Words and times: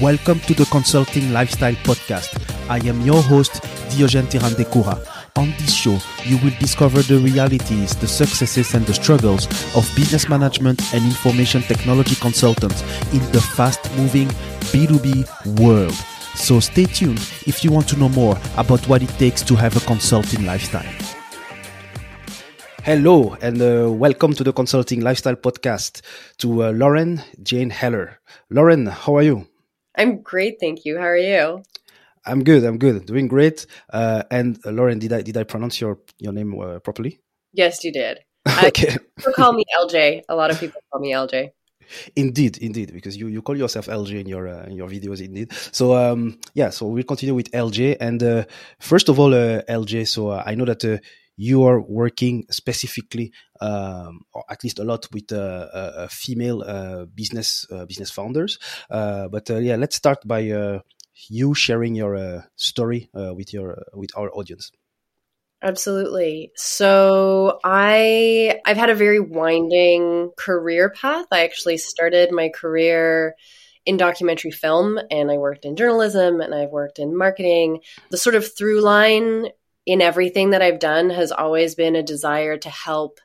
Welcome 0.00 0.40
to 0.40 0.52
the 0.52 0.66
Consulting 0.66 1.32
Lifestyle 1.32 1.72
Podcast. 1.76 2.28
I 2.68 2.86
am 2.86 3.00
your 3.00 3.22
host, 3.22 3.62
Diogène 3.88 4.26
Ntirandekura. 4.26 5.00
On 5.36 5.48
this 5.58 5.72
show, 5.72 5.96
you 6.24 6.36
will 6.44 6.52
discover 6.60 7.00
the 7.00 7.18
realities, 7.18 7.96
the 7.96 8.06
successes, 8.06 8.74
and 8.74 8.84
the 8.84 8.92
struggles 8.92 9.46
of 9.74 9.90
business 9.96 10.28
management 10.28 10.82
and 10.92 11.02
information 11.02 11.62
technology 11.62 12.14
consultants 12.16 12.82
in 13.14 13.20
the 13.32 13.40
fast 13.40 13.90
moving 13.96 14.28
B2B 14.68 15.58
world. 15.60 15.94
So 16.34 16.60
stay 16.60 16.84
tuned 16.84 17.20
if 17.46 17.64
you 17.64 17.72
want 17.72 17.88
to 17.88 17.96
know 17.96 18.10
more 18.10 18.38
about 18.58 18.86
what 18.88 19.02
it 19.02 19.10
takes 19.18 19.40
to 19.44 19.56
have 19.56 19.78
a 19.78 19.86
consulting 19.86 20.44
lifestyle. 20.44 20.92
Hello, 22.82 23.34
and 23.40 23.62
uh, 23.62 23.90
welcome 23.90 24.34
to 24.34 24.44
the 24.44 24.52
Consulting 24.52 25.00
Lifestyle 25.00 25.36
Podcast 25.36 26.02
to 26.36 26.64
uh, 26.64 26.72
Lauren 26.72 27.22
Jane 27.42 27.70
Heller. 27.70 28.18
Lauren, 28.50 28.86
how 28.88 29.16
are 29.16 29.22
you? 29.22 29.46
I'm 29.96 30.22
great, 30.22 30.58
thank 30.60 30.84
you. 30.84 30.98
How 30.98 31.04
are 31.04 31.16
you? 31.16 31.62
I'm 32.26 32.42
good. 32.42 32.64
I'm 32.64 32.78
good. 32.78 33.06
Doing 33.06 33.28
great. 33.28 33.66
Uh, 33.92 34.24
and 34.30 34.58
uh, 34.66 34.70
Lauren, 34.70 34.98
did 34.98 35.12
I 35.12 35.22
did 35.22 35.36
I 35.36 35.44
pronounce 35.44 35.80
your 35.80 35.98
your 36.18 36.32
name 36.32 36.58
uh, 36.60 36.80
properly? 36.80 37.20
Yes, 37.52 37.84
you 37.84 37.92
did. 37.92 38.18
okay. 38.64 38.96
People 39.16 39.32
call 39.32 39.52
me 39.52 39.64
LJ. 39.80 40.22
A 40.28 40.34
lot 40.34 40.50
of 40.50 40.58
people 40.58 40.80
call 40.90 41.00
me 41.00 41.12
LJ. 41.12 41.50
Indeed, 42.16 42.58
indeed, 42.58 42.92
because 42.92 43.16
you, 43.16 43.28
you 43.28 43.42
call 43.42 43.56
yourself 43.56 43.86
LJ 43.86 44.20
in 44.20 44.26
your 44.26 44.48
uh, 44.48 44.64
in 44.64 44.76
your 44.76 44.88
videos, 44.88 45.24
indeed. 45.24 45.52
So 45.72 45.94
um, 45.94 46.38
yeah, 46.54 46.70
so 46.70 46.86
we'll 46.86 47.04
continue 47.04 47.34
with 47.34 47.50
LJ. 47.52 47.96
And 48.00 48.22
uh, 48.22 48.44
first 48.80 49.08
of 49.08 49.20
all, 49.20 49.32
uh, 49.32 49.62
LJ, 49.68 50.08
so 50.08 50.28
uh, 50.28 50.42
I 50.44 50.56
know 50.56 50.64
that 50.64 50.84
uh, 50.84 50.98
you 51.36 51.64
are 51.64 51.80
working 51.80 52.46
specifically, 52.50 53.32
um, 53.60 54.22
or 54.32 54.44
at 54.48 54.64
least 54.64 54.78
a 54.78 54.84
lot 54.84 55.06
with 55.12 55.32
uh, 55.32 55.36
uh, 55.36 56.08
female 56.08 56.62
uh, 56.62 57.04
business 57.04 57.66
uh, 57.70 57.84
business 57.84 58.10
founders. 58.10 58.58
But 58.88 59.48
yeah, 59.50 59.76
let's 59.76 59.96
start 59.96 60.26
by 60.26 60.80
you 61.28 61.54
sharing 61.54 61.94
your 61.94 62.44
story 62.56 63.08
with 63.12 63.52
your 63.52 63.82
with 63.94 64.10
our 64.16 64.30
audience. 64.32 64.72
Absolutely. 65.62 66.52
So 66.54 67.58
I 67.64 68.60
I've 68.64 68.76
had 68.76 68.90
a 68.90 68.94
very 68.94 69.20
winding 69.20 70.32
career 70.36 70.90
path. 70.90 71.26
I 71.32 71.44
actually 71.44 71.78
started 71.78 72.30
my 72.30 72.50
career 72.50 73.34
in 73.86 73.96
documentary 73.96 74.50
film 74.50 74.98
and 75.10 75.30
I 75.30 75.38
worked 75.38 75.64
in 75.64 75.76
journalism 75.76 76.40
and 76.40 76.54
I've 76.54 76.70
worked 76.70 76.98
in 76.98 77.16
marketing. 77.16 77.80
The 78.10 78.18
sort 78.18 78.34
of 78.34 78.56
through 78.56 78.80
line 78.80 79.46
in 79.86 80.02
everything 80.02 80.50
that 80.50 80.62
I've 80.62 80.80
done 80.80 81.10
has 81.10 81.32
always 81.32 81.74
been 81.74 81.96
a 81.96 82.02
desire 82.02 82.58
to 82.58 82.68
help 82.68 83.20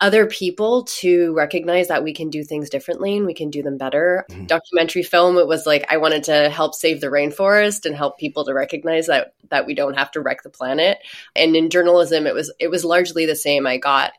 other 0.00 0.26
people 0.26 0.84
to 0.84 1.32
recognize 1.34 1.88
that 1.88 2.02
we 2.02 2.12
can 2.12 2.28
do 2.28 2.42
things 2.42 2.68
differently 2.68 3.16
and 3.16 3.26
we 3.26 3.34
can 3.34 3.48
do 3.48 3.62
them 3.62 3.78
better. 3.78 4.26
Mhm. 4.28 4.48
Documentary 4.48 5.02
film, 5.04 5.38
it 5.38 5.46
was 5.46 5.66
like 5.66 5.86
I 5.88 5.98
wanted 5.98 6.24
to 6.24 6.50
help 6.50 6.74
save 6.74 7.00
the 7.00 7.06
rainforest 7.06 7.86
and 7.86 7.94
help 7.94 8.18
people 8.18 8.44
to 8.44 8.52
recognize 8.54 9.06
that 9.06 9.34
that 9.50 9.66
we 9.66 9.74
don't 9.74 9.96
have 9.96 10.10
to 10.12 10.20
wreck 10.20 10.42
the 10.42 10.50
planet. 10.50 10.98
And 11.36 11.54
in 11.54 11.70
journalism, 11.70 12.26
it 12.26 12.34
was 12.34 12.52
it 12.58 12.68
was 12.68 12.84
largely 12.84 13.24
the 13.24 13.36
same. 13.36 13.66
I 13.66 13.76
got 13.76 14.12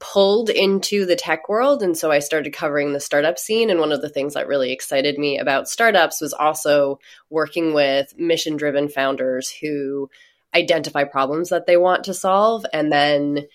pulled 0.00 0.50
into 0.50 1.06
the 1.06 1.16
tech 1.16 1.48
world 1.48 1.82
and 1.82 1.96
so 1.96 2.10
I 2.10 2.18
started 2.18 2.52
covering 2.52 2.92
the 2.92 3.00
startup 3.00 3.38
scene 3.38 3.70
and 3.70 3.78
one 3.78 3.92
of 3.92 4.02
the 4.02 4.08
things 4.08 4.34
that 4.34 4.48
really 4.48 4.72
excited 4.72 5.18
me 5.18 5.38
about 5.38 5.68
startups 5.68 6.20
was 6.20 6.32
also 6.32 6.98
working 7.30 7.72
with 7.72 8.12
mission 8.18 8.56
driven 8.56 8.88
founders 8.88 9.48
who 9.48 10.10
identify 10.54 11.04
problems 11.04 11.50
that 11.50 11.66
they 11.66 11.76
want 11.76 12.04
to 12.04 12.14
solve 12.14 12.64
and 12.72 12.92
then 12.92 13.46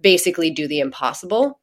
basically 0.00 0.50
do 0.50 0.68
the 0.68 0.80
impossible. 0.80 1.60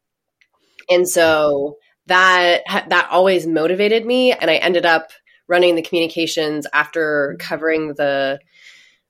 And 0.90 1.08
so 1.08 1.78
that 2.08 2.62
that 2.90 3.08
always 3.12 3.48
motivated 3.48 4.06
me 4.06 4.34
and 4.34 4.50
I 4.50 4.56
ended 4.56 4.86
up 4.86 5.12
running 5.48 5.76
the 5.76 5.82
communications 5.82 6.66
after 6.74 7.36
covering 7.40 7.94
the 7.96 8.40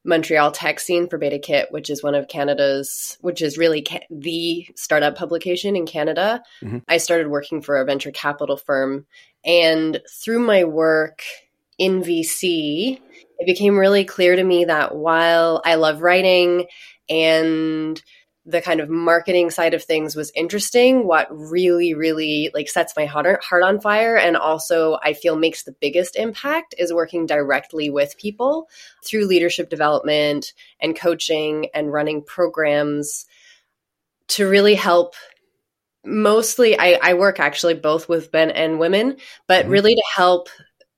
Montreal 0.04 0.52
tech 0.52 0.80
scene 0.80 1.08
for 1.08 1.20
BetaKit, 1.20 1.66
which 1.70 1.90
is 1.90 2.02
one 2.02 2.16
of 2.16 2.28
Canada's, 2.28 3.20
which 3.22 3.42
is 3.42 3.58
really 3.58 3.84
ca- 3.84 4.08
the 4.10 4.68
startup 4.76 5.16
publication 5.16 5.76
in 5.76 5.86
Canada. 5.86 6.42
Mhm. 6.64 6.82
I 6.88 6.98
started 6.98 7.28
working 7.28 7.62
for 7.62 7.78
a 7.78 7.86
venture 7.86 8.12
capital 8.12 8.58
firm. 8.58 9.06
And 9.46 10.02
through 10.10 10.40
my 10.40 10.64
work 10.64 11.22
in 11.78 12.02
VC, 12.02 13.00
it 13.42 13.48
became 13.48 13.76
really 13.76 14.06
clear 14.06 14.36
to 14.36 14.44
me 14.44 14.66
that 14.66 14.96
while 14.96 15.64
I 15.66 15.74
love 15.76 16.04
writing 16.04 16.68
and 17.10 18.00
the 18.46 18.62
kind 18.62 18.80
of 18.80 18.88
marketing 18.88 19.50
side 19.50 19.74
of 19.74 19.84
things 19.84 20.16
was 20.16 20.32
interesting 20.36 21.08
what 21.08 21.28
really 21.32 21.96
really 21.96 22.52
like 22.54 22.70
sets 22.70 22.94
my 22.96 23.06
heart, 23.06 23.44
heart 23.44 23.64
on 23.64 23.80
fire 23.80 24.16
and 24.16 24.36
also 24.36 24.98
i 25.04 25.14
feel 25.14 25.36
makes 25.36 25.64
the 25.64 25.76
biggest 25.80 26.16
impact 26.16 26.74
is 26.80 26.92
working 26.92 27.28
directly 27.28 27.92
with 27.92 28.18
people 28.18 28.68
through 29.06 29.28
leadership 29.28 29.70
development 29.70 30.54
and 30.80 30.96
coaching 30.96 31.68
and 31.76 31.94
running 31.94 32.24
programs 32.24 33.28
to 34.28 34.48
really 34.48 34.76
help 34.76 35.14
mostly 36.04 36.80
i, 36.80 36.98
I 37.00 37.14
work 37.14 37.40
actually 37.40 37.76
both 37.76 38.10
with 38.10 38.34
men 38.34 38.50
and 38.50 38.80
women 38.80 39.18
but 39.48 39.66
Mhm. 39.66 39.70
really 39.70 39.94
to 39.94 40.04
help 40.16 40.50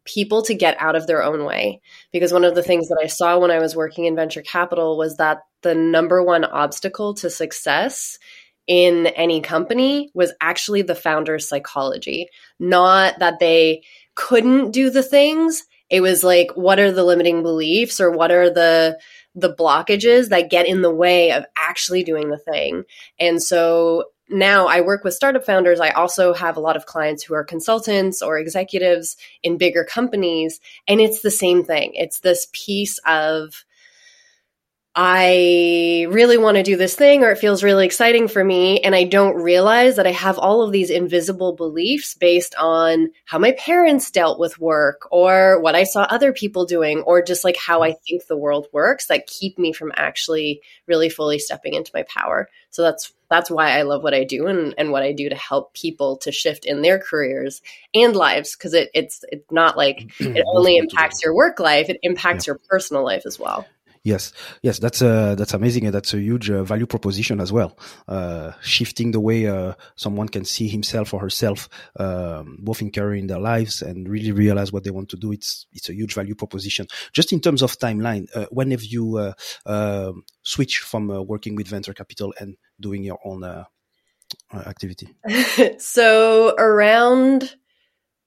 people 0.05 0.41
to 0.43 0.53
get 0.53 0.75
out 0.79 0.95
of 0.95 1.07
their 1.07 1.23
own 1.23 1.45
way. 1.45 1.81
Because 2.11 2.33
one 2.33 2.43
of 2.43 2.55
the 2.55 2.63
things 2.63 2.87
that 2.89 2.99
i 3.01 3.07
saw 3.07 3.37
when 3.37 3.51
i 3.51 3.59
was 3.59 3.75
working 3.75 4.05
in 4.05 4.15
venture 4.15 4.41
capital 4.41 4.97
was 4.97 5.17
that 5.17 5.39
the 5.61 5.75
number 5.75 6.21
one 6.21 6.43
obstacle 6.43 7.13
to 7.15 7.29
success 7.29 8.19
in 8.67 9.07
any 9.07 9.41
company 9.41 10.09
was 10.13 10.33
actually 10.39 10.81
the 10.81 10.95
founder's 10.95 11.47
psychology. 11.47 12.27
Not 12.59 13.19
that 13.19 13.39
they 13.39 13.83
couldn't 14.15 14.71
do 14.71 14.89
the 14.89 15.03
things. 15.03 15.63
It 15.89 16.01
was 16.01 16.23
like 16.23 16.51
what 16.55 16.79
are 16.79 16.91
the 16.91 17.03
limiting 17.03 17.43
beliefs 17.43 17.99
or 17.99 18.11
what 18.11 18.31
are 18.31 18.49
the 18.49 18.99
the 19.35 19.53
blockages 19.53 20.29
that 20.29 20.51
get 20.51 20.67
in 20.67 20.81
the 20.81 20.93
way 20.93 21.31
of 21.31 21.45
actually 21.57 22.03
doing 22.03 22.29
the 22.29 22.37
thing? 22.37 22.83
And 23.19 23.41
so 23.41 24.05
now 24.29 24.67
I 24.67 24.81
work 24.81 25.03
with 25.03 25.13
startup 25.13 25.45
founders. 25.45 25.79
I 25.79 25.89
also 25.89 26.33
have 26.33 26.57
a 26.57 26.61
lot 26.61 26.75
of 26.75 26.85
clients 26.85 27.23
who 27.23 27.33
are 27.33 27.43
consultants 27.43 28.21
or 28.21 28.37
executives 28.37 29.17
in 29.43 29.57
bigger 29.57 29.83
companies. 29.83 30.59
And 30.87 31.01
it's 31.01 31.21
the 31.21 31.31
same 31.31 31.63
thing. 31.63 31.91
It's 31.93 32.19
this 32.19 32.47
piece 32.53 32.99
of, 33.05 33.65
I 34.95 36.05
really 36.11 36.37
want 36.37 36.57
to 36.57 36.63
do 36.63 36.77
this 36.77 36.95
thing 36.95 37.23
or 37.23 37.31
it 37.31 37.39
feels 37.39 37.63
really 37.63 37.83
exciting 37.83 38.27
for 38.27 38.43
me. 38.43 38.79
And 38.81 38.93
I 38.93 39.05
don't 39.05 39.41
realize 39.41 39.95
that 39.95 40.05
I 40.05 40.11
have 40.11 40.37
all 40.37 40.61
of 40.61 40.71
these 40.71 40.91
invisible 40.91 41.53
beliefs 41.53 42.13
based 42.13 42.53
on 42.59 43.09
how 43.25 43.39
my 43.39 43.53
parents 43.53 44.11
dealt 44.11 44.39
with 44.39 44.59
work 44.59 45.07
or 45.09 45.59
what 45.61 45.73
I 45.73 45.83
saw 45.83 46.03
other 46.03 46.31
people 46.31 46.65
doing 46.65 46.99
or 47.01 47.23
just 47.23 47.43
like 47.43 47.57
how 47.57 47.81
I 47.81 47.93
think 47.93 48.27
the 48.27 48.37
world 48.37 48.67
works 48.71 49.07
that 49.07 49.25
keep 49.25 49.57
me 49.57 49.73
from 49.73 49.91
actually 49.95 50.61
really 50.85 51.09
fully 51.09 51.39
stepping 51.39 51.73
into 51.73 51.91
my 51.95 52.03
power. 52.03 52.47
So 52.69 52.83
that's 52.83 53.13
that's 53.31 53.49
why 53.49 53.71
I 53.71 53.81
love 53.81 54.03
what 54.03 54.13
I 54.13 54.25
do 54.25 54.45
and, 54.45 54.75
and 54.77 54.91
what 54.91 55.01
I 55.01 55.11
do 55.11 55.27
to 55.27 55.35
help 55.35 55.73
people 55.73 56.17
to 56.17 56.31
shift 56.31 56.65
in 56.65 56.83
their 56.83 56.99
careers 56.99 57.63
and 57.95 58.15
lives 58.15 58.55
because 58.55 58.75
it, 58.75 58.91
it's 58.93 59.25
it's 59.31 59.51
not 59.51 59.75
like 59.75 60.11
it 60.19 60.45
only 60.53 60.77
impacts 60.77 61.23
your 61.23 61.33
work 61.33 61.59
life, 61.59 61.89
it 61.89 61.97
impacts 62.03 62.45
your 62.45 62.59
personal 62.69 63.03
life 63.03 63.23
as 63.25 63.39
well. 63.39 63.65
Yes, 64.05 64.33
yes, 64.61 64.79
that's 64.79 65.01
uh, 65.01 65.35
that's 65.35 65.53
amazing, 65.53 65.85
and 65.85 65.95
that's 65.95 66.13
a 66.13 66.19
huge 66.19 66.49
uh, 66.49 66.65
value 66.65 66.85
proposition 66.85 67.39
as 67.39 67.53
well. 67.53 67.77
Uh, 68.05 68.51
shifting 68.61 69.11
the 69.11 69.19
way 69.21 69.47
uh, 69.47 69.75
someone 69.95 70.27
can 70.27 70.43
see 70.43 70.67
himself 70.67 71.13
or 71.13 71.21
herself, 71.21 71.69
um, 71.97 72.57
both 72.59 72.81
in 72.81 72.91
career 72.91 73.15
in 73.15 73.27
their 73.27 73.39
lives, 73.39 73.81
and 73.81 74.09
really 74.09 74.33
realize 74.33 74.73
what 74.73 74.83
they 74.83 74.91
want 74.91 75.07
to 75.07 75.15
do. 75.15 75.31
It's 75.31 75.67
it's 75.71 75.87
a 75.87 75.95
huge 75.95 76.15
value 76.15 76.35
proposition. 76.35 76.85
Just 77.13 77.31
in 77.31 77.39
terms 77.39 77.61
of 77.61 77.79
timeline, 77.79 78.27
uh, 78.35 78.47
when 78.51 78.71
have 78.71 78.83
you 78.83 79.17
uh, 79.17 79.33
um 79.65 80.25
switch 80.41 80.79
from 80.79 81.07
working 81.25 81.55
with 81.55 81.69
venture 81.69 81.93
capital 81.93 82.33
and 82.41 82.57
doing 82.81 83.05
your 83.05 83.19
own 83.23 83.65
activity? 84.53 85.15
so 85.77 86.53
around 86.57 87.55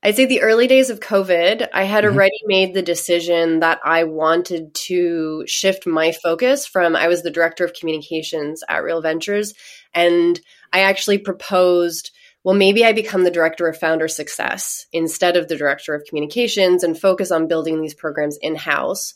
I'd 0.06 0.14
say 0.14 0.24
the 0.24 0.42
early 0.42 0.68
days 0.68 0.88
of 0.88 1.00
COVID, 1.00 1.66
I 1.72 1.82
had 1.82 2.04
Mhm. 2.04 2.12
already 2.12 2.38
made 2.44 2.74
the 2.74 2.80
decision 2.80 3.58
that 3.58 3.80
I 3.82 4.04
wanted 4.04 4.72
to 4.72 5.42
shift 5.48 5.84
my 5.84 6.12
focus 6.12 6.64
from 6.64 6.94
I 6.94 7.08
was 7.08 7.22
the 7.22 7.30
director 7.32 7.64
of 7.64 7.72
communications 7.72 8.62
at 8.68 8.84
Real 8.84 9.00
Ventures 9.00 9.52
and 9.92 10.40
I 10.72 10.82
actually 10.82 11.18
proposed 11.18 12.12
well 12.44 12.54
maybe 12.54 12.84
I 12.84 12.92
become 12.92 13.24
the 13.24 13.32
director 13.32 13.66
of 13.66 13.78
founder 13.78 14.06
success 14.06 14.86
instead 14.92 15.36
of 15.36 15.48
the 15.48 15.56
director 15.56 15.92
of 15.92 16.04
communications 16.08 16.84
and 16.84 16.96
focus 16.96 17.32
on 17.32 17.48
building 17.48 17.82
these 17.82 17.94
programs 17.94 18.38
in-house. 18.40 19.12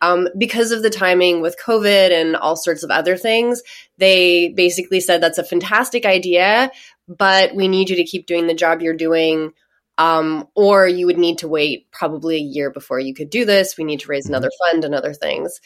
Um, 0.00 0.28
because 0.38 0.70
of 0.70 0.84
the 0.84 0.90
timing 0.90 1.40
with 1.40 1.56
COVID 1.58 2.12
and 2.12 2.36
all 2.36 2.54
sorts 2.54 2.84
of 2.84 2.92
other 2.92 3.16
things, 3.16 3.60
they 3.96 4.50
basically 4.50 5.00
said 5.00 5.20
that's 5.20 5.38
a 5.38 5.42
fantastic 5.42 6.06
idea, 6.06 6.70
but 7.08 7.56
we 7.56 7.66
need 7.66 7.90
you 7.90 7.96
to 7.96 8.04
keep 8.04 8.28
doing 8.28 8.46
the 8.46 8.54
job 8.54 8.82
you're 8.82 8.94
doing 8.94 9.52
um, 9.98 10.48
or 10.54 10.86
you 10.86 11.06
would 11.06 11.18
need 11.18 11.38
to 11.38 11.48
wait 11.48 11.90
probably 11.90 12.36
a 12.36 12.40
year 12.40 12.70
before 12.70 13.00
you 13.00 13.12
could 13.12 13.28
do 13.28 13.44
this. 13.44 13.76
We 13.76 13.84
need 13.84 14.00
to 14.00 14.08
raise 14.08 14.26
another 14.26 14.50
fund 14.64 14.84
and 14.84 14.94
other 14.94 15.12
things. 15.12 15.60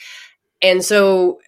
And 0.63 0.83
so 0.83 1.39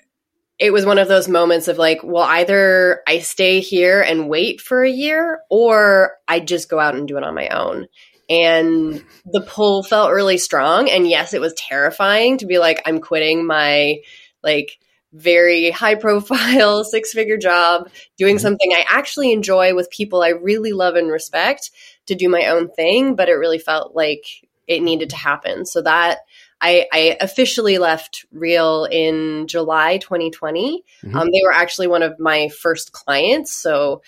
it 0.58 0.72
was 0.72 0.86
one 0.86 0.98
of 0.98 1.08
those 1.08 1.26
moments 1.26 1.66
of 1.66 1.78
like, 1.78 2.00
well, 2.04 2.22
either 2.22 3.00
I 3.08 3.20
stay 3.20 3.60
here 3.60 4.02
and 4.02 4.28
wait 4.28 4.60
for 4.60 4.84
a 4.84 4.90
year 4.90 5.40
or 5.50 6.12
I 6.28 6.40
just 6.40 6.68
go 6.68 6.78
out 6.78 6.94
and 6.94 7.08
do 7.08 7.16
it 7.16 7.24
on 7.24 7.34
my 7.34 7.48
own. 7.48 7.86
and 8.28 9.04
the 9.26 9.42
pull 9.42 9.82
felt 9.82 10.12
really 10.12 10.38
strong. 10.38 10.88
And 10.88 11.06
yes, 11.08 11.34
it 11.34 11.40
was 11.40 11.52
terrifying 11.54 12.38
to 12.38 12.46
be 12.46 12.58
like, 12.58 12.80
I'm 12.86 13.00
quitting 13.00 13.46
my 13.46 13.96
like 14.42 14.78
very 15.12 15.70
high 15.70 15.94
profile 16.06 16.84
six 16.84 17.12
figure 17.12 17.36
job, 17.38 17.90
doing 18.18 18.36
mm-hmm. 18.36 18.42
something 18.42 18.72
I 18.72 18.84
actually 18.88 19.32
enjoy 19.32 19.74
with 19.74 19.90
people 19.90 20.22
I 20.22 20.30
really 20.30 20.72
love 20.72 20.96
and 20.96 21.10
respect 21.10 21.70
to 22.06 22.14
do 22.14 22.28
my 22.28 22.46
own 22.46 22.70
thing. 22.70 23.16
But 23.16 23.28
it 23.28 23.34
really 23.34 23.58
felt 23.58 23.94
like 23.94 24.24
it 24.66 24.82
needed 24.82 25.10
to 25.10 25.16
happen. 25.16 25.66
So 25.66 25.82
that 25.82 26.20
I, 26.60 26.86
I 26.92 27.16
officially 27.20 27.78
left 27.78 28.24
Real 28.32 28.86
in 28.90 29.46
July 29.46 29.98
2020. 29.98 30.82
Mm-hmm. 31.02 31.16
Um, 31.16 31.30
they 31.30 31.40
were 31.44 31.52
actually 31.52 31.88
one 31.88 32.02
of 32.02 32.18
my 32.18 32.48
first 32.48 32.92
clients. 32.92 33.52
So 33.52 34.02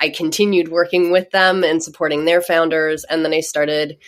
I 0.00 0.08
continued 0.08 0.68
working 0.68 1.12
with 1.12 1.30
them 1.30 1.62
and 1.62 1.82
supporting 1.82 2.24
their 2.24 2.40
founders. 2.40 3.04
And 3.04 3.24
then 3.24 3.32
I 3.32 3.40
started 3.40 3.98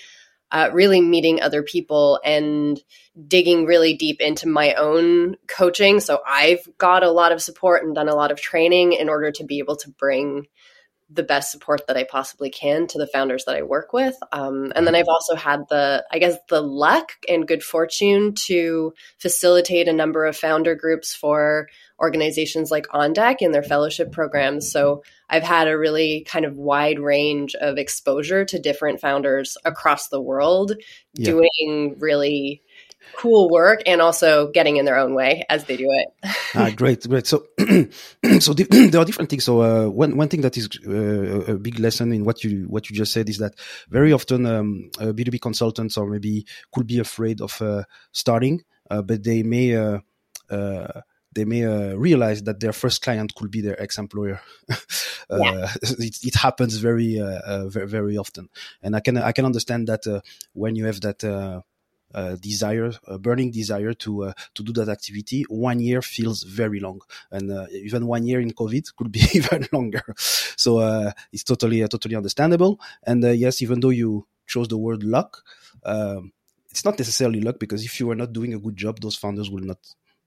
uh, 0.51 0.71
really 0.73 1.01
meeting 1.01 1.41
other 1.41 1.63
people 1.63 2.21
and 2.25 2.83
digging 3.29 3.67
really 3.67 3.95
deep 3.95 4.21
into 4.21 4.49
my 4.49 4.75
own 4.75 5.37
coaching. 5.47 6.01
So 6.01 6.21
I've 6.27 6.67
got 6.79 7.03
a 7.03 7.11
lot 7.11 7.33
of 7.33 7.43
support 7.43 7.85
and 7.85 7.95
done 7.95 8.09
a 8.09 8.15
lot 8.15 8.31
of 8.31 8.41
training 8.41 8.95
in 8.95 9.09
order 9.09 9.31
to 9.33 9.45
be 9.45 9.59
able 9.59 9.77
to 9.77 9.91
bring 9.91 10.47
the 11.15 11.23
best 11.23 11.51
support 11.51 11.87
that 11.87 11.97
I 11.97 12.05
possibly 12.05 12.51
can 12.51 12.87
to 12.89 12.99
the 12.99 13.07
founders 13.07 13.45
that 13.45 13.57
I 13.57 13.63
work 13.63 13.93
with. 13.93 14.17
Um, 14.33 14.73
and 14.75 14.87
then 14.87 14.95
I've 14.95 15.09
also 15.09 15.35
had 15.35 15.61
the, 15.69 16.05
I 16.11 16.19
guess, 16.19 16.37
the 16.49 16.63
luck 16.63 17.13
and 17.29 17.47
good 17.47 17.63
fortune 17.63 18.35
to 18.47 18.95
facilitate 19.19 19.89
a 19.89 19.93
number 19.93 20.25
of 20.25 20.37
founder 20.37 20.75
groups 20.75 21.15
for 21.15 21.69
organizations 22.01 22.71
like 22.71 22.87
On 22.93 23.13
Deck 23.13 23.43
in 23.43 23.53
their 23.53 23.63
fellowship 23.63 24.11
programs. 24.13 24.71
So 24.71 25.03
I've 25.29 25.43
had 25.43 25.69
a 25.69 25.79
really 25.79 26.25
kind 26.29 26.45
of 26.45 26.57
wide 26.57 26.99
range 26.99 27.55
of 27.55 27.79
exposure 27.79 28.45
to 28.45 28.59
different 28.59 29.01
founders 29.01 29.57
across 29.65 30.09
the 30.09 30.21
world 30.21 30.73
yeah. 31.15 31.25
doing 31.25 31.97
really 31.99 32.63
cool 33.17 33.49
work 33.51 33.83
and 33.87 34.01
also 34.01 34.51
getting 34.51 34.77
in 34.77 34.85
their 34.85 34.99
own 34.99 35.15
way 35.15 35.45
as 35.49 35.65
they 35.65 35.77
do 35.77 35.87
it. 35.89 36.09
ah, 36.55 36.71
great, 36.75 37.09
great. 37.09 37.27
So, 37.27 37.47
so 38.41 38.53
there 38.55 39.01
are 39.01 39.05
different 39.05 39.31
things. 39.31 39.45
So, 39.45 39.63
uh, 39.63 39.89
one 39.89 40.17
one 40.17 40.29
thing 40.29 40.43
that 40.43 40.57
is 40.57 40.69
uh, 40.87 41.53
a 41.53 41.59
big 41.59 41.79
lesson 41.79 42.13
in 42.13 42.25
what 42.25 42.45
you 42.45 42.67
what 42.69 42.91
you 42.91 42.97
just 42.97 43.13
said 43.13 43.29
is 43.29 43.39
that 43.39 43.55
very 43.89 44.13
often 44.13 44.47
um, 44.47 44.91
B 45.15 45.25
two 45.25 45.31
B 45.31 45.39
consultants 45.39 45.97
or 45.97 46.07
maybe 46.07 46.47
could 46.73 46.87
be 46.87 46.99
afraid 46.99 47.41
of 47.41 47.61
uh, 47.63 47.85
starting, 48.13 48.63
uh, 48.91 49.03
but 49.03 49.23
they 49.23 49.43
may. 49.43 49.77
Uh, 49.77 50.01
uh, 50.51 51.01
they 51.35 51.47
may 51.47 51.65
realize 51.95 52.43
that 52.43 52.61
their 52.61 52.75
first 52.75 53.01
client 53.01 53.35
could 53.35 53.51
be 53.51 53.63
their 53.63 53.81
ex-employer. 53.81 54.39
yeah. 54.69 55.73
it, 55.81 56.19
it, 56.23 56.35
happens 56.35 56.77
very, 56.77 57.19
very, 57.69 57.87
very 57.87 58.19
often, 58.19 58.51
and 58.83 58.95
I 58.95 59.01
can 59.01 59.17
I 59.17 59.33
can 59.33 59.47
understand 59.47 59.89
that 59.89 60.03
when 60.53 60.77
you 60.77 60.85
have 60.85 61.01
that 61.01 61.65
uh, 62.15 62.37
desire, 62.37 62.93
a 63.07 63.19
burning 63.19 63.51
desire 63.51 63.95
to 63.95 64.25
uh, 64.25 64.33
to 64.55 64.63
do 64.63 64.73
that 64.73 64.89
activity, 64.89 65.45
one 65.49 65.81
year 65.81 66.03
feels 66.03 66.43
very 66.43 66.81
long, 66.81 67.01
and 67.31 67.51
uh, 67.51 67.67
even 67.73 68.07
one 68.07 68.25
year 68.25 68.41
in 68.41 68.53
COVID 68.53 68.95
could 68.97 69.13
be 69.13 69.23
even 69.35 69.67
longer. 69.73 70.03
So 70.57 70.79
uh, 70.79 71.13
it's 71.33 71.45
totally 71.45 71.83
uh, 71.83 71.89
totally 71.89 72.17
understandable. 72.17 72.81
And 73.03 73.25
uh, 73.25 73.31
yes, 73.31 73.63
even 73.63 73.81
though 73.81 73.91
you 73.91 74.27
chose 74.47 74.69
the 74.69 74.79
word 74.79 75.03
luck, 75.03 75.43
um, 75.85 76.33
it's 76.71 76.85
not 76.85 76.99
necessarily 76.99 77.41
luck 77.41 77.59
because 77.59 77.85
if 77.85 78.01
you 78.01 78.11
are 78.11 78.17
not 78.17 78.33
doing 78.33 78.55
a 78.55 78.59
good 78.59 78.77
job, 78.77 79.01
those 79.01 79.17
founders 79.17 79.51
will 79.51 79.65
not 79.65 79.79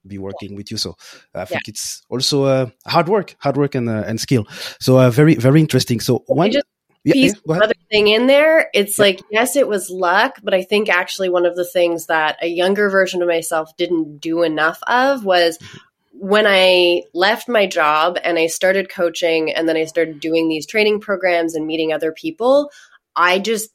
be 0.06 0.18
working 0.18 0.54
with 0.54 0.70
you. 0.70 0.76
So 0.76 0.96
I 1.34 1.44
think 1.44 1.66
yeah. 1.66 1.72
it's 1.72 2.02
also 2.08 2.44
uh, 2.44 2.66
hard 2.86 3.08
work, 3.08 3.36
hard 3.38 3.56
work 3.56 3.74
and 3.74 3.88
uh, 3.88 4.04
and 4.06 4.20
skill. 4.20 4.46
So 4.80 4.98
uh, 4.98 5.10
very 5.10 5.34
very 5.34 5.60
interesting. 5.60 6.00
So 6.00 6.22
one 6.26 6.52
just 6.52 6.66
yeah, 6.66 6.75
piece 7.12 7.34
yeah, 7.46 7.56
other 7.56 7.74
thing 7.90 8.08
in 8.08 8.26
there. 8.26 8.68
It's 8.74 8.98
yeah. 8.98 9.04
like, 9.04 9.22
yes, 9.30 9.56
it 9.56 9.68
was 9.68 9.90
luck, 9.90 10.38
but 10.42 10.54
I 10.54 10.62
think 10.62 10.88
actually 10.88 11.28
one 11.28 11.46
of 11.46 11.56
the 11.56 11.64
things 11.64 12.06
that 12.06 12.36
a 12.42 12.48
younger 12.48 12.90
version 12.90 13.22
of 13.22 13.28
myself 13.28 13.76
didn't 13.76 14.18
do 14.18 14.42
enough 14.42 14.80
of 14.86 15.24
was 15.24 15.58
mm-hmm. 15.58 15.78
when 16.12 16.46
I 16.46 17.02
left 17.14 17.48
my 17.48 17.66
job 17.66 18.18
and 18.24 18.38
I 18.38 18.46
started 18.46 18.90
coaching 18.90 19.52
and 19.52 19.68
then 19.68 19.76
I 19.76 19.84
started 19.84 20.20
doing 20.20 20.48
these 20.48 20.66
training 20.66 21.00
programs 21.00 21.54
and 21.54 21.66
meeting 21.66 21.92
other 21.92 22.12
people, 22.12 22.70
I 23.14 23.38
just 23.38 23.70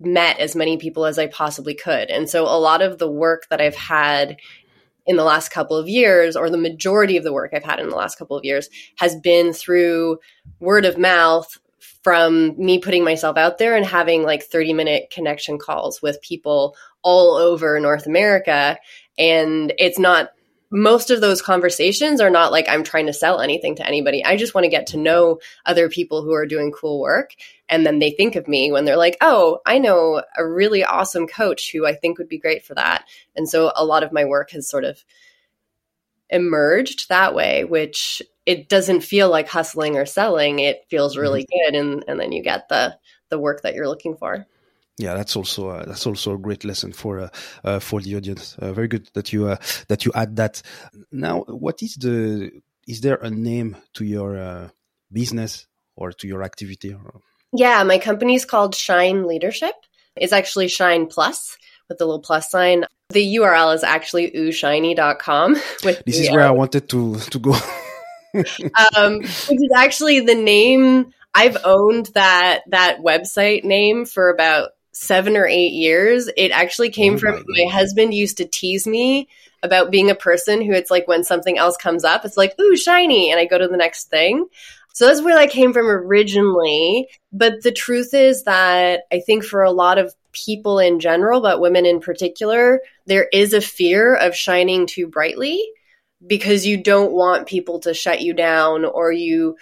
met 0.00 0.38
as 0.38 0.56
many 0.56 0.76
people 0.76 1.06
as 1.06 1.18
I 1.18 1.28
possibly 1.28 1.74
could. 1.74 2.10
And 2.10 2.28
so 2.28 2.44
a 2.44 2.58
lot 2.58 2.82
of 2.82 2.98
the 2.98 3.10
work 3.10 3.46
that 3.50 3.60
I've 3.60 3.76
had 3.76 4.36
in 5.06 5.16
the 5.16 5.24
last 5.24 5.50
couple 5.50 5.76
of 5.76 5.88
years, 5.88 6.34
or 6.34 6.48
the 6.48 6.56
majority 6.56 7.16
of 7.16 7.24
the 7.24 7.32
work 7.32 7.52
I've 7.52 7.64
had 7.64 7.78
in 7.78 7.90
the 7.90 7.96
last 7.96 8.18
couple 8.18 8.36
of 8.36 8.44
years, 8.44 8.70
has 8.96 9.14
been 9.16 9.52
through 9.52 10.18
word 10.60 10.86
of 10.86 10.96
mouth 10.96 11.58
from 12.04 12.54
me 12.58 12.78
putting 12.78 13.02
myself 13.02 13.38
out 13.38 13.56
there 13.56 13.74
and 13.74 13.84
having 13.84 14.22
like 14.22 14.44
30 14.44 14.74
minute 14.74 15.10
connection 15.10 15.58
calls 15.58 16.02
with 16.02 16.22
people 16.22 16.76
all 17.02 17.36
over 17.36 17.80
North 17.80 18.06
America. 18.06 18.78
And 19.18 19.72
it's 19.78 19.98
not, 19.98 20.30
most 20.70 21.10
of 21.10 21.20
those 21.20 21.40
conversations 21.40 22.20
are 22.20 22.30
not 22.30 22.52
like 22.52 22.68
I'm 22.68 22.84
trying 22.84 23.06
to 23.06 23.12
sell 23.12 23.40
anything 23.40 23.76
to 23.76 23.86
anybody. 23.86 24.24
I 24.24 24.36
just 24.36 24.54
want 24.54 24.64
to 24.64 24.70
get 24.70 24.88
to 24.88 24.98
know 24.98 25.38
other 25.64 25.88
people 25.88 26.22
who 26.22 26.34
are 26.34 26.46
doing 26.46 26.72
cool 26.72 27.00
work. 27.00 27.30
And 27.68 27.86
then 27.86 28.00
they 28.00 28.10
think 28.10 28.36
of 28.36 28.48
me 28.48 28.70
when 28.70 28.84
they're 28.84 28.98
like, 28.98 29.16
oh, 29.22 29.60
I 29.64 29.78
know 29.78 30.22
a 30.36 30.46
really 30.46 30.84
awesome 30.84 31.26
coach 31.26 31.72
who 31.72 31.86
I 31.86 31.94
think 31.94 32.18
would 32.18 32.28
be 32.28 32.38
great 32.38 32.66
for 32.66 32.74
that. 32.74 33.06
And 33.34 33.48
so 33.48 33.72
a 33.74 33.84
lot 33.84 34.02
of 34.02 34.12
my 34.12 34.26
work 34.26 34.50
has 34.50 34.68
sort 34.68 34.84
of 34.84 35.02
emerged 36.34 37.08
that 37.08 37.34
way, 37.34 37.64
which 37.64 38.20
it 38.44 38.68
doesn't 38.68 39.00
feel 39.00 39.30
like 39.30 39.48
hustling 39.48 39.96
or 39.96 40.04
selling. 40.04 40.58
It 40.58 40.84
feels 40.90 41.16
really 41.16 41.44
mm-hmm. 41.44 41.72
good, 41.72 41.80
and 41.80 42.04
and 42.08 42.20
then 42.20 42.32
you 42.32 42.42
get 42.42 42.68
the 42.68 42.98
the 43.30 43.38
work 43.38 43.62
that 43.62 43.74
you're 43.74 43.88
looking 43.88 44.16
for. 44.16 44.46
Yeah, 44.98 45.14
that's 45.14 45.36
also 45.36 45.68
uh, 45.68 45.84
that's 45.86 46.06
also 46.06 46.34
a 46.34 46.38
great 46.38 46.64
lesson 46.64 46.92
for 46.92 47.20
uh, 47.20 47.28
uh, 47.64 47.78
for 47.78 48.00
the 48.00 48.16
audience. 48.16 48.56
Uh, 48.58 48.72
very 48.72 48.88
good 48.88 49.08
that 49.14 49.32
you 49.32 49.46
uh, 49.46 49.56
that 49.88 50.04
you 50.04 50.12
add 50.14 50.36
that. 50.36 50.62
Now, 51.10 51.40
what 51.40 51.82
is 51.82 51.94
the 51.94 52.50
is 52.86 53.00
there 53.00 53.16
a 53.16 53.30
name 53.30 53.76
to 53.94 54.04
your 54.04 54.36
uh, 54.36 54.68
business 55.10 55.66
or 55.96 56.12
to 56.12 56.28
your 56.28 56.42
activity? 56.42 56.96
Yeah, 57.52 57.82
my 57.84 57.98
company 57.98 58.34
is 58.34 58.44
called 58.44 58.74
Shine 58.74 59.26
Leadership. 59.26 59.74
It's 60.16 60.32
actually 60.32 60.68
Shine 60.68 61.06
Plus 61.06 61.56
with 61.88 61.98
the 61.98 62.04
little 62.04 62.20
plus 62.20 62.50
sign. 62.50 62.84
The 63.10 63.36
URL 63.36 63.74
is 63.74 63.84
actually 63.84 64.30
ooohshiny.com. 64.30 65.52
With 65.84 66.02
this 66.04 66.18
is 66.18 66.30
where 66.30 66.46
I 66.46 66.50
wanted 66.50 66.88
to 66.88 67.16
to 67.16 67.38
go. 67.38 67.52
um, 68.96 69.18
which 69.18 69.28
is 69.28 69.72
actually 69.76 70.20
the 70.20 70.34
name 70.34 71.12
I've 71.34 71.58
owned 71.64 72.06
that 72.14 72.62
that 72.68 73.00
website 73.00 73.64
name 73.64 74.06
for 74.06 74.30
about 74.30 74.70
seven 74.92 75.36
or 75.36 75.46
eight 75.46 75.72
years. 75.72 76.30
It 76.36 76.50
actually 76.50 76.90
came 76.90 77.14
oh 77.14 77.18
from 77.18 77.34
my, 77.46 77.64
my 77.64 77.70
husband 77.70 78.14
used 78.14 78.38
to 78.38 78.46
tease 78.46 78.86
me 78.86 79.28
about 79.62 79.90
being 79.90 80.10
a 80.10 80.14
person 80.14 80.62
who 80.62 80.72
it's 80.72 80.90
like 80.90 81.08
when 81.08 81.24
something 81.24 81.58
else 81.58 81.76
comes 81.76 82.04
up, 82.04 82.24
it's 82.24 82.36
like, 82.36 82.54
ooh, 82.60 82.76
shiny. 82.76 83.30
And 83.30 83.40
I 83.40 83.46
go 83.46 83.58
to 83.58 83.66
the 83.66 83.76
next 83.76 84.10
thing. 84.10 84.46
So 84.94 85.06
that's 85.06 85.20
where 85.20 85.36
that 85.36 85.50
came 85.50 85.72
from 85.72 85.88
originally. 85.88 87.08
But 87.32 87.62
the 87.62 87.72
truth 87.72 88.14
is 88.14 88.44
that 88.44 89.02
I 89.12 89.20
think 89.20 89.44
for 89.44 89.62
a 89.62 89.72
lot 89.72 89.98
of 89.98 90.14
people 90.32 90.78
in 90.78 91.00
general, 91.00 91.40
but 91.40 91.60
women 91.60 91.84
in 91.84 92.00
particular, 92.00 92.80
there 93.06 93.28
is 93.32 93.52
a 93.52 93.60
fear 93.60 94.14
of 94.14 94.36
shining 94.36 94.86
too 94.86 95.08
brightly 95.08 95.62
because 96.24 96.64
you 96.64 96.80
don't 96.80 97.12
want 97.12 97.48
people 97.48 97.80
to 97.80 97.92
shut 97.92 98.20
you 98.20 98.34
down 98.34 98.84
or 98.84 99.12
you 99.12 99.56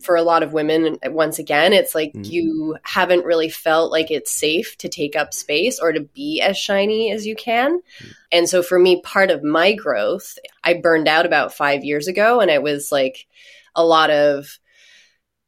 for 0.00 0.16
a 0.16 0.22
lot 0.22 0.42
of 0.44 0.52
women 0.52 0.96
once 1.06 1.40
again 1.40 1.72
it's 1.72 1.92
like 1.92 2.12
mm-hmm. 2.12 2.30
you 2.30 2.76
haven't 2.82 3.24
really 3.24 3.48
felt 3.48 3.90
like 3.90 4.12
it's 4.12 4.30
safe 4.30 4.76
to 4.78 4.88
take 4.88 5.16
up 5.16 5.34
space 5.34 5.80
or 5.80 5.90
to 5.92 6.00
be 6.00 6.40
as 6.40 6.56
shiny 6.56 7.10
as 7.10 7.26
you 7.26 7.34
can 7.34 7.80
mm-hmm. 7.80 8.08
and 8.30 8.48
so 8.48 8.62
for 8.62 8.78
me 8.78 9.02
part 9.02 9.28
of 9.28 9.42
my 9.42 9.72
growth 9.72 10.38
i 10.62 10.72
burned 10.72 11.08
out 11.08 11.26
about 11.26 11.52
5 11.52 11.82
years 11.82 12.06
ago 12.06 12.38
and 12.38 12.48
it 12.48 12.62
was 12.62 12.92
like 12.92 13.26
a 13.74 13.84
lot 13.84 14.10
of 14.10 14.60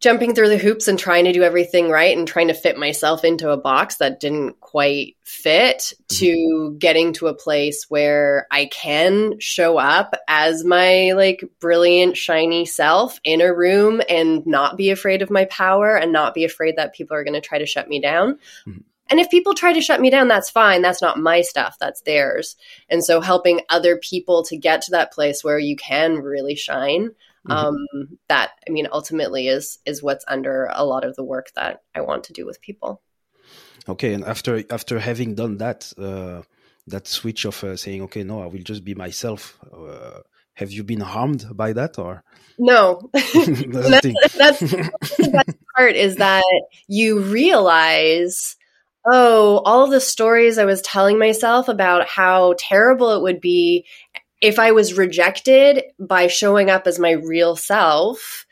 jumping 0.00 0.34
through 0.34 0.48
the 0.48 0.58
hoops 0.58 0.88
and 0.88 0.98
trying 0.98 1.26
to 1.26 1.32
do 1.32 1.42
everything 1.42 1.90
right 1.90 2.16
and 2.16 2.26
trying 2.26 2.48
to 2.48 2.54
fit 2.54 2.78
myself 2.78 3.22
into 3.22 3.50
a 3.50 3.56
box 3.56 3.96
that 3.96 4.18
didn't 4.18 4.58
quite 4.60 5.16
fit 5.24 5.78
mm-hmm. 5.78 6.16
to 6.16 6.76
getting 6.78 7.12
to 7.12 7.26
a 7.26 7.34
place 7.34 7.86
where 7.88 8.46
I 8.50 8.66
can 8.66 9.38
show 9.38 9.76
up 9.76 10.14
as 10.26 10.64
my 10.64 11.12
like 11.12 11.44
brilliant 11.60 12.16
shiny 12.16 12.64
self 12.64 13.20
in 13.24 13.42
a 13.42 13.54
room 13.54 14.00
and 14.08 14.44
not 14.46 14.78
be 14.78 14.90
afraid 14.90 15.20
of 15.20 15.30
my 15.30 15.44
power 15.46 15.96
and 15.96 16.12
not 16.12 16.34
be 16.34 16.44
afraid 16.44 16.76
that 16.76 16.94
people 16.94 17.16
are 17.16 17.24
going 17.24 17.34
to 17.34 17.46
try 17.46 17.58
to 17.58 17.66
shut 17.66 17.88
me 17.88 18.00
down. 18.00 18.38
Mm-hmm. 18.66 18.80
And 19.10 19.18
if 19.18 19.28
people 19.28 19.54
try 19.54 19.72
to 19.72 19.80
shut 19.80 20.00
me 20.00 20.08
down, 20.08 20.28
that's 20.28 20.50
fine. 20.50 20.82
That's 20.82 21.02
not 21.02 21.18
my 21.18 21.40
stuff. 21.40 21.76
That's 21.80 22.00
theirs. 22.02 22.56
And 22.88 23.04
so 23.04 23.20
helping 23.20 23.60
other 23.68 23.96
people 23.96 24.44
to 24.44 24.56
get 24.56 24.82
to 24.82 24.92
that 24.92 25.12
place 25.12 25.42
where 25.42 25.58
you 25.58 25.74
can 25.74 26.14
really 26.18 26.54
shine 26.54 27.10
mm-hmm. 27.48 27.52
um, 27.52 28.18
that 28.28 28.50
i 28.68 28.70
mean 28.70 28.88
ultimately 28.92 29.48
is 29.48 29.78
is 29.86 30.02
what's 30.02 30.24
under 30.28 30.68
a 30.72 30.84
lot 30.84 31.04
of 31.04 31.16
the 31.16 31.24
work 31.24 31.50
that 31.54 31.82
i 31.94 32.00
want 32.00 32.24
to 32.24 32.32
do 32.32 32.46
with 32.46 32.60
people. 32.60 33.02
Okay 33.88 34.12
and 34.12 34.24
after 34.24 34.62
after 34.70 34.98
having 34.98 35.34
done 35.34 35.56
that 35.58 35.92
uh, 35.98 36.42
that 36.86 37.06
switch 37.06 37.44
of 37.46 37.64
uh, 37.64 37.76
saying 37.76 38.02
okay 38.02 38.22
no 38.22 38.42
i 38.42 38.46
will 38.46 38.62
just 38.62 38.84
be 38.84 38.94
myself 38.94 39.58
uh, 39.72 40.20
have 40.54 40.70
you 40.70 40.84
been 40.84 41.00
harmed 41.00 41.46
by 41.54 41.72
that 41.72 41.98
or? 41.98 42.22
No. 42.58 43.08
That's, 43.14 44.36
that's 44.36 44.60
the 44.60 45.30
best 45.32 45.58
part 45.74 45.96
is 45.96 46.16
that 46.16 46.44
you 46.86 47.20
realize 47.20 48.56
Oh, 49.06 49.62
all 49.64 49.86
the 49.86 50.00
stories 50.00 50.58
I 50.58 50.66
was 50.66 50.82
telling 50.82 51.18
myself 51.18 51.68
about 51.68 52.06
how 52.06 52.54
terrible 52.58 53.12
it 53.16 53.22
would 53.22 53.40
be 53.40 53.86
if 54.40 54.58
I 54.58 54.72
was 54.72 54.96
rejected 54.96 55.84
by 55.98 56.26
showing 56.26 56.70
up 56.70 56.86
as 56.86 56.98
my 56.98 57.12
real 57.12 57.56
self. 57.56 58.46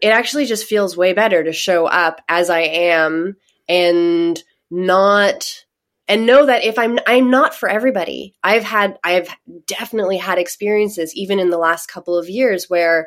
It 0.00 0.08
actually 0.08 0.44
just 0.44 0.66
feels 0.66 0.96
way 0.96 1.14
better 1.14 1.42
to 1.42 1.52
show 1.52 1.86
up 1.86 2.20
as 2.28 2.50
I 2.50 2.60
am 2.60 3.36
and 3.68 4.42
not 4.70 5.64
and 6.08 6.26
know 6.26 6.46
that 6.46 6.64
if 6.64 6.78
I'm 6.78 6.98
I'm 7.06 7.30
not 7.30 7.54
for 7.54 7.68
everybody. 7.68 8.34
I've 8.42 8.62
had 8.62 8.98
I've 9.02 9.28
definitely 9.66 10.18
had 10.18 10.38
experiences 10.38 11.14
even 11.14 11.40
in 11.40 11.50
the 11.50 11.58
last 11.58 11.86
couple 11.86 12.16
of 12.16 12.28
years 12.28 12.70
where 12.70 13.06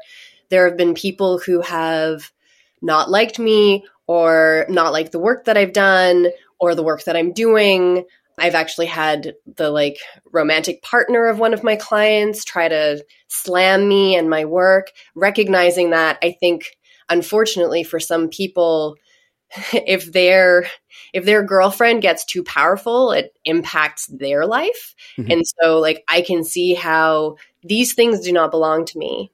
there 0.49 0.67
have 0.67 0.77
been 0.77 0.93
people 0.93 1.39
who 1.39 1.61
have 1.61 2.31
not 2.81 3.09
liked 3.09 3.39
me 3.39 3.85
or 4.07 4.65
not 4.69 4.91
liked 4.91 5.11
the 5.11 5.19
work 5.19 5.45
that 5.45 5.57
I've 5.57 5.73
done 5.73 6.27
or 6.59 6.75
the 6.75 6.83
work 6.83 7.03
that 7.03 7.15
I'm 7.15 7.31
doing. 7.31 8.05
I've 8.39 8.55
actually 8.55 8.87
had 8.87 9.33
the 9.55 9.69
like 9.69 9.97
romantic 10.31 10.81
partner 10.81 11.27
of 11.27 11.39
one 11.39 11.53
of 11.53 11.63
my 11.63 11.75
clients 11.75 12.43
try 12.43 12.67
to 12.67 13.03
slam 13.27 13.87
me 13.87 14.15
and 14.15 14.29
my 14.29 14.45
work, 14.45 14.91
recognizing 15.15 15.91
that 15.91 16.17
I 16.21 16.31
think 16.31 16.77
unfortunately 17.09 17.83
for 17.83 17.99
some 17.99 18.29
people 18.29 18.95
if 19.73 20.11
their 20.11 20.67
if 21.13 21.25
their 21.25 21.43
girlfriend 21.43 22.01
gets 22.01 22.23
too 22.23 22.43
powerful, 22.43 23.11
it 23.11 23.33
impacts 23.45 24.07
their 24.07 24.45
life. 24.45 24.95
Mm-hmm. 25.17 25.31
And 25.31 25.43
so 25.45 25.79
like 25.79 26.03
I 26.07 26.21
can 26.21 26.43
see 26.43 26.73
how 26.73 27.37
these 27.63 27.93
things 27.93 28.21
do 28.21 28.31
not 28.31 28.51
belong 28.51 28.85
to 28.85 28.97
me 28.97 29.31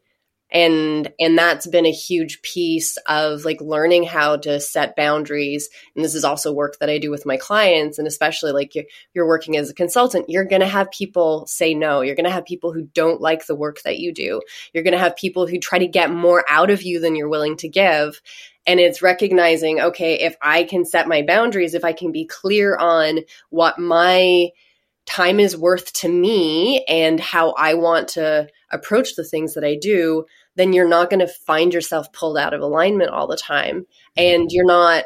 and 0.52 1.12
and 1.20 1.38
that's 1.38 1.66
been 1.68 1.86
a 1.86 1.92
huge 1.92 2.42
piece 2.42 2.98
of 3.08 3.46
like 3.46 3.60
learning 3.62 4.04
how 4.04 4.38
to 4.38 4.60
set 4.60 4.96
boundaries. 4.96 5.70
And 5.96 6.06
this 6.06 6.14
is 6.14 6.24
also 6.24 6.54
work 6.54 6.78
that 6.80 6.90
i 6.90 6.98
do 6.98 7.10
with 7.10 7.26
my 7.26 7.38
clients. 7.38 7.98
And 7.98 8.08
especially 8.08 8.52
like 8.52 8.76
you're, 8.76 8.86
you're 9.14 9.28
working 9.28 9.58
as 9.58 9.70
a 9.70 9.74
consultant 9.74 10.30
you're 10.30 10.46
going 10.46 10.62
to 10.62 10.68
have 10.68 10.92
people 10.92 11.48
say 11.48 11.74
no. 11.74 12.02
You're 12.02 12.16
going 12.16 12.26
to 12.26 12.32
have 12.32 12.46
people 12.46 12.72
who 12.72 12.84
don't 12.84 13.22
like 13.22 13.46
the 13.48 13.56
work 13.56 13.82
that 13.84 14.00
you 14.00 14.14
do. 14.14 14.42
You're 14.74 14.84
going 14.84 14.94
to 14.94 15.00
have 15.00 15.16
people 15.16 15.48
who 15.48 15.60
try 15.60 15.80
to 15.80 15.88
get 15.88 16.12
more 16.12 16.46
out 16.48 16.70
of 16.70 16.84
you 16.84 17.00
than 17.00 17.16
you're 17.16 17.30
willing 17.30 17.58
to 17.58 17.70
give. 17.70 18.22
And 18.68 18.80
it's 18.80 19.02
recognizing 19.02 19.80
okay 19.80 20.16
if 20.20 20.36
i 20.42 20.64
can 20.64 20.86
set 20.86 21.08
my 21.08 21.22
boundaries 21.22 21.74
if 21.74 21.84
i 21.84 21.94
can 21.94 22.12
be 22.12 22.26
clear 22.26 22.76
on 22.78 23.20
what 23.50 23.78
my 23.78 24.50
time 25.06 25.40
is 25.40 25.56
worth 25.56 25.94
to 25.94 26.10
me 26.10 26.84
and 26.88 27.20
how 27.20 27.52
i 27.52 27.76
want 27.76 28.08
to 28.10 28.48
approach 28.76 29.16
the 29.16 29.24
things 29.24 29.54
that 29.56 29.64
i 29.64 29.76
do 29.76 30.26
then 30.56 30.72
you're 30.72 30.88
not 30.88 31.10
going 31.10 31.20
to 31.20 31.28
find 31.28 31.74
yourself 31.74 32.12
pulled 32.14 32.38
out 32.38 32.54
of 32.54 32.62
alignment 32.62 33.10
all 33.10 33.28
the 33.28 33.38
time 33.38 33.82
mm-hmm. 33.82 34.18
and 34.18 34.52
you're 34.52 34.66
not 34.66 35.06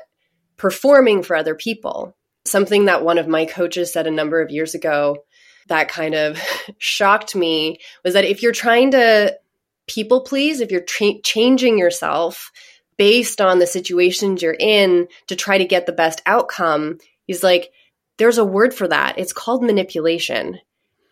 performing 0.59 1.23
for 1.23 1.35
other 1.35 1.55
people. 1.55 2.15
Something 2.45 2.85
that 2.85 3.03
one 3.03 3.17
of 3.17 3.27
my 3.27 3.45
coaches 3.45 3.91
said 3.91 4.05
a 4.05 4.11
number 4.11 4.41
of 4.41 4.51
years 4.51 4.75
ago 4.75 5.17
that 5.67 5.87
kind 5.87 6.13
of 6.13 6.39
shocked 6.77 7.35
me 7.35 7.79
was 8.03 8.13
that 8.13 8.25
if 8.25 8.43
you're 8.43 8.51
trying 8.51 8.91
to 8.91 9.35
people 9.87 10.21
please, 10.21 10.59
if 10.59 10.71
you're 10.71 10.81
tra- 10.81 11.21
changing 11.23 11.79
yourself 11.79 12.51
based 12.97 13.41
on 13.41 13.59
the 13.59 13.65
situations 13.65 14.41
you're 14.41 14.55
in 14.59 15.07
to 15.27 15.35
try 15.35 15.57
to 15.57 15.65
get 15.65 15.85
the 15.85 15.91
best 15.91 16.21
outcome, 16.25 16.97
he's 17.25 17.43
like, 17.43 17.71
there's 18.17 18.37
a 18.37 18.45
word 18.45 18.73
for 18.73 18.87
that. 18.87 19.17
It's 19.17 19.33
called 19.33 19.63
manipulation. 19.63 20.59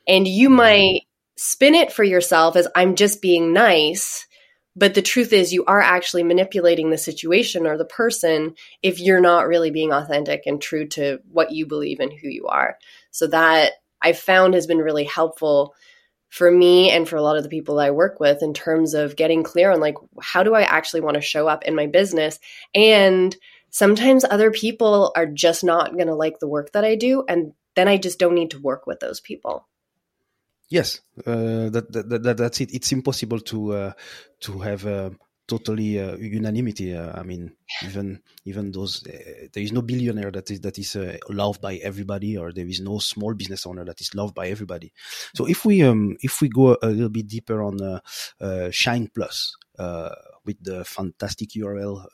And 0.07 0.27
you 0.27 0.49
mm-hmm. 0.49 0.57
might 0.57 1.01
spin 1.37 1.75
it 1.75 1.93
for 1.93 2.03
yourself 2.03 2.55
as 2.55 2.67
I'm 2.75 2.95
just 2.95 3.21
being 3.21 3.53
nice. 3.53 4.27
But 4.75 4.93
the 4.93 5.01
truth 5.01 5.33
is, 5.33 5.53
you 5.53 5.65
are 5.65 5.81
actually 5.81 6.23
manipulating 6.23 6.89
the 6.89 6.97
situation 6.97 7.65
or 7.65 7.77
the 7.77 7.85
person 7.85 8.53
if 8.83 8.99
you're 8.99 9.21
not 9.21 9.47
really 9.47 9.71
being 9.71 9.91
authentic 9.91 10.43
and 10.45 10.61
true 10.61 10.87
to 10.89 11.19
what 11.31 11.51
you 11.51 11.65
believe 11.65 11.99
and 11.99 12.11
who 12.11 12.27
you 12.27 12.47
are. 12.47 12.77
So, 13.11 13.27
that 13.27 13.73
I 14.01 14.13
found 14.13 14.53
has 14.53 14.67
been 14.67 14.77
really 14.77 15.05
helpful 15.05 15.73
for 16.29 16.51
me 16.51 16.91
and 16.91 17.07
for 17.07 17.15
a 17.15 17.21
lot 17.21 17.37
of 17.37 17.43
the 17.43 17.49
people 17.49 17.79
I 17.79 17.91
work 17.91 18.19
with 18.19 18.43
in 18.43 18.53
terms 18.53 18.93
of 18.93 19.15
getting 19.15 19.43
clear 19.43 19.71
on 19.71 19.79
like, 19.79 19.95
how 20.21 20.43
do 20.43 20.53
I 20.53 20.63
actually 20.63 21.01
want 21.01 21.15
to 21.15 21.21
show 21.21 21.47
up 21.47 21.63
in 21.63 21.73
my 21.73 21.87
business? 21.87 22.37
And 22.75 23.35
sometimes 23.69 24.25
other 24.25 24.51
people 24.51 25.11
are 25.15 25.25
just 25.25 25.63
not 25.63 25.93
going 25.93 26.07
to 26.07 26.15
like 26.15 26.39
the 26.39 26.47
work 26.47 26.73
that 26.73 26.83
I 26.83 26.95
do. 26.95 27.23
And 27.27 27.53
then 27.75 27.87
I 27.87 27.97
just 27.97 28.19
don't 28.19 28.35
need 28.35 28.51
to 28.51 28.61
work 28.61 28.85
with 28.85 28.99
those 28.99 29.21
people. 29.21 29.67
Yes, 30.69 31.01
uh, 31.25 31.69
that, 31.69 31.85
that, 31.91 32.23
that, 32.23 32.37
that's 32.37 32.61
it. 32.61 32.73
It's 32.73 32.91
impossible 32.91 33.39
to 33.39 33.73
uh, 33.73 33.91
to 34.41 34.59
have 34.59 34.85
uh, 34.85 35.11
totally 35.47 35.99
uh, 35.99 36.17
unanimity. 36.17 36.93
Uh, 36.93 37.17
I 37.17 37.23
mean, 37.23 37.53
even 37.83 38.21
even 38.43 38.71
those 38.73 39.05
uh, 39.07 39.47
there 39.53 39.63
is 39.63 39.71
no 39.71 39.81
billionaire 39.81 40.31
that 40.31 40.51
is 40.51 40.59
that 40.61 40.77
is 40.77 40.97
loved 41.29 41.61
by 41.61 41.75
everybody, 41.75 42.37
or 42.37 42.51
there 42.51 42.67
is 42.67 42.81
no 42.81 42.99
small 42.99 43.33
business 43.33 43.65
owner 43.65 43.85
that 43.85 44.01
is 44.01 44.13
loved 44.13 44.35
by 44.35 44.49
everybody. 44.49 44.91
So 45.33 45.45
if 45.45 45.63
we 45.63 45.83
um, 45.83 46.17
if 46.21 46.41
we 46.41 46.49
go 46.49 46.77
a 46.81 46.87
little 46.87 47.09
bit 47.09 47.27
deeper 47.27 47.63
on 47.63 48.01
Shine 48.71 49.09
Plus 49.13 49.55
with 49.77 50.63
the 50.63 50.83
fantastic 50.83 51.49
URL 51.51 52.05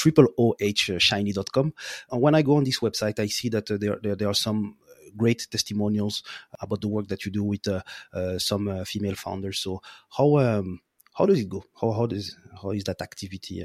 triple 0.00 0.28
uh, 0.38 0.98
shiny.com. 0.98 1.74
And 2.10 2.22
when 2.22 2.34
I 2.34 2.42
go 2.42 2.56
on 2.56 2.64
this 2.64 2.80
website, 2.80 3.18
I 3.18 3.26
see 3.26 3.50
that 3.50 3.66
there, 3.66 3.98
there, 4.02 4.16
there 4.16 4.28
are 4.28 4.34
some 4.34 4.76
great 5.16 5.46
testimonials 5.50 6.22
about 6.60 6.80
the 6.80 6.88
work 6.88 7.08
that 7.08 7.24
you 7.24 7.30
do 7.30 7.44
with 7.44 7.66
uh, 7.68 7.82
uh, 8.12 8.38
some 8.38 8.68
uh, 8.68 8.84
female 8.84 9.14
founders. 9.14 9.58
So 9.58 9.82
how 10.16 10.38
um, 10.38 10.80
how 11.14 11.26
does 11.26 11.40
it 11.40 11.48
go? 11.48 11.64
How 11.80 11.92
how 11.92 12.06
does 12.06 12.36
how 12.62 12.70
is 12.70 12.84
that 12.84 13.02
activity 13.02 13.64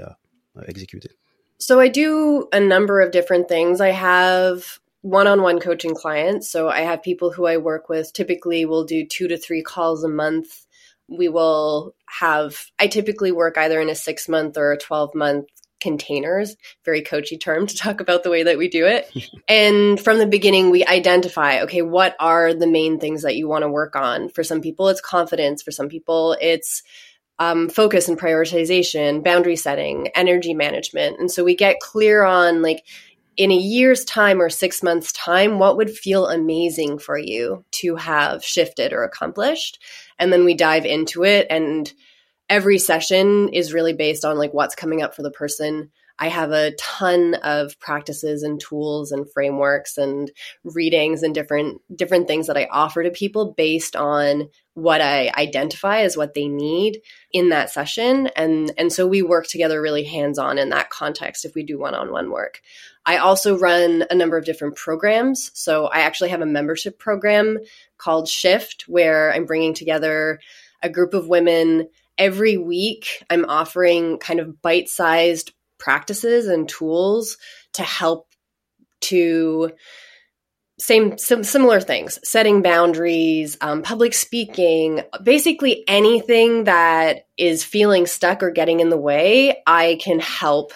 executed? 0.67 1.13
So 1.57 1.79
I 1.79 1.87
do 1.87 2.47
a 2.51 2.59
number 2.59 3.01
of 3.01 3.11
different 3.11 3.47
things. 3.47 3.79
I 3.79 3.91
have 3.91 4.79
one-on-one 5.01 5.59
coaching 5.59 5.93
clients. 5.93 6.49
So 6.49 6.67
I 6.67 6.81
have 6.81 7.03
people 7.03 7.31
who 7.31 7.45
I 7.45 7.57
work 7.57 7.89
with. 7.89 8.11
Typically, 8.11 8.65
we'll 8.65 8.85
do 8.85 9.05
two 9.05 9.27
to 9.27 9.37
three 9.37 9.61
calls 9.61 10.03
a 10.03 10.09
month. 10.09 10.65
We 11.07 11.29
will 11.29 11.95
have. 12.07 12.71
I 12.79 12.87
typically 12.87 13.31
work 13.31 13.57
either 13.57 13.79
in 13.79 13.89
a 13.89 13.95
six-month 13.95 14.57
or 14.57 14.71
a 14.71 14.77
twelve-month 14.77 15.47
containers, 15.85 16.55
very 16.83 17.03
coachy 17.03 17.37
term 17.37 17.67
to 17.67 17.75
talk 17.75 18.01
about 18.01 18.23
the 18.23 18.31
way 18.31 18.41
that 18.41 18.57
we 18.57 18.67
do 18.67 18.87
it. 18.87 19.07
and 19.47 19.99
from 19.99 20.17
the 20.17 20.25
beginning, 20.25 20.71
we 20.71 20.83
identify 20.83 21.61
okay, 21.61 21.83
what 21.83 22.15
are 22.19 22.55
the 22.55 22.65
main 22.65 22.99
things 22.99 23.21
that 23.21 23.35
you 23.35 23.47
want 23.47 23.61
to 23.61 23.69
work 23.69 23.95
on? 23.95 24.29
For 24.29 24.43
some 24.43 24.61
people, 24.61 24.89
it's 24.89 24.99
confidence. 24.99 25.61
For 25.61 25.69
some 25.69 25.87
people, 25.87 26.35
it's 26.41 26.81
um, 27.37 27.69
focus 27.69 28.09
and 28.09 28.17
prioritization, 28.17 29.23
boundary 29.23 29.57
setting, 29.57 30.07
energy 30.15 30.55
management. 30.55 31.19
And 31.19 31.29
so 31.29 31.43
we 31.43 31.55
get 31.55 31.79
clear 31.79 32.23
on 32.23 32.63
like, 32.63 32.83
in 33.37 33.51
a 33.51 33.55
year's 33.55 34.05
time 34.05 34.41
or 34.41 34.49
six 34.49 34.81
months' 34.81 35.11
time, 35.11 35.59
what 35.59 35.77
would 35.77 35.91
feel 35.91 36.27
amazing 36.27 36.97
for 36.97 37.17
you 37.17 37.63
to 37.71 37.97
have 37.97 38.43
shifted 38.43 38.91
or 38.91 39.03
accomplished? 39.03 39.77
And 40.17 40.31
then 40.31 40.45
we 40.45 40.55
dive 40.55 40.85
into 40.85 41.25
it 41.25 41.45
and 41.49 41.93
every 42.49 42.77
session 42.77 43.49
is 43.49 43.73
really 43.73 43.93
based 43.93 44.25
on 44.25 44.37
like 44.37 44.53
what's 44.53 44.75
coming 44.75 45.01
up 45.01 45.15
for 45.15 45.23
the 45.23 45.31
person. 45.31 45.91
I 46.17 46.29
have 46.29 46.51
a 46.51 46.71
ton 46.79 47.33
of 47.43 47.77
practices 47.79 48.41
and 48.43 48.57
tools 48.59 49.11
and 49.11 49.29
frameworks 49.33 49.97
and 49.97 50.31
readings 50.63 51.23
and 51.23 51.35
different 51.35 51.81
different 51.93 52.27
things 52.27 52.47
that 52.47 52.55
I 52.55 52.69
offer 52.71 53.03
to 53.03 53.11
people 53.11 53.53
based 53.57 53.97
on 53.97 54.49
what 54.75 55.01
I 55.01 55.29
identify 55.37 56.01
as 56.01 56.15
what 56.15 56.33
they 56.33 56.47
need 56.47 57.01
in 57.33 57.49
that 57.49 57.69
session 57.69 58.27
and 58.37 58.71
and 58.77 58.93
so 58.93 59.05
we 59.05 59.23
work 59.23 59.47
together 59.47 59.81
really 59.81 60.05
hands-on 60.05 60.57
in 60.57 60.69
that 60.69 60.89
context 60.89 61.43
if 61.43 61.53
we 61.53 61.63
do 61.63 61.79
one-on-one 61.79 62.31
work. 62.31 62.61
I 63.05 63.17
also 63.17 63.57
run 63.57 64.05
a 64.09 64.15
number 64.15 64.37
of 64.37 64.45
different 64.45 64.75
programs. 64.77 65.51
So 65.53 65.87
I 65.87 65.99
actually 65.99 66.29
have 66.29 66.41
a 66.41 66.45
membership 66.45 66.97
program 66.97 67.59
called 67.97 68.27
Shift 68.27 68.85
where 68.87 69.33
I'm 69.33 69.45
bringing 69.45 69.73
together 69.73 70.39
a 70.81 70.89
group 70.89 71.13
of 71.13 71.27
women 71.27 71.87
every 72.17 72.57
week 72.57 73.23
I'm 73.29 73.45
offering 73.45 74.17
kind 74.19 74.39
of 74.39 74.61
bite 74.61 74.89
sized 74.89 75.53
practices 75.77 76.47
and 76.47 76.67
tools 76.67 77.37
to 77.73 77.83
help 77.83 78.27
to 79.01 79.71
same 80.77 81.17
some 81.17 81.43
similar 81.43 81.79
things 81.79 82.19
setting 82.23 82.61
boundaries 82.61 83.57
um, 83.61 83.81
public 83.81 84.13
speaking 84.13 85.01
basically 85.23 85.83
anything 85.87 86.65
that 86.65 87.27
is 87.37 87.63
feeling 87.63 88.05
stuck 88.05 88.43
or 88.43 88.51
getting 88.51 88.81
in 88.81 88.89
the 88.89 88.97
way 88.97 89.61
i 89.65 89.97
can 90.01 90.19
help 90.19 90.73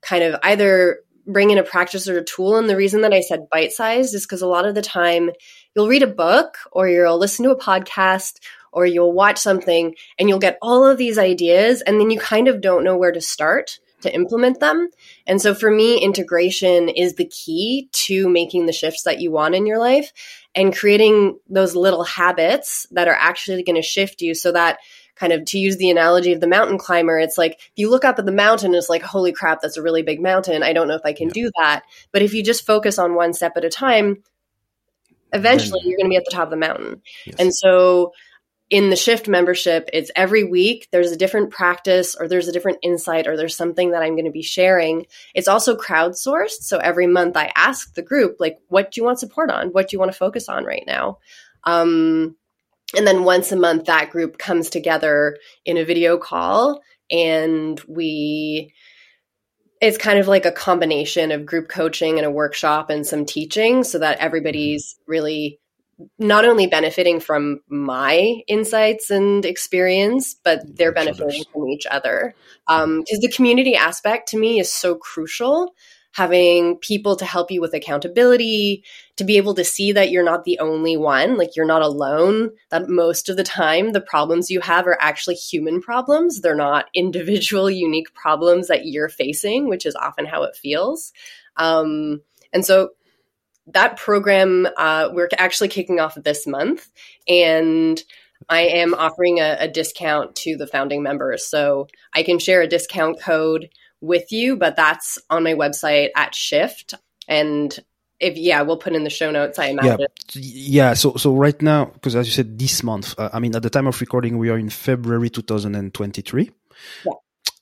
kind 0.00 0.22
of 0.22 0.38
either 0.42 1.00
bring 1.26 1.50
in 1.50 1.58
a 1.58 1.62
practice 1.62 2.08
or 2.08 2.18
a 2.18 2.24
tool. 2.24 2.56
And 2.56 2.68
the 2.68 2.76
reason 2.76 3.02
that 3.02 3.12
i 3.12 3.20
said 3.20 3.48
bite 3.50 3.72
sized 3.72 4.14
is 4.14 4.24
because 4.24 4.42
a 4.42 4.46
lot 4.46 4.66
of 4.66 4.74
the 4.74 4.82
time 4.82 5.30
you'll 5.74 5.88
read 5.88 6.02
a 6.02 6.06
book 6.06 6.56
or 6.72 6.88
you'll 6.88 7.18
listen 7.18 7.44
to 7.44 7.50
a 7.50 7.58
podcast 7.58 8.38
or 8.72 8.86
you'll 8.86 9.12
watch 9.12 9.38
something 9.38 9.94
and 10.18 10.28
you'll 10.28 10.38
get 10.38 10.58
all 10.62 10.84
of 10.84 10.98
these 10.98 11.18
ideas 11.18 11.82
and 11.82 12.00
then 12.00 12.10
you 12.10 12.18
kind 12.18 12.48
of 12.48 12.60
don't 12.60 12.84
know 12.84 12.96
where 12.96 13.12
to 13.12 13.20
start 13.20 13.78
to 14.02 14.14
implement 14.14 14.60
them. 14.60 14.90
And 15.26 15.40
so 15.40 15.54
for 15.54 15.70
me, 15.70 15.98
integration 16.02 16.88
is 16.88 17.14
the 17.14 17.26
key 17.26 17.88
to 17.92 18.28
making 18.28 18.66
the 18.66 18.72
shifts 18.72 19.02
that 19.04 19.20
you 19.20 19.30
want 19.30 19.54
in 19.54 19.66
your 19.66 19.78
life 19.78 20.12
and 20.54 20.76
creating 20.76 21.38
those 21.48 21.74
little 21.74 22.04
habits 22.04 22.86
that 22.90 23.08
are 23.08 23.16
actually 23.18 23.62
going 23.62 23.76
to 23.76 23.82
shift 23.82 24.20
you 24.20 24.34
so 24.34 24.52
that 24.52 24.78
kind 25.16 25.32
of 25.32 25.44
to 25.46 25.58
use 25.58 25.78
the 25.78 25.90
analogy 25.90 26.32
of 26.32 26.40
the 26.40 26.46
mountain 26.46 26.78
climber, 26.78 27.18
it's 27.18 27.38
like 27.38 27.52
if 27.54 27.72
you 27.76 27.90
look 27.90 28.04
up 28.04 28.18
at 28.18 28.26
the 28.26 28.32
mountain, 28.32 28.74
it's 28.74 28.90
like, 28.90 29.02
holy 29.02 29.32
crap, 29.32 29.60
that's 29.62 29.78
a 29.78 29.82
really 29.82 30.02
big 30.02 30.20
mountain. 30.20 30.62
I 30.62 30.74
don't 30.74 30.88
know 30.88 30.94
if 30.94 31.06
I 31.06 31.14
can 31.14 31.28
yeah. 31.28 31.34
do 31.34 31.50
that. 31.58 31.82
But 32.12 32.22
if 32.22 32.34
you 32.34 32.42
just 32.42 32.66
focus 32.66 32.98
on 32.98 33.14
one 33.14 33.32
step 33.32 33.56
at 33.56 33.64
a 33.64 33.70
time, 33.70 34.22
eventually 35.32 35.80
then, 35.80 35.88
you're 35.88 35.96
going 35.96 36.06
to 36.06 36.10
be 36.10 36.16
at 36.16 36.24
the 36.26 36.30
top 36.30 36.44
of 36.44 36.50
the 36.50 36.56
mountain. 36.56 37.02
Yes. 37.24 37.36
And 37.38 37.54
so 37.54 38.12
in 38.68 38.90
the 38.90 38.96
shift 38.96 39.28
membership, 39.28 39.88
it's 39.92 40.10
every 40.16 40.42
week 40.42 40.88
there's 40.90 41.12
a 41.12 41.16
different 41.16 41.50
practice 41.50 42.16
or 42.18 42.26
there's 42.26 42.48
a 42.48 42.52
different 42.52 42.78
insight 42.82 43.28
or 43.28 43.36
there's 43.36 43.56
something 43.56 43.92
that 43.92 44.02
I'm 44.02 44.14
going 44.14 44.24
to 44.24 44.32
be 44.32 44.42
sharing. 44.42 45.06
It's 45.34 45.46
also 45.46 45.76
crowdsourced. 45.76 46.62
So 46.62 46.78
every 46.78 47.06
month 47.06 47.36
I 47.36 47.52
ask 47.54 47.94
the 47.94 48.02
group, 48.02 48.36
like, 48.40 48.56
what 48.68 48.90
do 48.90 49.00
you 49.00 49.04
want 49.04 49.20
support 49.20 49.50
on? 49.50 49.68
What 49.68 49.88
do 49.88 49.94
you 49.94 50.00
want 50.00 50.10
to 50.10 50.18
focus 50.18 50.48
on 50.48 50.64
right 50.64 50.82
now? 50.84 51.18
Um, 51.62 52.36
and 52.96 53.06
then 53.06 53.24
once 53.24 53.52
a 53.52 53.56
month, 53.56 53.84
that 53.84 54.10
group 54.10 54.36
comes 54.36 54.68
together 54.68 55.38
in 55.64 55.76
a 55.76 55.84
video 55.84 56.18
call 56.18 56.82
and 57.10 57.80
we, 57.86 58.72
it's 59.80 59.98
kind 59.98 60.18
of 60.18 60.26
like 60.26 60.44
a 60.44 60.52
combination 60.52 61.30
of 61.30 61.46
group 61.46 61.68
coaching 61.68 62.18
and 62.18 62.26
a 62.26 62.30
workshop 62.30 62.90
and 62.90 63.06
some 63.06 63.26
teaching 63.26 63.84
so 63.84 64.00
that 64.00 64.18
everybody's 64.18 64.96
really 65.06 65.60
not 66.18 66.44
only 66.44 66.66
benefiting 66.66 67.20
from 67.20 67.60
my 67.68 68.42
insights 68.46 69.10
and 69.10 69.44
experience, 69.44 70.34
but 70.34 70.60
they're 70.76 70.92
benefiting 70.92 71.44
from 71.52 71.68
each 71.68 71.86
other. 71.86 72.34
Because 72.66 72.84
um, 72.84 73.04
the 73.06 73.32
community 73.34 73.76
aspect 73.76 74.28
to 74.30 74.38
me 74.38 74.60
is 74.60 74.72
so 74.72 74.94
crucial. 74.94 75.74
Having 76.12 76.78
people 76.78 77.16
to 77.16 77.26
help 77.26 77.50
you 77.50 77.60
with 77.60 77.74
accountability, 77.74 78.84
to 79.16 79.24
be 79.24 79.36
able 79.36 79.54
to 79.54 79.64
see 79.64 79.92
that 79.92 80.10
you're 80.10 80.24
not 80.24 80.44
the 80.44 80.58
only 80.60 80.96
one, 80.96 81.36
like 81.36 81.56
you're 81.56 81.66
not 81.66 81.82
alone, 81.82 82.50
that 82.70 82.88
most 82.88 83.28
of 83.28 83.36
the 83.36 83.44
time 83.44 83.92
the 83.92 84.00
problems 84.00 84.50
you 84.50 84.60
have 84.60 84.86
are 84.86 84.96
actually 84.98 85.34
human 85.34 85.82
problems. 85.82 86.40
They're 86.40 86.54
not 86.54 86.86
individual, 86.94 87.70
unique 87.70 88.14
problems 88.14 88.68
that 88.68 88.86
you're 88.86 89.10
facing, 89.10 89.68
which 89.68 89.84
is 89.84 89.94
often 89.94 90.24
how 90.24 90.44
it 90.44 90.56
feels. 90.56 91.12
Um, 91.56 92.22
and 92.52 92.64
so 92.64 92.90
that 93.68 93.96
program 93.96 94.66
uh, 94.76 95.10
we're 95.12 95.28
actually 95.38 95.68
kicking 95.68 96.00
off 96.00 96.14
this 96.14 96.46
month, 96.46 96.88
and 97.28 98.02
I 98.48 98.62
am 98.62 98.94
offering 98.94 99.40
a, 99.40 99.56
a, 99.60 99.68
discount 99.68 100.36
to 100.36 100.56
the 100.56 100.66
founding 100.66 101.02
members. 101.02 101.46
So 101.46 101.88
I 102.14 102.22
can 102.22 102.38
share 102.38 102.60
a 102.60 102.66
discount 102.66 103.20
code 103.20 103.70
with 104.00 104.30
you, 104.30 104.56
but 104.56 104.76
that's 104.76 105.18
on 105.30 105.42
my 105.42 105.54
website 105.54 106.10
at 106.14 106.34
Shift. 106.34 106.94
And 107.28 107.76
if 108.20 108.36
yeah, 108.36 108.62
we'll 108.62 108.76
put 108.78 108.94
in 108.94 109.04
the 109.04 109.10
show 109.10 109.30
notes. 109.30 109.58
I 109.58 109.66
imagine. 109.66 110.06
Yeah, 110.34 110.42
yeah. 110.42 110.94
So 110.94 111.16
so 111.16 111.34
right 111.34 111.60
now, 111.60 111.86
because 111.86 112.14
as 112.14 112.26
you 112.26 112.32
said, 112.32 112.58
this 112.58 112.82
month. 112.82 113.18
Uh, 113.18 113.30
I 113.32 113.40
mean, 113.40 113.56
at 113.56 113.62
the 113.62 113.70
time 113.70 113.86
of 113.86 114.00
recording, 114.00 114.38
we 114.38 114.48
are 114.50 114.58
in 114.58 114.70
February 114.70 115.30
2023. 115.30 116.50
Yeah 117.04 117.12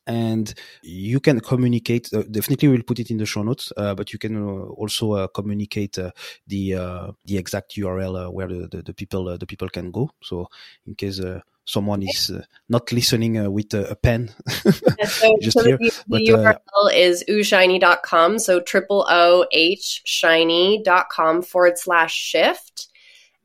and 0.07 0.55
you 0.83 1.21
can 1.21 1.41
communicate 1.41 2.13
uh, 2.13 2.23
definitely 2.31 2.69
we'll 2.69 2.83
put 2.83 2.99
it 2.99 3.11
in 3.11 3.17
the 3.17 3.27
show 3.27 3.43
notes 3.43 3.73
uh, 3.77 3.95
but 3.95 4.13
you 4.13 4.19
can 4.19 4.37
uh, 4.37 4.65
also 4.75 5.13
uh, 5.13 5.27
communicate 5.29 5.99
uh, 5.99 6.11
the 6.47 6.75
uh, 6.75 7.13
the 7.25 7.39
exact 7.39 7.75
url 7.77 8.33
where 8.33 8.49
the, 8.49 8.69
the, 8.69 8.83
the 8.83 8.95
people 8.95 9.37
the 9.39 9.47
people 9.47 9.69
can 9.69 9.91
go. 9.91 10.11
So 10.23 10.49
in 10.87 10.95
case 10.95 11.21
someone 11.67 12.03
is 12.03 12.31
not 12.69 12.93
listening 12.93 13.51
with 13.53 13.73
a 13.73 13.97
pen 13.97 14.31
yeah, 14.99 15.07
so, 15.07 15.37
just 15.41 15.59
so 15.59 15.65
here 15.65 15.79
the, 15.79 15.93
but, 16.07 16.19
the 16.19 16.29
url 16.29 16.93
is 16.95 17.25
ooohshiny.com 17.29 18.39
so 18.39 18.61
triple 18.61 19.07
o 19.09 19.47
h 19.51 20.03
shiny.com 20.05 21.43
forward 21.43 21.79
slash 21.79 22.15
shift 22.15 22.89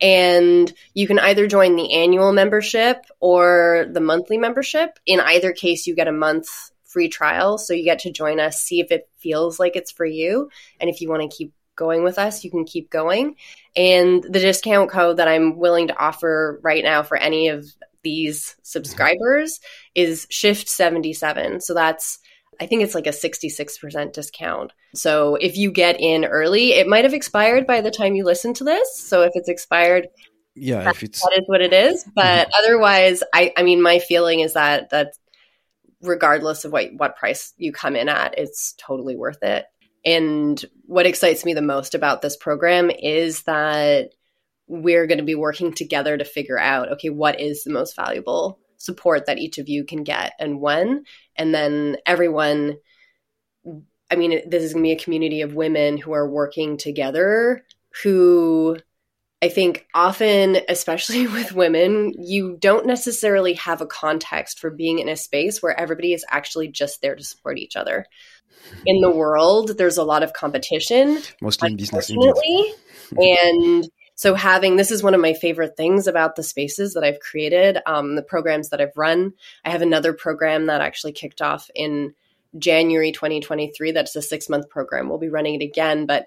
and 0.02 0.72
you 0.94 1.08
can 1.08 1.20
either 1.20 1.48
join 1.48 1.76
the 1.76 1.94
annual 1.94 2.32
membership 2.32 3.06
or 3.20 3.88
the 3.92 4.00
monthly 4.00 4.38
membership. 4.38 5.00
In 5.06 5.20
either 5.20 5.52
case, 5.52 5.88
you 5.88 5.96
get 5.96 6.08
a 6.08 6.14
month 6.14 6.72
free 6.86 7.10
trial. 7.10 7.58
So 7.58 7.74
you 7.74 7.84
get 7.84 8.00
to 8.00 8.12
join 8.12 8.40
us, 8.40 8.62
see 8.62 8.80
if 8.80 8.92
it 8.92 9.08
feels 9.18 9.60
like 9.60 9.76
it's 9.76 9.92
for 9.92 10.06
you. 10.06 10.50
And 10.80 10.90
if 10.90 11.02
you 11.02 11.10
want 11.10 11.30
to 11.30 11.38
keep 11.38 11.54
going 11.76 12.04
with 12.04 12.18
us, 12.18 12.44
you 12.44 12.52
can 12.52 12.66
keep 12.66 12.90
going. 12.90 13.36
And 13.76 14.24
the 14.24 14.40
discount 14.40 14.90
code 14.90 15.18
that 15.18 15.28
I'm 15.28 15.58
willing 15.58 15.88
to 15.88 15.98
offer 15.98 16.60
right 16.64 16.84
now 16.84 17.04
for 17.04 17.16
any 17.16 17.50
of 17.50 17.66
these 18.02 18.56
subscribers 18.64 19.60
is 19.94 20.26
shift 20.30 20.68
77. 20.68 21.62
So 21.62 21.74
that's 21.74 22.20
I 22.60 22.66
think 22.66 22.84
it's 22.84 22.96
like 22.96 23.08
a 23.08 23.12
66% 23.12 24.14
discount. 24.14 24.74
So 24.94 25.36
if 25.36 25.58
you 25.58 25.72
get 25.72 26.00
in 26.00 26.26
early, 26.26 26.74
it 26.74 26.88
might 26.88 27.06
have 27.06 27.14
expired 27.14 27.66
by 27.66 27.82
the 27.82 27.92
time 27.92 28.16
you 28.16 28.26
listen 28.26 28.54
to 28.56 28.64
this. 28.64 29.00
So 29.00 29.22
if 29.22 29.32
it's 29.36 29.50
expired, 29.50 30.08
yeah, 30.56 30.84
that, 30.84 30.96
if 30.96 31.04
it's 31.04 31.22
that 31.22 31.38
is 31.38 31.44
what 31.48 31.62
it 31.62 31.74
is. 31.74 32.06
But 32.16 32.48
mm-hmm. 32.48 32.52
otherwise, 32.60 33.24
I, 33.34 33.54
I 33.56 33.64
mean, 33.64 33.82
my 33.82 34.00
feeling 34.00 34.42
is 34.42 34.54
that 34.54 34.90
that 34.90 35.14
regardless 36.02 36.66
of 36.66 36.72
what 36.72 36.94
what 36.96 37.16
price 37.16 37.54
you 37.58 37.72
come 37.72 37.96
in 37.96 38.10
at, 38.10 38.38
it's 38.38 38.74
totally 38.78 39.16
worth 39.16 39.42
it. 39.42 39.66
And 40.06 40.64
what 40.86 41.06
excites 41.06 41.46
me 41.46 41.54
the 41.54 41.62
most 41.62 41.96
about 41.96 42.22
this 42.22 42.38
program 42.38 42.90
is 42.90 43.44
that 43.44 44.14
we're 44.68 45.08
going 45.08 45.18
to 45.18 45.24
be 45.24 45.36
working 45.36 45.74
together 45.74 46.18
to 46.18 46.26
figure 46.26 46.60
out 46.60 46.92
okay, 46.94 47.10
what 47.10 47.40
is 47.40 47.64
the 47.64 47.72
most 47.72 47.96
valuable 47.96 48.60
support 48.80 49.28
that 49.28 49.38
each 49.38 49.60
of 49.60 49.70
you 49.70 49.86
can 49.86 50.04
get 50.04 50.34
and 50.40 50.60
when. 50.60 51.04
And 51.36 51.54
then 51.54 51.98
everyone, 52.06 52.78
I 54.10 54.16
mean, 54.16 54.42
this 54.50 54.64
is 54.64 54.74
going 54.74 54.84
to 54.84 54.88
be 54.88 54.94
a 54.94 55.04
community 55.04 55.42
of 55.42 55.54
women 55.54 55.98
who 55.98 56.14
are 56.14 56.28
working 56.28 56.78
together 56.78 57.64
who 58.04 58.78
I 59.42 59.50
think 59.50 59.88
often, 59.94 60.58
especially 60.68 61.28
with 61.28 61.54
women, 61.54 62.14
you 62.18 62.58
don't 62.60 62.86
necessarily 62.86 63.54
have 63.54 63.82
a 63.82 63.86
context 63.86 64.60
for 64.60 64.70
being 64.70 65.00
in 65.00 65.10
a 65.10 65.16
space 65.16 65.62
where 65.62 65.78
everybody 65.80 66.14
is 66.14 66.26
actually 66.30 66.70
just 66.70 67.02
there 67.02 67.16
to 67.16 67.24
support 67.24 67.58
each 67.58 67.76
other. 67.76 68.06
In 68.86 69.02
the 69.02 69.10
world, 69.10 69.78
there's 69.78 69.98
a 69.98 70.04
lot 70.04 70.22
of 70.22 70.34
competition, 70.34 71.20
mostly 71.42 71.72
in 71.72 71.78
business, 71.78 72.10
and 72.10 73.90
so 74.20 74.36
having 74.36 74.76
this 74.76 74.92
is 74.92 75.02
one 75.02 75.14
of 75.14 75.22
my 75.22 75.32
favorite 75.32 75.78
things 75.78 76.06
about 76.06 76.36
the 76.36 76.44
spaces 76.44 76.94
that 76.94 77.06
I've 77.06 77.22
created, 77.22 77.78
um, 77.86 78.18
the 78.18 78.22
programs 78.22 78.68
that 78.68 78.82
I've 78.82 78.98
run. 78.98 79.32
I 79.64 79.70
have 79.70 79.82
another 79.82 80.12
program 80.12 80.66
that 80.66 80.82
actually 80.82 81.14
kicked 81.14 81.42
off 81.42 81.70
in 81.74 82.14
January 82.58 83.14
2023. 83.14 83.94
That's 83.94 84.18
a 84.18 84.22
six 84.22 84.50
month 84.50 84.68
program. 84.70 85.08
We'll 85.08 85.20
be 85.20 85.30
running 85.30 85.56
it 85.56 85.64
again, 85.64 86.06
but 86.06 86.26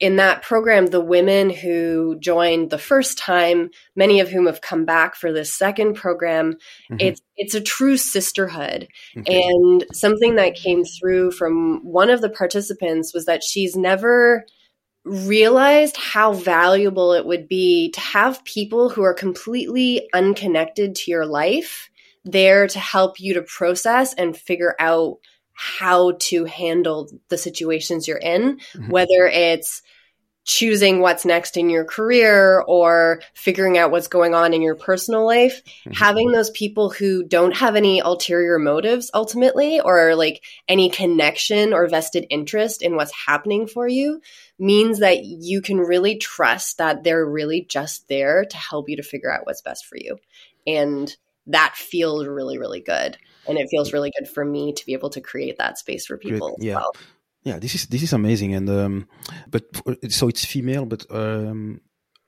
in 0.00 0.16
that 0.16 0.40
program, 0.40 0.86
the 0.86 1.02
women 1.02 1.50
who 1.50 2.16
joined 2.18 2.70
the 2.70 2.78
first 2.78 3.18
time, 3.18 3.72
many 3.94 4.20
of 4.20 4.30
whom 4.30 4.46
have 4.46 4.62
come 4.62 4.86
back 4.86 5.14
for 5.14 5.30
this 5.30 5.52
second 5.52 5.96
program, 5.96 6.54
mm-hmm. 6.54 6.96
it's 6.98 7.20
it's 7.36 7.54
a 7.54 7.60
true 7.60 7.98
sisterhood. 7.98 8.88
Okay. 9.18 9.42
And 9.42 9.84
something 9.92 10.36
that 10.36 10.54
came 10.54 10.82
through 10.82 11.32
from 11.32 11.84
one 11.84 12.08
of 12.08 12.22
the 12.22 12.30
participants 12.30 13.12
was 13.12 13.26
that 13.26 13.42
she's 13.44 13.76
never 13.76 14.46
realized 15.08 15.96
how 15.96 16.32
valuable 16.32 17.12
it 17.12 17.26
would 17.26 17.48
be 17.48 17.90
to 17.92 18.00
have 18.00 18.44
people 18.44 18.88
who 18.88 19.02
are 19.02 19.14
completely 19.14 20.08
unconnected 20.12 20.94
to 20.94 21.10
your 21.10 21.26
life 21.26 21.90
there 22.24 22.66
to 22.66 22.78
help 22.78 23.18
you 23.18 23.34
to 23.34 23.42
process 23.42 24.12
and 24.14 24.36
figure 24.36 24.74
out 24.78 25.18
how 25.54 26.12
to 26.20 26.44
handle 26.44 27.10
the 27.30 27.38
situations 27.38 28.06
you're 28.06 28.16
in, 28.18 28.58
mm-hmm. 28.58 28.90
whether 28.90 29.26
it's 29.26 29.82
choosing 30.48 31.00
what's 31.00 31.26
next 31.26 31.58
in 31.58 31.68
your 31.68 31.84
career 31.84 32.64
or 32.66 33.20
figuring 33.34 33.76
out 33.76 33.90
what's 33.90 34.08
going 34.08 34.34
on 34.34 34.54
in 34.54 34.62
your 34.62 34.74
personal 34.74 35.26
life, 35.26 35.62
mm-hmm. 35.62 35.90
having 35.90 36.32
those 36.32 36.48
people 36.48 36.88
who 36.88 37.22
don't 37.22 37.54
have 37.54 37.76
any 37.76 38.00
ulterior 38.00 38.58
motives 38.58 39.10
ultimately 39.12 39.78
or 39.78 40.14
like 40.14 40.42
any 40.66 40.88
connection 40.88 41.74
or 41.74 41.86
vested 41.86 42.24
interest 42.30 42.80
in 42.80 42.96
what's 42.96 43.12
happening 43.26 43.66
for 43.66 43.86
you 43.86 44.22
means 44.58 45.00
that 45.00 45.22
you 45.22 45.60
can 45.60 45.76
really 45.76 46.16
trust 46.16 46.78
that 46.78 47.04
they're 47.04 47.26
really 47.26 47.66
just 47.68 48.08
there 48.08 48.46
to 48.46 48.56
help 48.56 48.88
you 48.88 48.96
to 48.96 49.02
figure 49.02 49.30
out 49.30 49.44
what's 49.44 49.60
best 49.60 49.84
for 49.84 49.98
you. 49.98 50.16
And 50.66 51.14
that 51.48 51.74
feels 51.76 52.26
really, 52.26 52.56
really 52.56 52.80
good. 52.80 53.18
And 53.46 53.58
it 53.58 53.68
feels 53.70 53.92
really 53.92 54.12
good 54.18 54.26
for 54.26 54.46
me 54.46 54.72
to 54.72 54.86
be 54.86 54.94
able 54.94 55.10
to 55.10 55.20
create 55.20 55.58
that 55.58 55.78
space 55.78 56.06
for 56.06 56.16
people 56.16 56.56
yeah. 56.58 56.76
Well. 56.76 56.92
Yeah, 57.48 57.58
this 57.58 57.74
is 57.74 57.86
this 57.86 58.02
is 58.02 58.12
amazing, 58.12 58.54
and 58.54 58.68
um, 58.68 59.08
but 59.48 59.64
so 60.10 60.28
it's 60.28 60.44
female, 60.44 60.84
but 60.84 61.06
um, 61.08 61.80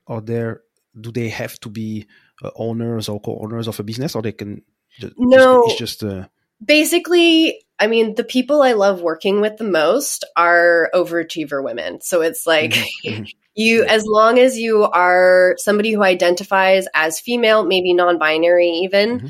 are 0.07 0.19
there? 0.19 0.61
Do 0.99 1.11
they 1.11 1.29
have 1.29 1.59
to 1.59 1.69
be 1.69 2.07
uh, 2.43 2.49
owners 2.55 3.07
or 3.07 3.21
co-owners 3.21 3.67
of 3.67 3.79
a 3.79 3.83
business, 3.83 4.15
or 4.15 4.23
they 4.23 4.31
can? 4.31 4.63
Just, 4.97 5.13
no, 5.17 5.63
it's 5.65 5.77
just 5.77 6.03
uh, 6.03 6.25
basically. 6.65 7.61
I 7.77 7.85
mean, 7.85 8.15
the 8.15 8.23
people 8.23 8.63
I 8.63 8.73
love 8.73 9.01
working 9.01 9.41
with 9.41 9.57
the 9.57 9.63
most 9.63 10.25
are 10.35 10.89
overachiever 10.93 11.63
women. 11.63 12.01
So 12.01 12.21
it's 12.21 12.47
like 12.47 12.71
mm-hmm. 12.71 13.07
mm-hmm. 13.09 13.23
you, 13.53 13.85
as 13.85 14.05
long 14.05 14.39
as 14.39 14.57
you 14.57 14.83
are 14.83 15.55
somebody 15.57 15.91
who 15.91 16.03
identifies 16.03 16.87
as 16.95 17.19
female, 17.19 17.63
maybe 17.63 17.93
non-binary, 17.93 18.69
even 18.85 19.19
mm-hmm. 19.19 19.27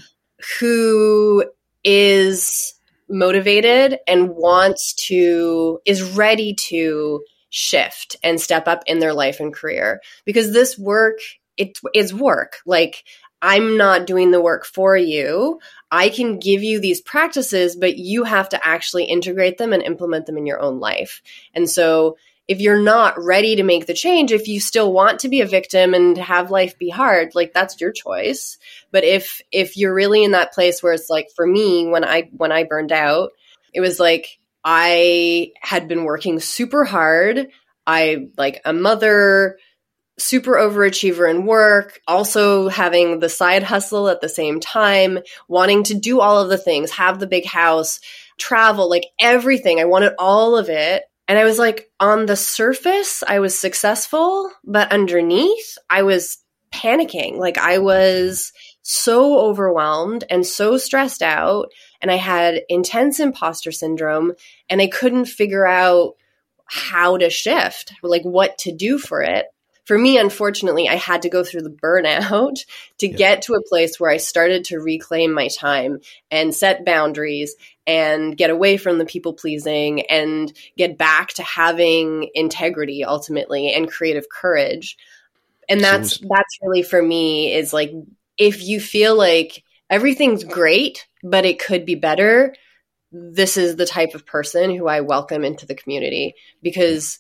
who 0.60 1.46
is 1.84 2.76
motivated 3.12 4.00
and 4.08 4.30
wants 4.30 4.94
to, 5.08 5.80
is 5.86 6.02
ready 6.02 6.54
to 6.56 7.24
shift 7.50 8.16
and 8.24 8.40
step 8.40 8.68
up 8.68 8.84
in 8.88 9.00
their 9.00 9.14
life 9.14 9.40
and 9.40 9.54
career 9.54 10.02
because 10.26 10.54
this 10.54 10.80
work, 10.80 11.20
it 11.58 11.78
is 11.94 12.14
work. 12.14 12.58
Like, 12.66 13.04
I'm 13.42 13.76
not 13.76 14.06
doing 14.06 14.32
the 14.32 14.42
work 14.42 14.66
for 14.66 14.96
you. 14.96 15.60
I 15.90 16.10
can 16.10 16.40
give 16.40 16.64
you 16.64 16.80
these 16.80 17.02
practices, 17.02 17.76
but 17.76 17.98
you 17.98 18.24
have 18.24 18.48
to 18.50 18.66
actually 18.66 19.06
integrate 19.06 19.58
them 19.58 19.74
and 19.74 19.82
implement 19.82 20.28
them 20.28 20.38
in 20.38 20.46
your 20.46 20.62
own 20.62 20.80
life. 20.80 21.22
And 21.54 21.70
so 21.70 22.18
if 22.48 22.60
you're 22.60 22.82
not 22.82 23.22
ready 23.22 23.56
to 23.56 23.64
make 23.64 23.86
the 23.86 23.94
change, 23.94 24.32
if 24.32 24.48
you 24.48 24.60
still 24.60 24.92
want 24.92 25.20
to 25.20 25.30
be 25.30 25.42
a 25.42 25.48
victim 25.48 25.94
and 25.94 26.18
have 26.18 26.52
life 26.52 26.78
be 26.78 26.90
hard, 26.90 27.34
like 27.34 27.54
that's 27.54 27.80
your 27.80 27.92
choice. 27.92 28.58
But 28.92 29.04
if 29.04 29.42
if 29.52 29.78
you're 29.78 29.94
really 29.94 30.24
in 30.24 30.32
that 30.32 30.54
place 30.54 30.82
where 30.82 30.94
it's 30.94 31.10
like 31.10 31.28
for 31.36 31.46
me 31.46 31.88
when 31.88 32.04
I 32.04 32.30
when 32.36 32.52
I 32.52 32.64
burned 32.64 32.92
out, 32.92 33.32
it 33.74 33.82
was 33.82 34.00
like 34.00 34.40
I 34.64 35.52
had 35.62 35.88
been 35.88 36.04
working 36.04 36.40
super 36.40 36.84
hard. 36.84 37.48
I 37.88 38.28
like 38.38 38.62
a 38.66 38.74
mother, 38.74 39.58
super 40.20 40.54
overachiever 40.54 41.30
in 41.30 41.46
work, 41.46 42.00
also 42.08 42.70
having 42.70 43.20
the 43.20 43.30
side 43.30 43.64
hustle 43.64 44.08
at 44.08 44.22
the 44.22 44.30
same 44.30 44.60
time, 44.60 45.20
wanting 45.48 45.84
to 45.84 45.96
do 45.96 46.20
all 46.20 46.42
of 46.42 46.50
the 46.50 46.58
things, 46.58 46.92
have 46.92 47.20
the 47.20 47.28
big 47.28 47.46
house, 47.46 48.00
travel, 48.38 48.90
like 48.90 49.06
everything. 49.20 49.80
I 49.80 49.86
wanted 49.86 50.14
all 50.20 50.58
of 50.58 50.70
it. 50.70 51.04
And 51.28 51.40
I 51.40 51.44
was 51.44 51.58
like, 51.58 51.90
on 52.00 52.26
the 52.26 52.36
surface, 52.36 53.24
I 53.26 53.40
was 53.40 53.58
successful, 53.58 54.52
but 54.64 54.92
underneath, 54.92 55.78
I 55.90 56.04
was 56.04 56.40
panicking. 56.74 57.38
Like, 57.38 57.58
I 57.58 57.78
was 57.78 58.52
so 58.82 59.40
overwhelmed 59.40 60.24
and 60.30 60.46
so 60.46 60.78
stressed 60.78 61.22
out. 61.22 61.70
And 62.02 62.12
I 62.12 62.16
had 62.16 62.64
intense 62.68 63.20
imposter 63.20 63.72
syndrome, 63.72 64.34
and 64.70 64.82
I 64.82 64.88
couldn't 64.88 65.26
figure 65.26 65.68
out 65.68 66.16
how 66.66 67.18
to 67.18 67.30
shift, 67.30 67.94
like 68.02 68.24
what 68.24 68.58
to 68.60 68.76
do 68.76 68.98
for 68.98 69.22
it. 69.22 69.46
For 69.86 69.98
me, 69.98 70.18
unfortunately, 70.18 70.88
I 70.88 70.96
had 70.96 71.24
to 71.24 71.30
go 71.30 71.44
through 71.44 71.64
the 71.64 71.70
burnout 71.70 72.60
to 73.00 73.08
yeah. 73.08 73.18
get 73.18 73.42
to 73.44 73.54
a 73.54 73.68
place 73.68 74.00
where 74.00 74.12
I 74.12 74.18
started 74.18 74.66
to 74.66 74.80
reclaim 74.80 75.34
my 75.34 75.48
time 75.48 76.00
and 76.30 76.54
set 76.54 76.86
boundaries 76.86 77.56
and 77.88 78.38
get 78.38 78.50
away 78.50 78.78
from 78.78 78.98
the 78.98 79.06
people 79.06 79.34
pleasing 79.34 80.02
and 80.02 80.54
get 80.78 80.98
back 80.98 81.30
to 81.34 81.44
having 81.44 82.30
integrity 82.36 83.04
ultimately 83.04 83.74
and 83.74 83.92
creative 83.92 84.30
courage. 84.30 84.98
And 85.68 85.82
that's 85.82 86.20
so, 86.20 86.28
that's 86.30 86.60
really 86.62 86.84
for 86.84 87.02
me 87.02 87.54
is 87.54 87.74
like 87.74 87.92
if 88.38 88.64
you 88.64 88.80
feel 88.80 89.16
like 89.16 89.64
everything's 89.90 90.44
great 90.44 91.08
but 91.24 91.46
it 91.46 91.60
could 91.60 91.86
be 91.86 91.96
better, 91.96 92.56
this 93.12 93.58
is 93.58 93.76
the 93.76 93.86
type 93.86 94.16
of 94.16 94.26
person 94.26 94.76
who 94.76 94.88
I 94.88 95.02
welcome 95.02 95.44
into 95.44 95.66
the 95.66 95.76
community 95.76 96.36
because 96.62 97.20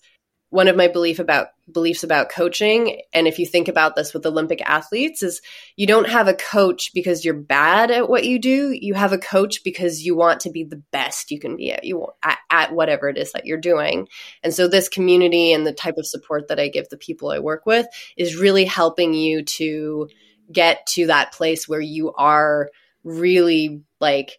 one 0.50 0.68
of 0.68 0.76
my 0.76 0.88
belief 0.88 1.20
about 1.20 1.48
beliefs 1.74 2.04
about 2.04 2.30
coaching 2.30 3.02
and 3.14 3.28
if 3.28 3.40
you 3.40 3.46
think 3.46 3.68
about 3.68 3.96
this 3.96 4.14
with 4.14 4.26
olympic 4.26 4.62
athletes 4.62 5.24
is 5.24 5.42
you 5.76 5.88
don't 5.88 6.10
have 6.10 6.28
a 6.28 6.34
coach 6.34 6.92
because 6.94 7.24
you're 7.24 7.34
bad 7.34 7.92
at 7.92 8.10
what 8.10 8.26
you 8.26 8.40
do. 8.40 8.78
You 8.80 8.94
have 8.94 9.14
a 9.14 9.18
coach 9.18 9.64
because 9.64 10.04
you 10.04 10.16
want 10.16 10.42
to 10.42 10.52
be 10.52 10.64
the 10.64 10.82
best 10.92 11.32
you 11.32 11.40
can 11.40 11.56
be 11.56 11.72
at 11.72 11.84
you 11.84 12.08
at, 12.24 12.40
at 12.50 12.74
whatever 12.74 13.10
it 13.10 13.18
is 13.18 13.32
that 13.34 13.46
you're 13.46 13.58
doing. 13.58 14.08
And 14.44 14.54
so 14.54 14.68
this 14.68 14.90
community 14.90 15.54
and 15.54 15.66
the 15.66 15.74
type 15.74 15.98
of 15.98 16.06
support 16.06 16.48
that 16.48 16.60
i 16.60 16.68
give 16.68 16.90
the 16.90 16.98
people 16.98 17.30
i 17.30 17.40
work 17.40 17.66
with 17.66 17.88
is 18.18 18.36
really 18.36 18.66
helping 18.66 19.14
you 19.14 19.44
to 19.44 20.10
get 20.52 20.86
to 20.86 21.08
that 21.08 21.32
place 21.32 21.68
where 21.68 21.82
you 21.82 22.14
are 22.14 22.70
really 23.04 23.82
like 24.00 24.38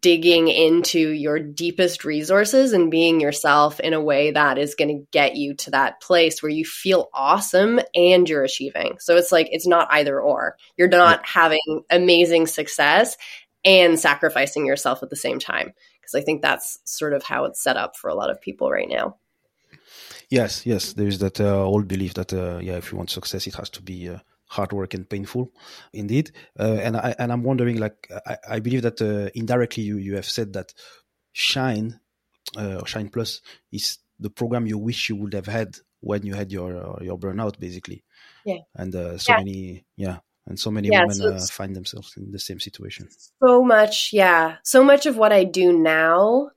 digging 0.00 0.48
into 0.48 0.98
your 0.98 1.38
deepest 1.38 2.04
resources 2.04 2.72
and 2.72 2.90
being 2.90 3.18
yourself 3.18 3.80
in 3.80 3.94
a 3.94 4.00
way 4.00 4.30
that 4.30 4.58
is 4.58 4.74
going 4.74 4.88
to 4.88 5.06
get 5.10 5.36
you 5.36 5.54
to 5.54 5.70
that 5.70 6.00
place 6.02 6.42
where 6.42 6.50
you 6.50 6.64
feel 6.64 7.08
awesome 7.14 7.80
and 7.94 8.28
you're 8.28 8.44
achieving. 8.44 8.96
So 9.00 9.16
it's 9.16 9.32
like 9.32 9.48
it's 9.50 9.66
not 9.66 9.88
either 9.90 10.20
or. 10.20 10.56
You're 10.76 10.88
not 10.88 11.26
having 11.26 11.82
amazing 11.88 12.46
success 12.46 13.16
and 13.64 13.98
sacrificing 13.98 14.66
yourself 14.66 15.02
at 15.02 15.10
the 15.10 15.16
same 15.16 15.38
time 15.38 15.72
because 16.00 16.14
I 16.14 16.20
think 16.24 16.42
that's 16.42 16.78
sort 16.84 17.14
of 17.14 17.22
how 17.22 17.44
it's 17.44 17.62
set 17.62 17.76
up 17.76 17.96
for 17.96 18.10
a 18.10 18.14
lot 18.14 18.30
of 18.30 18.40
people 18.40 18.70
right 18.70 18.88
now. 18.88 19.16
Yes, 20.28 20.64
yes, 20.64 20.92
there's 20.92 21.18
that 21.18 21.40
uh, 21.40 21.64
old 21.64 21.88
belief 21.88 22.14
that 22.14 22.32
uh, 22.32 22.58
yeah, 22.58 22.76
if 22.76 22.92
you 22.92 22.98
want 22.98 23.10
success, 23.10 23.46
it 23.46 23.54
has 23.54 23.70
to 23.70 23.82
be 23.82 24.08
uh, 24.08 24.18
hard 24.50 24.72
work 24.72 24.94
and 24.94 25.08
painful 25.08 25.52
indeed. 25.92 26.32
Uh, 26.58 26.78
and 26.82 26.96
i 26.96 27.14
and 27.18 27.32
i'm 27.32 27.42
wondering 27.42 27.78
like 27.78 28.10
i, 28.26 28.36
I 28.56 28.60
believe 28.60 28.82
that 28.82 29.00
uh, 29.00 29.30
indirectly 29.34 29.84
you 29.84 29.96
you 29.96 30.16
have 30.16 30.28
said 30.28 30.52
that 30.54 30.74
shine 31.32 32.00
uh, 32.56 32.76
or 32.80 32.86
shine 32.86 33.08
plus 33.08 33.40
is 33.72 33.98
the 34.18 34.30
program 34.30 34.66
you 34.66 34.78
wish 34.78 35.08
you 35.08 35.16
would 35.16 35.34
have 35.34 35.46
had 35.46 35.76
when 36.00 36.24
you 36.24 36.34
had 36.34 36.52
your 36.52 36.98
your 37.02 37.18
burnout 37.18 37.58
basically. 37.58 38.04
Yeah. 38.44 38.58
And 38.74 38.94
uh, 38.94 39.18
so 39.18 39.32
yeah. 39.32 39.38
many 39.38 39.84
yeah 39.96 40.18
and 40.46 40.58
so 40.58 40.70
many 40.70 40.88
yeah, 40.88 41.02
women 41.02 41.14
so 41.14 41.34
uh, 41.34 41.46
find 41.46 41.76
themselves 41.76 42.14
in 42.16 42.32
the 42.32 42.38
same 42.38 42.60
situation. 42.60 43.08
So 43.42 43.62
much 43.62 44.10
yeah. 44.12 44.56
So 44.64 44.82
much 44.82 45.06
of 45.06 45.16
what 45.16 45.32
i 45.32 45.44
do 45.44 45.72
now 45.72 46.50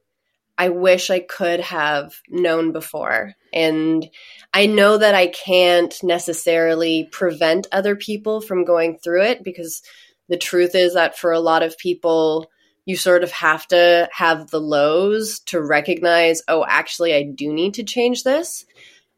I 0.58 0.70
wish 0.70 1.10
I 1.10 1.20
could 1.20 1.60
have 1.62 2.22
known 2.30 2.72
before. 2.72 3.34
And 3.52 4.08
I 4.54 4.68
know 4.68 4.98
that 4.98 5.16
I 5.16 5.28
can't 5.28 5.94
necessarily 6.04 7.10
prevent 7.12 7.68
other 7.72 7.96
people 7.96 8.42
from 8.42 8.66
going 8.66 8.98
through 8.98 9.24
it 9.24 9.44
because 9.44 9.82
the 10.30 10.38
truth 10.38 10.76
is 10.76 10.94
that 10.94 11.18
for 11.18 11.32
a 11.32 11.40
lot 11.40 11.64
of 11.64 11.78
people, 11.78 12.50
you 12.86 12.96
sort 12.96 13.24
of 13.24 13.32
have 13.32 13.68
to 13.68 14.10
have 14.12 14.50
the 14.50 14.60
lows 14.60 15.40
to 15.42 15.62
recognize, 15.62 16.42
oh, 16.48 16.66
actually, 16.68 17.14
I 17.14 17.24
do 17.24 17.52
need 17.52 17.76
to 17.76 17.84
change 17.84 18.24
this. 18.24 18.66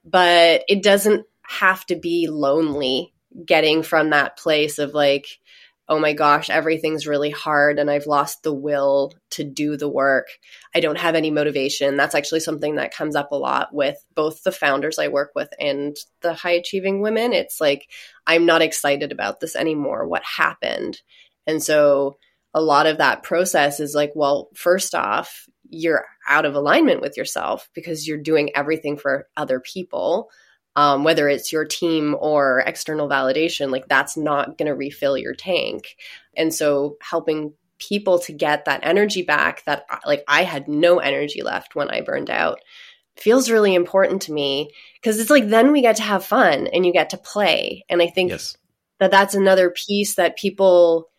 But 0.05 0.63
it 0.67 0.83
doesn't 0.83 1.25
have 1.41 1.85
to 1.87 1.95
be 1.95 2.27
lonely 2.27 3.13
getting 3.45 3.83
from 3.83 4.11
that 4.11 4.37
place 4.37 4.79
of 4.79 4.93
like, 4.93 5.39
oh 5.87 5.99
my 5.99 6.13
gosh, 6.13 6.49
everything's 6.49 7.05
really 7.05 7.29
hard 7.29 7.77
and 7.77 7.91
I've 7.91 8.07
lost 8.07 8.41
the 8.41 8.53
will 8.53 9.13
to 9.31 9.43
do 9.43 9.77
the 9.77 9.89
work. 9.89 10.27
I 10.73 10.79
don't 10.79 10.97
have 10.97 11.13
any 11.13 11.29
motivation. 11.29 11.95
That's 11.95 12.15
actually 12.15 12.39
something 12.39 12.75
that 12.75 12.93
comes 12.93 13.15
up 13.15 13.31
a 13.31 13.35
lot 13.35 13.69
with 13.71 13.97
both 14.15 14.41
the 14.43 14.51
founders 14.51 14.97
I 14.97 15.09
work 15.09 15.31
with 15.35 15.49
and 15.59 15.95
the 16.21 16.33
high 16.33 16.53
achieving 16.53 17.01
women. 17.01 17.33
It's 17.33 17.61
like, 17.61 17.87
I'm 18.25 18.47
not 18.47 18.63
excited 18.63 19.11
about 19.11 19.39
this 19.39 19.55
anymore. 19.55 20.07
What 20.07 20.23
happened? 20.23 21.01
And 21.45 21.61
so 21.61 22.17
a 22.55 22.61
lot 22.61 22.87
of 22.87 22.97
that 22.97 23.21
process 23.21 23.79
is 23.79 23.93
like, 23.93 24.11
well, 24.15 24.49
first 24.55 24.95
off, 24.95 25.45
you're 25.69 26.05
out 26.27 26.45
of 26.45 26.55
alignment 26.55 27.01
with 27.01 27.17
yourself 27.17 27.69
because 27.75 28.07
you're 28.07 28.17
doing 28.17 28.49
everything 28.55 28.97
for 28.97 29.27
other 29.37 29.59
people 29.59 30.29
um, 30.75 31.03
whether 31.03 31.29
it's 31.29 31.51
your 31.51 31.65
team 31.65 32.15
or 32.19 32.63
external 32.65 33.07
validation, 33.07 33.71
like 33.71 33.87
that's 33.87 34.17
not 34.17 34.57
going 34.57 34.67
to 34.67 34.75
refill 34.75 35.17
your 35.17 35.33
tank. 35.33 35.95
And 36.35 36.53
so 36.53 36.97
helping 37.01 37.53
people 37.77 38.19
to 38.19 38.33
get 38.33 38.65
that 38.65 38.81
energy 38.83 39.21
back 39.21 39.63
that 39.65 39.85
like 40.05 40.23
I 40.27 40.43
had 40.43 40.67
no 40.67 40.99
energy 40.99 41.41
left 41.41 41.75
when 41.75 41.89
I 41.89 42.01
burned 42.01 42.29
out 42.29 42.59
feels 43.17 43.49
really 43.49 43.73
important 43.73 44.23
to 44.23 44.33
me 44.33 44.69
because 44.95 45.19
it's 45.19 45.29
like 45.29 45.47
then 45.47 45.71
we 45.71 45.81
get 45.81 45.97
to 45.97 46.03
have 46.03 46.25
fun 46.25 46.67
and 46.67 46.85
you 46.85 46.91
get 46.91 47.11
to 47.11 47.17
play. 47.17 47.85
And 47.89 48.01
I 48.01 48.07
think 48.07 48.31
yes. 48.31 48.57
that 48.99 49.11
that's 49.11 49.35
another 49.35 49.69
piece 49.69 50.15
that 50.15 50.37
people 50.37 51.09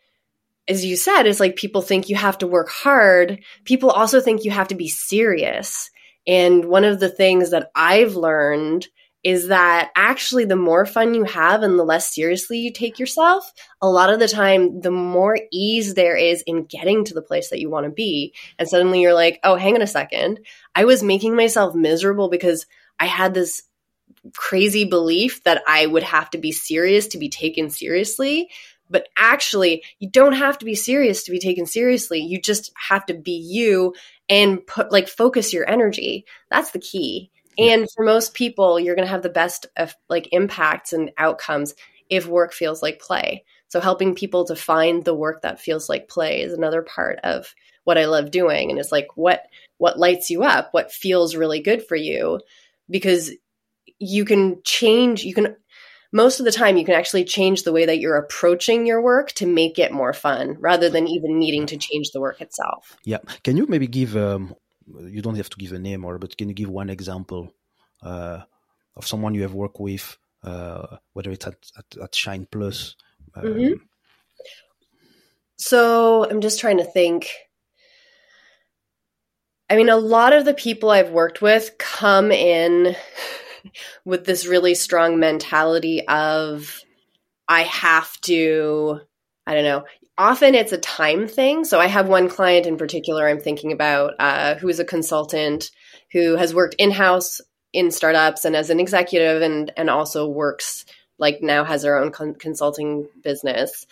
as 0.68 0.84
you 0.84 0.96
said 0.96 1.24
is 1.24 1.38
like 1.40 1.56
people 1.56 1.80
think 1.80 2.08
you 2.08 2.16
have 2.16 2.38
to 2.38 2.46
work 2.46 2.68
hard. 2.68 3.40
People 3.64 3.90
also 3.90 4.20
think 4.20 4.44
you 4.44 4.50
have 4.50 4.68
to 4.68 4.74
be 4.74 4.88
serious. 4.88 5.90
And 6.26 6.64
one 6.64 6.84
of 6.84 6.98
the 6.98 7.08
things 7.08 7.50
that 7.50 7.70
I've 7.74 8.16
learned 8.16 8.88
is 9.26 9.48
that 9.48 9.90
actually 9.96 10.44
the 10.44 10.54
more 10.54 10.86
fun 10.86 11.12
you 11.12 11.24
have 11.24 11.64
and 11.64 11.76
the 11.76 11.82
less 11.82 12.14
seriously 12.14 12.58
you 12.58 12.72
take 12.72 13.00
yourself, 13.00 13.52
a 13.82 13.88
lot 13.88 14.08
of 14.08 14.20
the 14.20 14.28
time, 14.28 14.80
the 14.80 14.92
more 14.92 15.36
ease 15.50 15.94
there 15.94 16.16
is 16.16 16.44
in 16.46 16.62
getting 16.62 17.04
to 17.04 17.12
the 17.12 17.20
place 17.20 17.50
that 17.50 17.58
you 17.58 17.68
want 17.68 17.86
to 17.86 17.90
be. 17.90 18.32
And 18.56 18.68
suddenly 18.68 19.02
you're 19.02 19.14
like, 19.14 19.40
oh, 19.42 19.56
hang 19.56 19.74
on 19.74 19.82
a 19.82 19.86
second. 19.88 20.38
I 20.76 20.84
was 20.84 21.02
making 21.02 21.34
myself 21.34 21.74
miserable 21.74 22.30
because 22.30 22.66
I 23.00 23.06
had 23.06 23.34
this 23.34 23.64
crazy 24.32 24.84
belief 24.84 25.42
that 25.42 25.60
I 25.66 25.86
would 25.86 26.04
have 26.04 26.30
to 26.30 26.38
be 26.38 26.52
serious 26.52 27.08
to 27.08 27.18
be 27.18 27.28
taken 27.28 27.68
seriously. 27.68 28.48
But 28.88 29.08
actually, 29.16 29.82
you 29.98 30.08
don't 30.08 30.34
have 30.34 30.56
to 30.58 30.64
be 30.64 30.76
serious 30.76 31.24
to 31.24 31.32
be 31.32 31.40
taken 31.40 31.66
seriously. 31.66 32.20
You 32.20 32.40
just 32.40 32.70
have 32.76 33.04
to 33.06 33.14
be 33.14 33.32
you 33.32 33.92
and 34.28 34.64
put 34.64 34.92
like 34.92 35.08
focus 35.08 35.52
your 35.52 35.68
energy. 35.68 36.26
That's 36.48 36.70
the 36.70 36.78
key. 36.78 37.32
And 37.58 37.88
for 37.94 38.04
most 38.04 38.34
people, 38.34 38.78
you're 38.78 38.94
going 38.94 39.06
to 39.06 39.10
have 39.10 39.22
the 39.22 39.28
best 39.28 39.66
of 39.76 39.94
like 40.08 40.28
impacts 40.32 40.92
and 40.92 41.10
outcomes 41.18 41.74
if 42.10 42.26
work 42.26 42.52
feels 42.52 42.82
like 42.82 43.00
play. 43.00 43.44
So 43.68 43.80
helping 43.80 44.14
people 44.14 44.44
to 44.46 44.56
find 44.56 45.04
the 45.04 45.14
work 45.14 45.42
that 45.42 45.60
feels 45.60 45.88
like 45.88 46.08
play 46.08 46.42
is 46.42 46.52
another 46.52 46.82
part 46.82 47.18
of 47.24 47.54
what 47.84 47.98
I 47.98 48.06
love 48.06 48.30
doing 48.30 48.70
and 48.70 48.80
it's 48.80 48.92
like 48.92 49.08
what 49.14 49.44
what 49.78 49.98
lights 49.98 50.30
you 50.30 50.42
up, 50.42 50.68
what 50.72 50.92
feels 50.92 51.36
really 51.36 51.60
good 51.60 51.86
for 51.86 51.96
you 51.96 52.40
because 52.90 53.30
you 53.98 54.24
can 54.24 54.60
change 54.64 55.22
you 55.24 55.34
can 55.34 55.56
most 56.12 56.38
of 56.38 56.44
the 56.44 56.52
time 56.52 56.76
you 56.76 56.84
can 56.84 56.94
actually 56.94 57.24
change 57.24 57.62
the 57.62 57.72
way 57.72 57.86
that 57.86 57.98
you're 57.98 58.16
approaching 58.16 58.86
your 58.86 59.02
work 59.02 59.32
to 59.32 59.46
make 59.46 59.78
it 59.78 59.92
more 59.92 60.12
fun 60.12 60.56
rather 60.58 60.88
than 60.88 61.06
even 61.06 61.38
needing 61.38 61.66
to 61.66 61.76
change 61.76 62.10
the 62.10 62.20
work 62.20 62.40
itself. 62.40 62.96
Yeah. 63.04 63.18
Can 63.44 63.56
you 63.56 63.66
maybe 63.66 63.86
give 63.86 64.16
um, 64.16 64.54
you 64.86 65.22
don't 65.22 65.36
have 65.36 65.50
to 65.50 65.56
give 65.58 65.72
a 65.72 65.78
name 65.78 66.04
or 66.04 66.18
but 66.18 66.36
can 66.36 66.48
you 66.48 66.54
give 66.54 66.68
one 66.68 66.90
example 66.90 67.52
uh, 68.02 68.40
of 68.96 69.06
someone 69.06 69.34
you 69.34 69.42
have 69.42 69.54
worked 69.54 69.80
with 69.80 70.16
uh, 70.42 70.96
whether 71.12 71.30
it's 71.30 71.46
at, 71.46 71.56
at, 71.76 72.02
at 72.02 72.14
shine 72.14 72.46
plus 72.50 72.96
um, 73.34 73.44
mm-hmm. 73.44 73.74
So 75.58 76.28
I'm 76.28 76.40
just 76.40 76.60
trying 76.60 76.78
to 76.78 76.84
think. 76.84 77.28
I 79.68 79.76
mean, 79.76 79.88
a 79.88 79.96
lot 79.96 80.32
of 80.32 80.44
the 80.44 80.54
people 80.54 80.90
I've 80.90 81.10
worked 81.10 81.42
with 81.42 81.76
come 81.78 82.30
in 82.30 82.94
with 84.04 84.24
this 84.24 84.46
really 84.46 84.74
strong 84.74 85.18
mentality 85.18 86.06
of, 86.06 86.82
I 87.48 87.62
have 87.62 88.20
to, 88.22 89.00
I 89.46 89.54
don't 89.54 89.64
know. 89.64 89.84
Often 90.18 90.54
it's 90.54 90.72
a 90.72 90.78
time 90.78 91.28
thing. 91.28 91.64
So 91.64 91.78
I 91.78 91.86
have 91.86 92.08
one 92.08 92.28
client 92.28 92.66
in 92.66 92.78
particular 92.78 93.28
I'm 93.28 93.40
thinking 93.40 93.72
about 93.72 94.14
uh, 94.18 94.54
who 94.54 94.68
is 94.68 94.80
a 94.80 94.84
consultant 94.84 95.70
who 96.12 96.36
has 96.36 96.54
worked 96.54 96.76
in 96.78 96.90
house 96.90 97.40
in 97.72 97.90
startups 97.90 98.44
and 98.44 98.56
as 98.56 98.70
an 98.70 98.80
executive 98.80 99.42
and, 99.42 99.72
and 99.76 99.90
also 99.90 100.26
works 100.26 100.86
like 101.18 101.42
now 101.42 101.64
has 101.64 101.84
her 101.84 101.98
own 101.98 102.12
con- 102.12 102.34
consulting 102.34 103.08
business. 103.22 103.86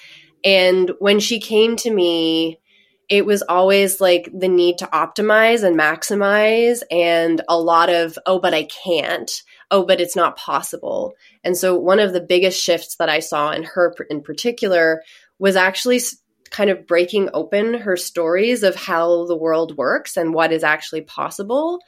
And 0.45 0.93
when 0.99 1.21
she 1.21 1.41
came 1.41 1.77
to 1.77 1.91
me, 1.91 2.61
it 3.09 3.27
was 3.27 3.43
always 3.43 4.01
like 4.01 4.31
the 4.33 4.49
need 4.49 4.79
to 4.79 4.87
optimize 4.87 5.63
and 5.63 5.79
maximize 5.79 6.83
and 6.91 7.43
a 7.49 7.59
lot 7.59 7.91
of, 7.91 8.19
oh, 8.25 8.39
but 8.39 8.55
I 8.55 8.65
can't. 8.65 9.31
Oh, 9.71 9.85
but 9.85 10.01
it's 10.01 10.17
not 10.17 10.37
possible. 10.37 11.15
And 11.43 11.57
so 11.57 11.77
one 11.79 12.01
of 12.01 12.13
the 12.13 12.21
biggest 12.21 12.63
shifts 12.63 12.97
that 12.97 13.09
I 13.09 13.21
saw 13.21 13.51
in 13.51 13.65
her 13.65 13.95
in 14.09 14.23
particular 14.23 15.03
was 15.39 15.57
actually 15.57 16.01
kind 16.51 16.71
of 16.71 16.87
breaking 16.87 17.31
open 17.35 17.75
her 17.75 17.97
stories 17.97 18.63
of 18.63 18.77
how 18.77 19.27
the 19.27 19.37
world 19.37 19.77
works 19.77 20.17
and 20.17 20.33
what 20.33 20.53
is 20.53 20.63
actually 20.63 21.01
possible 21.01 21.81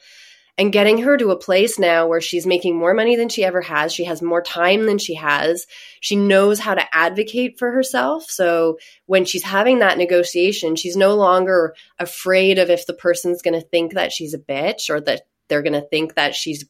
and 0.57 0.73
getting 0.73 0.97
her 0.97 1.17
to 1.17 1.29
a 1.29 1.37
place 1.37 1.77
now 1.77 2.07
where 2.07 2.19
she's 2.19 2.47
making 2.47 2.75
more 2.75 2.93
money 2.93 3.15
than 3.15 3.29
she 3.29 3.45
ever 3.45 3.61
has. 3.61 3.93
She 3.93 4.05
has 4.05 4.21
more 4.21 4.41
time 4.41 4.87
than 4.87 4.97
she 4.97 5.13
has. 5.13 5.67
She 6.01 6.15
knows 6.15 6.59
how 6.59 6.73
to 6.73 6.95
advocate 6.95 7.59
for 7.59 7.71
herself. 7.71 8.29
So 8.29 8.79
when 9.05 9.23
she's 9.25 9.43
having 9.43 9.79
that 9.79 9.99
negotiation, 9.99 10.75
she's 10.75 10.97
no 10.97 11.15
longer 11.15 11.75
afraid 11.99 12.57
of 12.57 12.71
if 12.71 12.87
the 12.87 12.93
person's 12.93 13.43
going 13.43 13.53
to 13.53 13.67
think 13.67 13.93
that 13.93 14.11
she's 14.11 14.33
a 14.33 14.39
bitch 14.39 14.89
or 14.89 14.99
that 15.01 15.21
they're 15.47 15.61
going 15.61 15.73
to 15.73 15.87
think 15.87 16.15
that 16.15 16.33
she's 16.33 16.65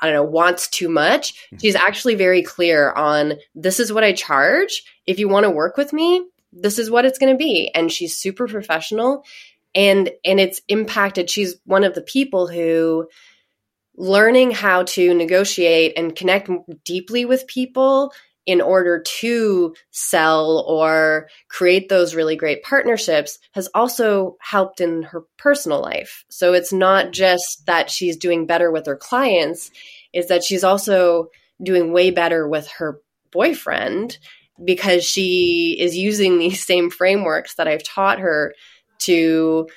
I 0.00 0.06
don't 0.06 0.14
know, 0.14 0.22
wants 0.22 0.68
too 0.68 0.88
much. 0.88 1.34
Hmm. 1.50 1.56
She's 1.58 1.74
actually 1.74 2.14
very 2.14 2.42
clear 2.42 2.92
on 2.92 3.34
this 3.54 3.80
is 3.80 3.92
what 3.92 4.04
I 4.04 4.12
charge. 4.12 4.82
If 5.06 5.18
you 5.18 5.28
want 5.28 5.44
to 5.44 5.50
work 5.50 5.76
with 5.76 5.92
me, 5.92 6.26
this 6.52 6.78
is 6.78 6.90
what 6.90 7.04
it's 7.04 7.18
going 7.18 7.32
to 7.32 7.38
be. 7.38 7.70
And 7.74 7.92
she's 7.92 8.16
super 8.16 8.48
professional 8.48 9.24
and 9.74 10.10
and 10.24 10.40
it's 10.40 10.60
impacted 10.68 11.30
she's 11.30 11.56
one 11.64 11.84
of 11.84 11.94
the 11.94 12.02
people 12.02 12.46
who 12.48 13.08
learning 13.96 14.50
how 14.50 14.82
to 14.82 15.14
negotiate 15.14 15.92
and 15.96 16.16
connect 16.16 16.50
deeply 16.84 17.24
with 17.24 17.46
people 17.46 18.12
in 18.50 18.60
order 18.60 19.00
to 19.00 19.72
sell 19.92 20.64
or 20.66 21.28
create 21.48 21.88
those 21.88 22.16
really 22.16 22.34
great 22.34 22.64
partnerships 22.64 23.38
has 23.52 23.68
also 23.76 24.36
helped 24.40 24.80
in 24.80 25.04
her 25.04 25.22
personal 25.38 25.80
life. 25.80 26.24
So 26.30 26.52
it's 26.52 26.72
not 26.72 27.12
just 27.12 27.64
that 27.66 27.90
she's 27.90 28.16
doing 28.16 28.46
better 28.46 28.72
with 28.72 28.86
her 28.86 28.96
clients, 28.96 29.70
is 30.12 30.26
that 30.26 30.42
she's 30.42 30.64
also 30.64 31.28
doing 31.62 31.92
way 31.92 32.10
better 32.10 32.48
with 32.48 32.66
her 32.78 32.98
boyfriend 33.30 34.18
because 34.64 35.04
she 35.04 35.76
is 35.78 35.96
using 35.96 36.38
these 36.40 36.66
same 36.66 36.90
frameworks 36.90 37.54
that 37.54 37.68
I've 37.68 37.84
taught 37.84 38.18
her 38.18 38.52
to 39.02 39.68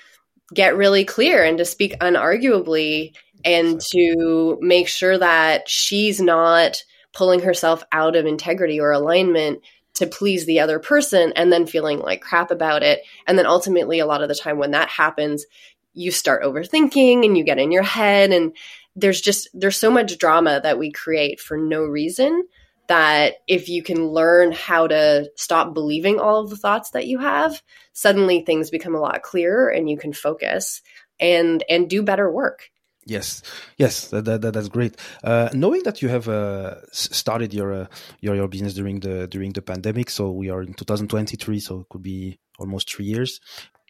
get 0.52 0.76
really 0.76 1.06
clear 1.06 1.44
and 1.44 1.60
to 1.60 1.66
speak 1.66 2.00
unarguably 2.00 3.14
and 3.46 3.80
to 3.92 4.58
make 4.62 4.88
sure 4.88 5.20
that 5.20 5.70
she's 5.70 6.20
not 6.20 6.84
pulling 7.14 7.42
herself 7.42 7.84
out 7.92 8.16
of 8.16 8.26
integrity 8.26 8.80
or 8.80 8.92
alignment 8.92 9.62
to 9.96 10.08
please 10.08 10.46
the 10.46 10.60
other 10.60 10.80
person 10.80 11.34
and 11.36 11.52
then 11.52 11.68
feeling 11.68 12.00
like 12.00 12.22
crap 12.22 12.52
about 12.52 12.84
it. 12.84 13.02
And 13.28 13.38
then 13.38 13.46
ultimately, 13.46 14.00
a 14.00 14.06
lot 14.06 14.24
of 14.24 14.30
the 14.30 14.36
time 14.36 14.58
when 14.58 14.72
that 14.72 14.90
happens, 14.90 15.46
you 15.94 16.12
start 16.12 16.44
overthinking 16.44 17.24
and 17.24 17.38
you 17.38 17.44
get 17.44 17.60
in 17.60 17.72
your 17.72 17.84
head 17.84 18.32
and 18.32 18.56
there's 18.96 19.22
just 19.22 19.48
there's 19.54 19.78
so 19.78 19.92
much 19.92 20.18
drama 20.18 20.60
that 20.62 20.78
we 20.78 20.92
create 20.92 21.40
for 21.40 21.58
no 21.58 21.84
reason 21.84 22.44
that 22.88 23.36
if 23.48 23.70
you 23.70 23.82
can 23.82 24.08
learn 24.08 24.52
how 24.52 24.88
to 24.88 25.30
stop 25.36 25.74
believing 25.74 26.20
all 26.20 26.42
of 26.42 26.50
the 26.50 26.58
thoughts 26.58 26.92
that 26.92 27.08
you 27.08 27.20
have, 27.20 27.62
suddenly 27.94 28.42
things 28.42 28.70
become 28.70 28.94
a 28.94 29.00
lot 29.00 29.22
clearer 29.22 29.70
and 29.70 29.90
you 29.90 29.98
can 29.98 30.14
focus 30.14 30.82
and 31.20 31.64
and 31.70 31.90
do 31.90 32.04
better 32.04 32.30
work. 32.30 32.70
Yes, 33.06 33.42
yes, 33.78 34.08
that, 34.08 34.24
that, 34.26 34.54
that's 34.54 34.70
great. 34.70 34.96
Uh, 35.24 35.50
knowing 35.54 35.84
that 35.84 36.02
you 36.02 36.08
have 36.08 36.30
uh, 36.30 36.76
started 36.92 37.54
your, 37.54 37.74
uh, 37.74 37.88
your 38.22 38.36
your 38.36 38.48
business 38.48 38.74
during 38.74 39.02
the 39.02 39.28
during 39.28 39.52
the 39.52 39.62
pandemic, 39.62 40.10
so 40.10 40.32
we 40.32 40.50
are 40.50 40.62
in 40.62 40.74
2023, 40.74 41.60
so 41.60 41.82
it 41.82 41.90
could 41.90 42.02
be 42.02 42.40
almost 42.60 42.94
three 42.94 43.06
years. 43.06 43.42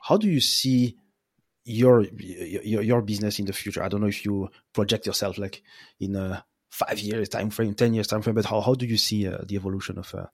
How 0.01 0.17
do 0.17 0.27
you 0.27 0.39
see 0.39 0.97
your 1.63 2.05
your, 2.19 2.81
your 2.81 3.01
business 3.03 3.37
in 3.37 3.45
the 3.45 3.53
future? 3.53 3.83
I 3.83 3.87
don't 3.87 4.01
know 4.01 4.07
if 4.07 4.25
you 4.25 4.49
project 4.73 5.05
yourself 5.05 5.37
like 5.37 5.61
in 5.99 6.15
a 6.15 6.43
five 6.71 6.99
years 6.99 7.29
time 7.29 7.51
frame, 7.51 7.75
ten 7.75 7.93
years 7.93 8.07
time 8.07 8.23
frame, 8.23 8.35
but 8.35 8.45
how 8.45 8.61
how 8.61 8.73
do 8.73 8.87
you 8.87 8.97
see 8.97 9.27
uh, 9.27 9.37
the 9.47 9.55
evolution 9.55 9.99
of 9.99 10.13
uh, 10.15 10.25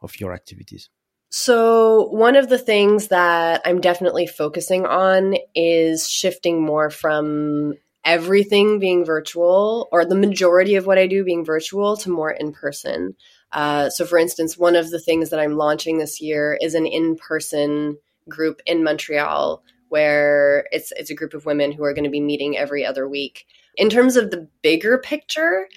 of 0.00 0.18
your 0.20 0.32
activities? 0.32 0.90
So, 1.30 2.08
one 2.08 2.36
of 2.36 2.48
the 2.48 2.56
things 2.56 3.08
that 3.08 3.60
I'm 3.66 3.80
definitely 3.80 4.26
focusing 4.26 4.86
on 4.86 5.34
is 5.54 6.08
shifting 6.08 6.64
more 6.64 6.88
from 6.88 7.74
everything 8.08 8.78
being 8.78 9.04
virtual 9.04 9.86
or 9.92 10.02
the 10.02 10.14
majority 10.14 10.76
of 10.76 10.86
what 10.86 10.96
I 10.96 11.06
do 11.06 11.22
being 11.22 11.44
virtual 11.44 11.94
to 11.98 12.10
more 12.10 12.30
in 12.30 12.52
person. 12.52 13.14
Uh, 13.52 13.90
so, 13.90 14.06
for 14.06 14.18
instance, 14.18 14.56
one 14.56 14.74
of 14.74 14.90
the 14.90 14.98
things 14.98 15.28
that 15.28 15.38
I'm 15.38 15.58
launching 15.58 15.98
this 15.98 16.18
year 16.18 16.58
is 16.58 16.74
an 16.74 16.86
in 16.86 17.16
person 17.16 17.98
group 18.26 18.62
in 18.64 18.82
Montreal 18.82 19.62
where 19.90 20.66
it's 20.70 20.90
it's 20.92 21.10
a 21.10 21.14
group 21.14 21.34
of 21.34 21.46
women 21.46 21.72
who 21.72 21.84
are 21.84 21.94
going 21.94 22.04
to 22.04 22.10
be 22.10 22.20
meeting 22.20 22.56
every 22.56 22.84
other 22.84 23.06
week. 23.06 23.46
In 23.76 23.90
terms 23.90 24.16
of 24.16 24.30
the 24.30 24.48
bigger 24.62 24.98
picture, 24.98 25.68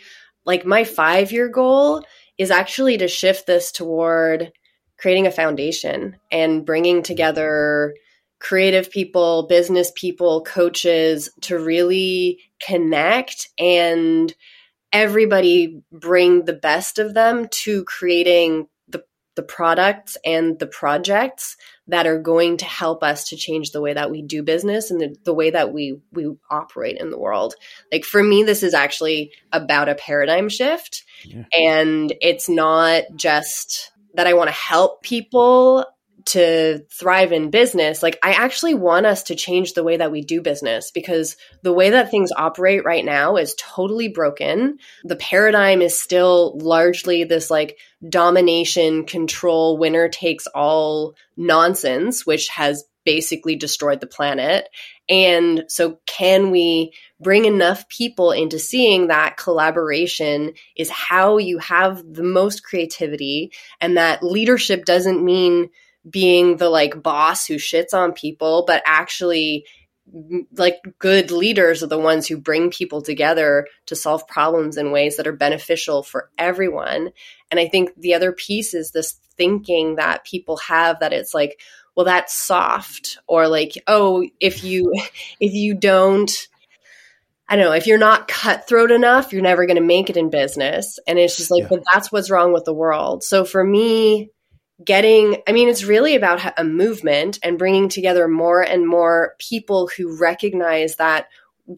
like 0.46 0.66
my 0.66 0.84
5-year 0.84 1.50
goal 1.50 2.04
is 2.38 2.50
actually 2.50 2.98
to 2.98 3.08
shift 3.08 3.46
this 3.46 3.72
toward 3.74 4.52
creating 4.98 5.28
a 5.28 5.32
foundation 5.32 6.16
and 6.32 6.66
bringing 6.66 7.04
together 7.04 7.94
creative 8.42 8.90
people, 8.90 9.44
business 9.48 9.92
people, 9.96 10.44
coaches 10.44 11.30
to 11.42 11.60
really 11.60 12.40
connect 12.60 13.48
and 13.58 14.34
everybody 14.92 15.82
bring 15.92 16.44
the 16.44 16.54
best 16.54 17.00
of 17.00 17.14
them 17.14 17.48
to 17.50 17.84
creating 17.86 18.68
the, 18.88 19.04
the 19.36 19.44
products 19.44 20.18
and 20.26 20.58
the 20.60 20.68
projects 20.68 21.56
that 21.88 22.08
are 22.08 22.20
going 22.20 22.58
to 22.58 22.66
help 22.66 23.04
us 23.04 23.30
to 23.30 23.38
change 23.38 23.72
the 23.72 23.82
way 23.82 23.94
that 23.94 24.10
we 24.10 24.22
do 24.22 24.42
business 24.42 24.90
and 24.90 25.00
the, 25.00 25.16
the 25.24 25.34
way 25.34 25.52
that 25.52 25.72
we 25.72 26.00
we 26.12 26.36
operate 26.50 26.98
in 26.98 27.12
the 27.12 27.20
world. 27.20 27.54
Like 27.92 28.06
for 28.06 28.24
me, 28.24 28.44
this 28.44 28.64
is 28.64 28.74
actually 28.74 29.32
about 29.52 29.88
a 29.88 29.96
paradigm 29.96 30.50
shift. 30.50 31.04
Yeah. 31.24 31.44
And 31.54 32.14
it's 32.22 32.50
not 32.50 33.04
just 33.16 33.92
that 34.16 34.28
I 34.28 34.34
want 34.34 34.50
to 34.50 34.56
help 34.56 35.04
people 35.04 35.86
to 36.26 36.80
thrive 36.92 37.32
in 37.32 37.50
business, 37.50 38.04
like 38.04 38.18
I 38.24 38.34
actually 38.34 38.74
want 38.74 39.06
us 39.06 39.24
to 39.24 39.36
change 39.36 39.74
the 39.74 39.84
way 39.84 39.98
that 39.98 40.12
we 40.12 40.22
do 40.22 40.42
business 40.42 40.92
because 40.92 41.38
the 41.64 41.74
way 41.74 41.92
that 41.92 42.12
things 42.12 42.32
operate 42.36 42.86
right 42.86 43.04
now 43.04 43.38
is 43.38 43.56
totally 43.58 44.08
broken. 44.08 44.78
The 45.04 45.16
paradigm 45.16 45.82
is 45.82 46.00
still 46.00 46.58
largely 46.58 47.24
this 47.24 47.50
like 47.50 47.78
domination, 48.08 49.06
control, 49.06 49.78
winner 49.78 50.10
takes 50.10 50.48
all 50.48 51.16
nonsense, 51.38 52.26
which 52.26 52.50
has 52.50 52.84
basically 53.04 53.56
destroyed 53.56 54.00
the 54.00 54.08
planet. 54.08 54.70
And 55.10 55.66
so, 55.68 56.00
can 56.06 56.52
we 56.52 56.94
bring 57.20 57.46
enough 57.46 57.88
people 57.90 58.32
into 58.32 58.60
seeing 58.60 59.08
that 59.08 59.38
collaboration 59.38 60.54
is 60.76 60.90
how 60.90 61.38
you 61.38 61.58
have 61.60 62.04
the 62.14 62.24
most 62.24 62.64
creativity 62.64 63.52
and 63.80 63.98
that 63.98 64.24
leadership 64.24 64.86
doesn't 64.86 65.24
mean 65.24 65.70
being 66.10 66.58
the 66.58 66.70
like 66.70 67.02
boss 67.02 67.46
who 67.46 67.56
shits 67.56 67.94
on 67.94 68.14
people, 68.14 68.64
but 68.66 68.82
actually 68.86 69.66
like 70.58 70.76
good 71.00 71.32
leaders 71.32 71.84
are 71.84 71.88
the 71.88 71.98
ones 71.98 72.28
who 72.28 72.38
bring 72.38 72.70
people 72.70 73.02
together 73.02 73.68
to 73.86 73.96
solve 73.96 74.28
problems 74.28 74.76
in 74.76 74.92
ways 74.92 75.16
that 75.18 75.28
are 75.28 75.32
beneficial 75.32 76.04
for 76.04 76.30
everyone. 76.38 77.12
And 77.50 77.60
I 77.60 77.68
think 77.68 77.92
the 77.96 78.14
other 78.14 78.32
piece 78.32 78.74
is 78.74 78.92
this 78.92 79.14
thinking 79.38 79.96
that 79.96 80.26
people 80.26 80.58
have 80.58 81.00
that 81.00 81.14
it's 81.14 81.34
like, 81.34 81.62
well 81.96 82.06
that's 82.06 82.34
soft 82.34 83.20
or 83.28 83.48
like 83.48 83.74
oh 83.88 84.26
if 84.40 84.64
you 84.64 84.94
if 85.40 85.54
you 85.54 85.74
don't 85.74 86.48
I 87.48 87.58
don't 87.58 87.66
know, 87.66 87.74
if 87.74 87.86
you're 87.86 87.98
not 87.98 88.30
cutthroat 88.30 88.92
enough, 88.92 89.34
you're 89.34 89.42
never 89.42 89.66
going 89.66 89.76
to 89.76 89.84
make 89.84 90.10
it 90.10 90.16
in 90.16 90.30
business. 90.30 91.00
And 91.06 91.20
it's 91.20 91.36
just 91.36 91.52
like, 91.52 91.64
yeah. 91.64 91.68
but 91.70 91.84
that's 91.92 92.10
what's 92.10 92.32
wrong 92.32 92.54
with 92.54 92.64
the 92.64 92.74
world. 92.74 93.26
So 93.26 93.44
for 93.44 93.62
me, 93.62 94.30
getting, 94.84 95.42
I 95.48 95.52
mean, 95.52 95.70
it's 95.70 95.84
really 95.84 96.16
about 96.16 96.54
a 96.58 96.64
movement 96.64 97.40
and 97.44 97.60
bringing 97.60 97.90
together 97.90 98.28
more 98.28 98.62
and 98.62 98.88
more 98.88 99.36
people 99.40 99.90
who 99.96 100.18
recognize 100.18 100.96
that 100.96 101.28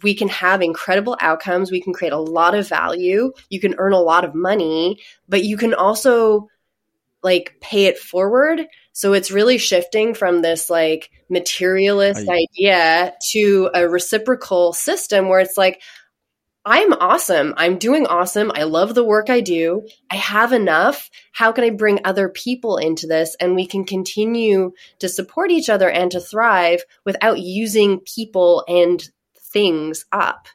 we 0.02 0.16
can 0.16 0.30
have 0.30 0.62
incredible 0.62 1.18
outcomes. 1.20 1.72
We 1.72 1.82
can 1.82 1.94
create 1.94 2.14
a 2.14 2.18
lot 2.18 2.56
of 2.56 2.68
value. 2.68 3.34
You 3.50 3.60
can 3.60 3.76
earn 3.78 3.94
a 3.94 4.00
lot 4.00 4.26
of 4.26 4.34
money, 4.34 5.00
but 5.28 5.44
you 5.44 5.58
can 5.58 5.74
also 5.74 6.48
like 7.22 7.56
pay 7.62 7.86
it 7.86 7.98
forward 7.98 8.68
So 8.94 9.14
it's 9.14 9.32
really 9.32 9.58
shifting 9.58 10.14
from 10.14 10.42
this 10.42 10.70
like 10.70 11.10
materialist 11.30 12.30
I, 12.30 12.46
idea 12.46 13.14
to 13.32 13.72
a 13.74 13.90
reciprocal 13.90 14.72
system 14.72 15.28
where 15.28 15.40
it's 15.40 15.58
like, 15.58 15.82
I'm 16.66 16.94
awesome. 16.94 17.54
I'm 17.58 17.78
doing 17.78 18.08
awesome. 18.08 18.52
I 18.56 18.64
love 18.64 18.96
the 18.96 19.04
work 19.04 19.30
I 19.30 19.42
do. 19.42 19.86
I 20.10 20.16
have 20.16 20.54
enough. 20.54 21.10
How 21.34 21.52
can 21.52 21.66
I 21.66 21.72
bring 21.72 22.00
other 22.06 22.30
people 22.30 22.78
into 22.78 23.06
this? 23.06 23.36
And 23.40 23.56
we 23.56 23.68
can 23.68 23.84
continue 23.84 24.72
to 25.00 25.10
support 25.10 25.52
each 25.52 25.70
other 25.70 25.90
and 25.90 26.10
to 26.12 26.22
thrive 26.22 26.84
without 27.06 27.40
using 27.40 28.00
people 28.00 28.64
and 28.68 29.04
things 29.52 30.06
up, 30.12 30.48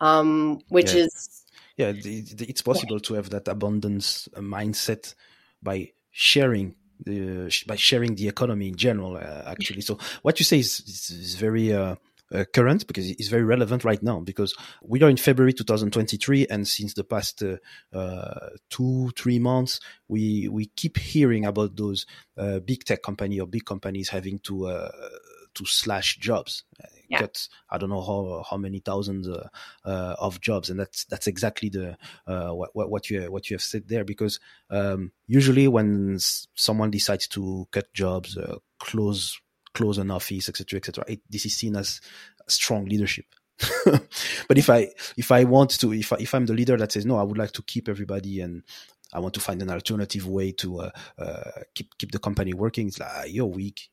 um, 0.00 0.60
which 0.68 0.94
yeah. 0.94 1.04
is. 1.04 1.44
Yeah, 1.76 1.92
it's 1.94 2.62
possible 2.62 2.96
yeah. 2.96 3.04
to 3.04 3.14
have 3.14 3.30
that 3.30 3.48
abundance 3.48 4.28
uh, 4.36 4.40
mindset 4.40 5.14
by 5.62 5.92
sharing 6.10 6.74
the 7.00 7.50
by 7.66 7.76
sharing 7.76 8.16
the 8.16 8.28
economy 8.28 8.68
in 8.68 8.76
general. 8.76 9.16
Uh, 9.16 9.42
actually, 9.46 9.80
so 9.80 9.98
what 10.22 10.38
you 10.38 10.44
say 10.44 10.58
is, 10.58 10.80
is, 10.80 11.10
is 11.10 11.34
very. 11.36 11.72
Uh, 11.72 11.94
uh, 12.32 12.44
current 12.52 12.86
because 12.86 13.10
it's 13.10 13.28
very 13.28 13.44
relevant 13.44 13.84
right 13.84 14.02
now 14.02 14.20
because 14.20 14.54
we 14.82 15.02
are 15.02 15.08
in 15.08 15.16
February 15.16 15.52
2023 15.52 16.46
and 16.48 16.66
since 16.66 16.94
the 16.94 17.04
past 17.04 17.42
uh, 17.42 17.56
uh, 17.96 18.50
two 18.70 19.10
three 19.16 19.38
months 19.38 19.80
we 20.08 20.48
we 20.48 20.66
keep 20.66 20.98
hearing 20.98 21.44
about 21.44 21.76
those 21.76 22.06
uh, 22.36 22.58
big 22.60 22.84
tech 22.84 23.02
company 23.02 23.40
or 23.40 23.46
big 23.46 23.64
companies 23.64 24.08
having 24.08 24.38
to 24.40 24.66
uh, 24.66 24.90
to 25.54 25.66
slash 25.66 26.16
jobs 26.16 26.64
yeah. 27.08 27.18
cut 27.18 27.48
I 27.68 27.76
don't 27.76 27.90
know 27.90 28.00
how 28.00 28.42
how 28.48 28.56
many 28.56 28.78
thousands 28.78 29.28
uh, 29.28 29.48
of 29.84 30.40
jobs 30.40 30.70
and 30.70 30.80
that's 30.80 31.04
that's 31.04 31.26
exactly 31.26 31.68
the 31.68 31.96
what, 32.26 32.74
what 32.74 33.10
you 33.10 33.30
what 33.30 33.50
you 33.50 33.54
have 33.54 33.62
said 33.62 33.88
there 33.88 34.04
because 34.04 34.40
um, 34.70 35.12
usually 35.26 35.68
when 35.68 36.18
someone 36.18 36.90
decides 36.90 37.28
to 37.28 37.68
cut 37.70 37.92
jobs 37.92 38.38
close 38.78 39.38
close 39.74 39.98
an 39.98 40.10
office, 40.10 40.48
etc., 40.48 40.78
etc. 40.78 41.04
This 41.28 41.46
is 41.46 41.54
seen 41.54 41.76
as 41.76 42.00
strong 42.48 42.84
leadership. 42.84 43.26
but 43.84 44.58
if 44.58 44.70
I 44.70 44.88
if 45.16 45.30
I 45.30 45.44
want 45.44 45.70
to 45.80 45.92
if 45.92 46.12
I, 46.12 46.16
if 46.20 46.34
I'm 46.34 46.46
the 46.46 46.54
leader 46.54 46.76
that 46.76 46.92
says 46.92 47.06
no, 47.06 47.16
I 47.16 47.22
would 47.22 47.38
like 47.38 47.52
to 47.52 47.62
keep 47.62 47.88
everybody 47.88 48.40
and 48.40 48.62
I 49.12 49.20
want 49.20 49.34
to 49.34 49.40
find 49.40 49.60
an 49.62 49.70
alternative 49.70 50.26
way 50.26 50.52
to 50.52 50.80
uh, 50.80 50.90
uh, 51.18 51.50
keep 51.74 51.96
keep 51.98 52.12
the 52.12 52.18
company 52.18 52.54
working. 52.54 52.88
It's 52.88 52.98
like 52.98 53.10
ah, 53.12 53.24
you're 53.24 53.46
weak, 53.46 53.90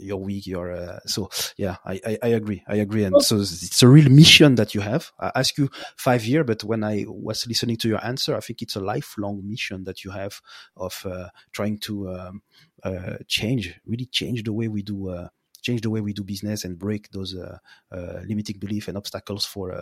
you're 0.00 0.16
weak. 0.16 0.46
You're 0.46 0.72
uh, 0.72 1.00
so 1.06 1.30
yeah. 1.56 1.76
I, 1.84 2.00
I, 2.06 2.18
I 2.22 2.28
agree. 2.28 2.62
I 2.66 2.76
agree. 2.76 3.04
And 3.04 3.22
so 3.22 3.36
it's 3.40 3.82
a 3.82 3.88
real 3.88 4.10
mission 4.10 4.54
that 4.56 4.74
you 4.74 4.80
have. 4.80 5.12
I 5.18 5.32
ask 5.34 5.56
you 5.58 5.70
five 5.96 6.24
year, 6.24 6.44
but 6.44 6.64
when 6.64 6.84
I 6.84 7.04
was 7.08 7.46
listening 7.46 7.76
to 7.78 7.88
your 7.88 8.04
answer, 8.04 8.36
I 8.36 8.40
think 8.40 8.62
it's 8.62 8.76
a 8.76 8.80
lifelong 8.80 9.42
mission 9.44 9.84
that 9.84 10.04
you 10.04 10.10
have 10.10 10.40
of 10.76 11.04
uh, 11.06 11.28
trying 11.52 11.78
to 11.78 12.10
um, 12.10 12.42
uh, 12.82 13.16
change, 13.26 13.78
really 13.86 14.06
change 14.06 14.42
the 14.44 14.52
way 14.52 14.68
we 14.68 14.82
do 14.82 15.10
uh, 15.10 15.28
change 15.62 15.82
the 15.82 15.90
way 15.90 16.00
we 16.00 16.12
do 16.12 16.24
business 16.24 16.64
and 16.64 16.78
break 16.78 17.10
those 17.10 17.36
uh, 17.36 17.58
uh, 17.92 18.20
limiting 18.26 18.58
belief 18.58 18.88
and 18.88 18.96
obstacles 18.96 19.44
for 19.44 19.72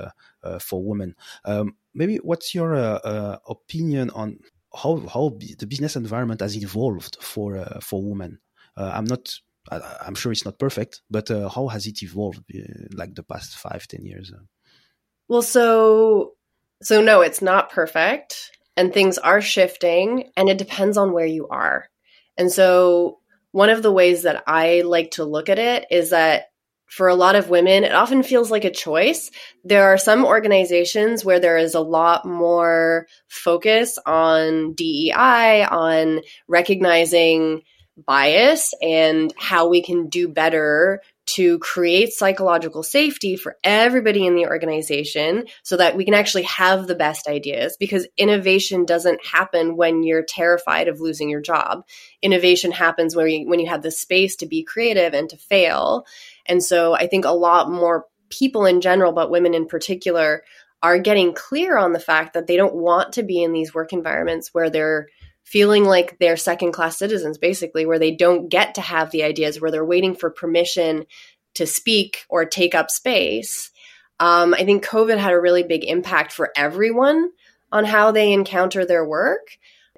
uh, 0.42 0.58
for 0.58 0.82
women. 0.82 1.14
Um, 1.44 1.76
maybe 1.94 2.16
what's 2.16 2.54
your 2.54 2.74
opinion 3.48 4.10
on 4.10 4.40
how 4.74 4.98
how 5.12 5.36
the 5.58 5.66
business 5.66 5.96
environment 5.96 6.40
has 6.40 6.56
evolved 6.56 7.16
for 7.20 7.64
for 7.80 8.02
women? 8.02 8.40
I'm 8.76 9.04
not. 9.04 9.38
I'm 9.70 10.14
sure 10.14 10.32
it's 10.32 10.44
not 10.44 10.58
perfect, 10.58 11.02
but 11.10 11.30
uh, 11.30 11.48
how 11.48 11.68
has 11.68 11.86
it 11.86 12.02
evolved 12.02 12.42
uh, 12.54 12.58
like 12.92 13.14
the 13.14 13.22
past 13.22 13.56
five, 13.56 13.86
ten 13.86 14.04
years? 14.04 14.32
Well, 15.28 15.42
so 15.42 16.34
so 16.82 17.00
no, 17.02 17.22
it's 17.22 17.42
not 17.42 17.70
perfect 17.70 18.50
and 18.76 18.94
things 18.94 19.18
are 19.18 19.40
shifting 19.40 20.30
and 20.36 20.48
it 20.48 20.56
depends 20.56 20.96
on 20.96 21.12
where 21.12 21.26
you 21.26 21.48
are. 21.48 21.88
And 22.36 22.50
so, 22.50 23.18
one 23.50 23.70
of 23.70 23.82
the 23.82 23.92
ways 23.92 24.22
that 24.22 24.44
I 24.46 24.82
like 24.82 25.12
to 25.12 25.24
look 25.24 25.48
at 25.48 25.58
it 25.58 25.86
is 25.90 26.10
that 26.10 26.44
for 26.86 27.08
a 27.08 27.14
lot 27.14 27.34
of 27.34 27.50
women, 27.50 27.82
it 27.82 27.92
often 27.92 28.22
feels 28.22 28.50
like 28.50 28.64
a 28.64 28.70
choice. 28.70 29.30
There 29.64 29.84
are 29.92 29.98
some 29.98 30.24
organizations 30.24 31.24
where 31.24 31.40
there 31.40 31.58
is 31.58 31.74
a 31.74 31.80
lot 31.80 32.24
more 32.24 33.06
focus 33.28 33.98
on 34.06 34.74
DEI, 34.74 35.64
on 35.64 36.20
recognizing 36.46 37.62
bias 38.06 38.72
and 38.82 39.32
how 39.36 39.68
we 39.68 39.82
can 39.82 40.08
do 40.08 40.28
better 40.28 41.00
to 41.26 41.58
create 41.58 42.12
psychological 42.12 42.82
safety 42.82 43.36
for 43.36 43.58
everybody 43.62 44.26
in 44.26 44.34
the 44.34 44.46
organization 44.46 45.44
so 45.62 45.76
that 45.76 45.94
we 45.94 46.04
can 46.04 46.14
actually 46.14 46.44
have 46.44 46.86
the 46.86 46.94
best 46.94 47.28
ideas 47.28 47.76
because 47.78 48.08
innovation 48.16 48.86
doesn't 48.86 49.24
happen 49.26 49.76
when 49.76 50.02
you're 50.02 50.24
terrified 50.24 50.88
of 50.88 51.00
losing 51.00 51.28
your 51.28 51.42
job. 51.42 51.84
Innovation 52.22 52.72
happens 52.72 53.14
when 53.14 53.28
you, 53.28 53.46
when 53.46 53.60
you 53.60 53.68
have 53.68 53.82
the 53.82 53.90
space 53.90 54.36
to 54.36 54.46
be 54.46 54.62
creative 54.62 55.12
and 55.12 55.28
to 55.28 55.36
fail. 55.36 56.06
And 56.46 56.62
so 56.62 56.94
I 56.94 57.06
think 57.06 57.26
a 57.26 57.30
lot 57.30 57.70
more 57.70 58.06
people 58.30 58.64
in 58.64 58.80
general, 58.80 59.12
but 59.12 59.30
women 59.30 59.52
in 59.52 59.66
particular, 59.66 60.44
are 60.82 60.98
getting 60.98 61.34
clear 61.34 61.76
on 61.76 61.92
the 61.92 61.98
fact 61.98 62.34
that 62.34 62.46
they 62.46 62.56
don't 62.56 62.74
want 62.74 63.14
to 63.14 63.22
be 63.22 63.42
in 63.42 63.52
these 63.52 63.74
work 63.74 63.92
environments 63.92 64.54
where 64.54 64.70
they're 64.70 65.08
feeling 65.48 65.84
like 65.84 66.18
they're 66.18 66.36
second 66.36 66.72
class 66.72 66.98
citizens, 66.98 67.38
basically, 67.38 67.86
where 67.86 67.98
they 67.98 68.10
don't 68.10 68.50
get 68.50 68.74
to 68.74 68.82
have 68.82 69.10
the 69.10 69.22
ideas, 69.22 69.58
where 69.58 69.70
they're 69.70 69.84
waiting 69.84 70.14
for 70.14 70.28
permission 70.28 71.06
to 71.54 71.66
speak 71.66 72.26
or 72.28 72.44
take 72.44 72.74
up 72.74 72.90
space. 72.90 73.70
Um, 74.20 74.52
I 74.52 74.64
think 74.64 74.84
COVID 74.84 75.16
had 75.16 75.32
a 75.32 75.40
really 75.40 75.62
big 75.62 75.84
impact 75.84 76.32
for 76.32 76.52
everyone 76.54 77.30
on 77.72 77.86
how 77.86 78.10
they 78.10 78.32
encounter 78.32 78.84
their 78.84 79.06
work. 79.06 79.48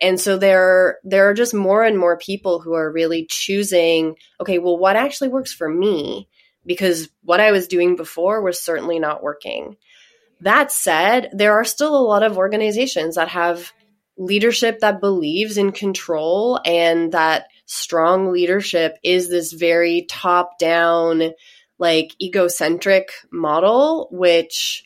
And 0.01 0.21
so 0.21 0.39
there, 0.39 0.99
there 1.03 1.29
are 1.29 1.35
just 1.35 1.53
more 1.53 1.83
and 1.83 1.99
more 1.99 2.17
people 2.17 2.61
who 2.61 2.75
are 2.75 2.91
really 2.91 3.27
choosing, 3.29 4.15
okay, 4.41 4.59
well, 4.59 4.79
what 4.79 4.95
actually 4.95 5.31
works 5.31 5.53
for 5.53 5.69
me? 5.69 6.29
Because 6.65 7.09
what 7.25 7.41
I 7.41 7.51
was 7.51 7.67
doing 7.67 7.97
before 7.97 8.41
was 8.41 8.63
certainly 8.63 9.01
not 9.01 9.23
working. 9.23 9.77
That 10.43 10.71
said, 10.71 11.31
there 11.33 11.55
are 11.55 11.65
still 11.65 11.97
a 11.97 12.07
lot 12.07 12.23
of 12.23 12.39
organizations 12.39 13.17
that 13.17 13.29
have 13.29 13.73
leadership 14.21 14.81
that 14.81 15.01
believes 15.01 15.57
in 15.57 15.73
control 15.73 16.61
and 16.67 17.13
that 17.13 17.47
strong 17.65 18.31
leadership 18.31 18.99
is 19.03 19.31
this 19.31 19.53
very 19.53 20.05
top 20.09 20.59
down, 20.59 21.33
like 21.79 22.15
egocentric 22.21 23.13
model, 23.33 24.09
which 24.13 24.85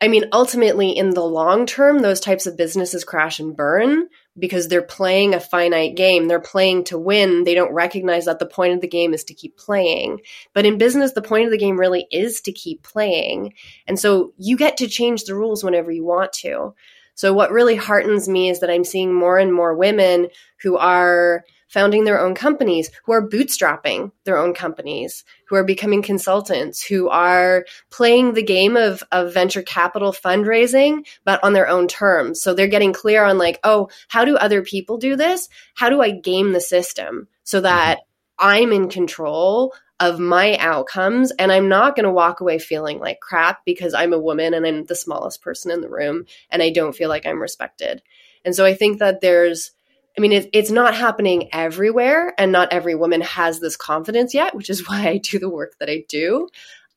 I 0.00 0.08
mean, 0.08 0.24
ultimately, 0.32 0.90
in 0.90 1.10
the 1.10 1.22
long 1.22 1.64
term, 1.64 2.00
those 2.00 2.18
types 2.18 2.46
of 2.46 2.56
businesses 2.56 3.04
crash 3.04 3.38
and 3.38 3.56
burn 3.56 4.08
because 4.36 4.66
they're 4.66 4.82
playing 4.82 5.34
a 5.34 5.38
finite 5.38 5.94
game. 5.94 6.26
They're 6.26 6.40
playing 6.40 6.84
to 6.84 6.98
win. 6.98 7.44
They 7.44 7.54
don't 7.54 7.72
recognize 7.72 8.24
that 8.24 8.40
the 8.40 8.46
point 8.46 8.72
of 8.72 8.80
the 8.80 8.88
game 8.88 9.14
is 9.14 9.22
to 9.24 9.34
keep 9.34 9.56
playing. 9.56 10.22
But 10.54 10.66
in 10.66 10.78
business, 10.78 11.12
the 11.12 11.22
point 11.22 11.44
of 11.44 11.52
the 11.52 11.58
game 11.58 11.78
really 11.78 12.08
is 12.10 12.40
to 12.42 12.52
keep 12.52 12.82
playing. 12.82 13.52
And 13.86 13.96
so 13.96 14.32
you 14.38 14.56
get 14.56 14.78
to 14.78 14.88
change 14.88 15.22
the 15.22 15.36
rules 15.36 15.62
whenever 15.62 15.92
you 15.92 16.04
want 16.04 16.32
to. 16.32 16.74
So, 17.14 17.32
what 17.32 17.52
really 17.52 17.76
heartens 17.76 18.28
me 18.28 18.48
is 18.48 18.60
that 18.60 18.70
I'm 18.70 18.84
seeing 18.84 19.12
more 19.12 19.38
and 19.38 19.52
more 19.52 19.76
women 19.76 20.28
who 20.62 20.76
are 20.76 21.44
founding 21.72 22.04
their 22.04 22.20
own 22.20 22.34
companies, 22.34 22.90
who 23.04 23.12
are 23.12 23.26
bootstrapping 23.26 24.12
their 24.24 24.36
own 24.36 24.52
companies, 24.52 25.24
who 25.48 25.56
are 25.56 25.64
becoming 25.64 26.02
consultants, 26.02 26.84
who 26.84 27.08
are 27.08 27.64
playing 27.90 28.34
the 28.34 28.42
game 28.42 28.76
of, 28.76 29.02
of 29.10 29.32
venture 29.32 29.62
capital 29.62 30.12
fundraising, 30.12 31.06
but 31.24 31.42
on 31.42 31.54
their 31.54 31.66
own 31.66 31.88
terms. 31.88 32.42
So 32.42 32.52
they're 32.52 32.66
getting 32.66 32.92
clear 32.92 33.24
on, 33.24 33.38
like, 33.38 33.58
oh, 33.64 33.88
how 34.08 34.26
do 34.26 34.36
other 34.36 34.62
people 34.62 34.98
do 34.98 35.16
this? 35.16 35.48
How 35.74 35.88
do 35.88 36.02
I 36.02 36.10
game 36.10 36.52
the 36.52 36.60
system 36.60 37.26
so 37.42 37.58
mm-hmm. 37.58 37.64
that 37.64 38.00
I'm 38.38 38.72
in 38.72 38.90
control 38.90 39.72
of 40.00 40.18
my 40.18 40.56
outcomes 40.56 41.30
and 41.32 41.52
I'm 41.52 41.68
not 41.68 41.94
going 41.94 42.04
to 42.04 42.10
walk 42.10 42.40
away 42.40 42.58
feeling 42.58 42.98
like 42.98 43.20
crap 43.20 43.64
because 43.64 43.94
I'm 43.94 44.12
a 44.12 44.18
woman 44.18 44.52
and 44.52 44.66
I'm 44.66 44.84
the 44.84 44.96
smallest 44.96 45.42
person 45.42 45.70
in 45.70 45.80
the 45.80 45.88
room 45.88 46.24
and 46.50 46.62
I 46.62 46.70
don't 46.70 46.94
feel 46.94 47.08
like 47.08 47.26
I'm 47.26 47.40
respected. 47.40 48.02
And 48.44 48.54
so 48.54 48.64
I 48.64 48.74
think 48.74 48.98
that 48.98 49.20
there's 49.20 49.72
I 50.16 50.20
mean, 50.20 50.32
it, 50.32 50.50
it's 50.52 50.70
not 50.70 50.94
happening 50.94 51.48
everywhere, 51.54 52.34
and 52.36 52.52
not 52.52 52.72
every 52.72 52.94
woman 52.94 53.22
has 53.22 53.60
this 53.60 53.76
confidence 53.76 54.34
yet, 54.34 54.54
which 54.54 54.68
is 54.68 54.86
why 54.88 55.08
I 55.08 55.18
do 55.18 55.38
the 55.38 55.48
work 55.48 55.78
that 55.78 55.88
I 55.88 56.04
do. 56.08 56.48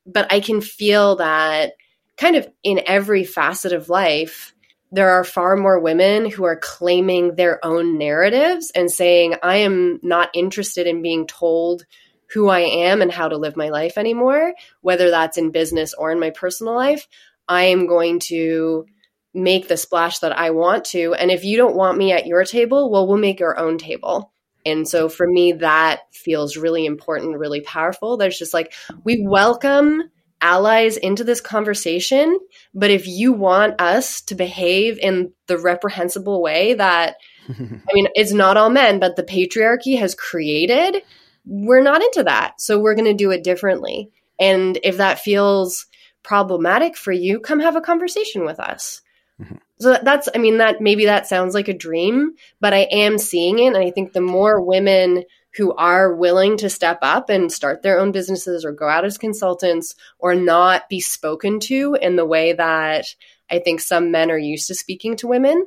But 0.06 0.32
I 0.32 0.39
can 0.39 0.62
feel 0.62 1.16
that 1.18 1.74
kind 2.18 2.36
of 2.36 2.48
in 2.64 2.82
every 2.86 3.24
facet 3.24 3.74
of 3.74 3.89
life, 3.89 4.54
there 4.91 5.12
are 5.12 5.24
far 5.24 5.58
more 5.58 5.80
women 5.80 6.30
who 6.30 6.46
are 6.46 6.56
claiming 6.56 7.36
their 7.36 7.64
own 7.66 7.98
narratives 7.98 8.72
and 8.76 8.89
saying, 8.89 9.36
I 9.41 9.58
am 9.58 10.00
not 10.04 10.30
interested 10.34 10.88
in 10.88 11.02
being 11.02 11.28
told 11.28 11.86
who 12.34 12.50
I 12.50 12.62
am 12.62 13.02
and 13.02 13.12
how 13.12 13.28
to 13.28 13.38
live 13.38 13.56
my 13.56 13.70
life 13.70 13.98
anymore, 13.98 14.54
whether 14.82 15.10
that's 15.10 15.38
in 15.38 15.52
business 15.52 15.94
or 15.94 16.12
in 16.12 16.20
my 16.20 16.32
personal 16.32 16.76
life. 16.76 17.08
I 17.48 17.66
am 17.66 17.88
going 17.88 18.20
to 18.22 18.86
make 19.34 19.68
the 19.68 19.78
splash 19.78 20.20
that 20.20 20.38
I 20.38 20.52
want 20.52 20.86
to. 20.86 21.14
And 21.14 21.30
if 21.30 21.44
you 21.44 21.58
don't 21.58 21.76
want 21.76 21.98
me 21.98 22.12
at 22.12 22.26
your 22.26 22.44
table, 22.46 22.90
well, 22.90 23.08
we'll 23.08 23.18
make 23.18 23.42
our 23.42 23.58
own 23.58 23.78
table. 23.78 24.32
And 24.66 24.88
so 24.88 25.10
for 25.10 25.28
me, 25.28 25.54
that 25.54 26.02
feels 26.12 26.58
really 26.58 26.86
important, 26.86 27.38
really 27.38 27.62
powerful. 27.62 28.18
There's 28.18 28.40
just 28.40 28.54
like, 28.54 28.74
we 29.04 29.24
welcome 29.24 30.02
allies 30.42 30.98
into 30.98 31.24
this 31.24 31.42
conversation. 31.42 32.40
But 32.74 32.92
if 32.92 33.08
you 33.08 33.34
want 33.34 33.80
us 33.80 34.22
to 34.22 34.36
behave 34.36 34.98
in 34.98 35.34
the 35.48 35.58
reprehensible 35.58 36.42
way 36.42 36.74
that, 36.74 37.18
I 37.50 37.94
mean, 37.94 38.08
it's 38.16 38.34
not 38.34 38.58
all 38.58 38.70
men, 38.70 39.00
but 39.00 39.16
the 39.16 39.24
patriarchy 39.24 40.00
has 40.00 40.16
created, 40.16 41.04
we're 41.46 41.84
not 41.84 42.02
into 42.02 42.24
that. 42.24 42.60
So 42.62 42.80
we're 42.80 42.96
going 42.96 43.06
to 43.06 43.14
do 43.14 43.32
it 43.32 43.43
differently. 43.43 44.12
And 44.39 44.78
if 44.84 44.98
that 44.98 45.20
feels 45.20 45.86
problematic 46.24 46.98
for 46.98 47.12
you, 47.12 47.39
come 47.39 47.60
have 47.60 47.76
a 47.76 47.82
conversation 47.82 48.46
with 48.46 48.60
us. 48.60 49.02
Mm-hmm. 49.41 49.56
So 49.80 49.98
that's, 50.02 50.30
I 50.34 50.38
mean, 50.38 50.58
that 50.58 50.82
maybe 50.82 51.06
that 51.06 51.28
sounds 51.28 51.54
like 51.54 51.68
a 51.68 51.78
dream, 51.78 52.34
but 52.62 52.74
I 52.74 52.88
am 52.91 53.18
seeing 53.18 53.60
it. 53.60 53.68
And 53.68 53.78
I 53.78 53.91
think 53.91 54.14
the 54.14 54.22
more 54.22 54.62
women 54.62 55.24
who 55.56 55.74
are 55.76 56.14
willing 56.14 56.58
to 56.58 56.70
step 56.70 57.00
up 57.02 57.30
and 57.30 57.52
start 57.52 57.82
their 57.82 58.00
own 58.00 58.12
businesses 58.12 58.66
or 58.66 58.72
go 58.72 58.88
out 58.88 59.06
as 59.06 59.18
consultants 59.18 59.96
or 60.20 60.36
not 60.36 60.89
be 60.89 61.00
spoken 61.00 61.60
to 61.62 61.98
in 62.02 62.16
the 62.16 62.26
way 62.26 62.54
that 62.54 63.06
I 63.50 63.60
think 63.60 63.80
some 63.80 64.12
men 64.12 64.32
are 64.32 64.38
used 64.38 64.68
to 64.68 64.76
speaking 64.76 65.16
to 65.18 65.28
women, 65.28 65.66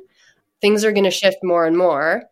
things 0.61 0.83
are 0.83 0.91
going 0.91 1.05
to 1.05 1.11
shift 1.11 1.37
more 1.43 1.65
and 1.65 1.77
more. 1.77 2.23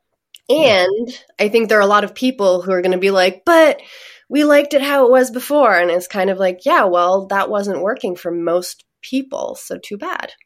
And 0.49 1.09
I 1.39 1.49
think 1.49 1.67
there 1.67 1.77
are 1.77 1.81
a 1.81 1.87
lot 1.87 2.03
of 2.03 2.15
people 2.15 2.61
who 2.61 2.71
are 2.71 2.81
going 2.81 2.93
to 2.93 2.97
be 2.97 3.11
like, 3.11 3.43
but 3.45 3.81
we 4.29 4.43
liked 4.43 4.73
it 4.73 4.81
how 4.81 5.05
it 5.05 5.11
was 5.11 5.31
before. 5.31 5.73
And 5.73 5.91
it's 5.91 6.07
kind 6.07 6.29
of 6.29 6.37
like, 6.37 6.65
yeah, 6.65 6.85
well, 6.85 7.27
that 7.27 7.49
wasn't 7.49 7.81
working 7.81 8.15
for 8.15 8.31
most 8.31 8.85
people 9.01 9.55
so 9.55 9.77
too 9.77 9.97
bad. 9.97 10.33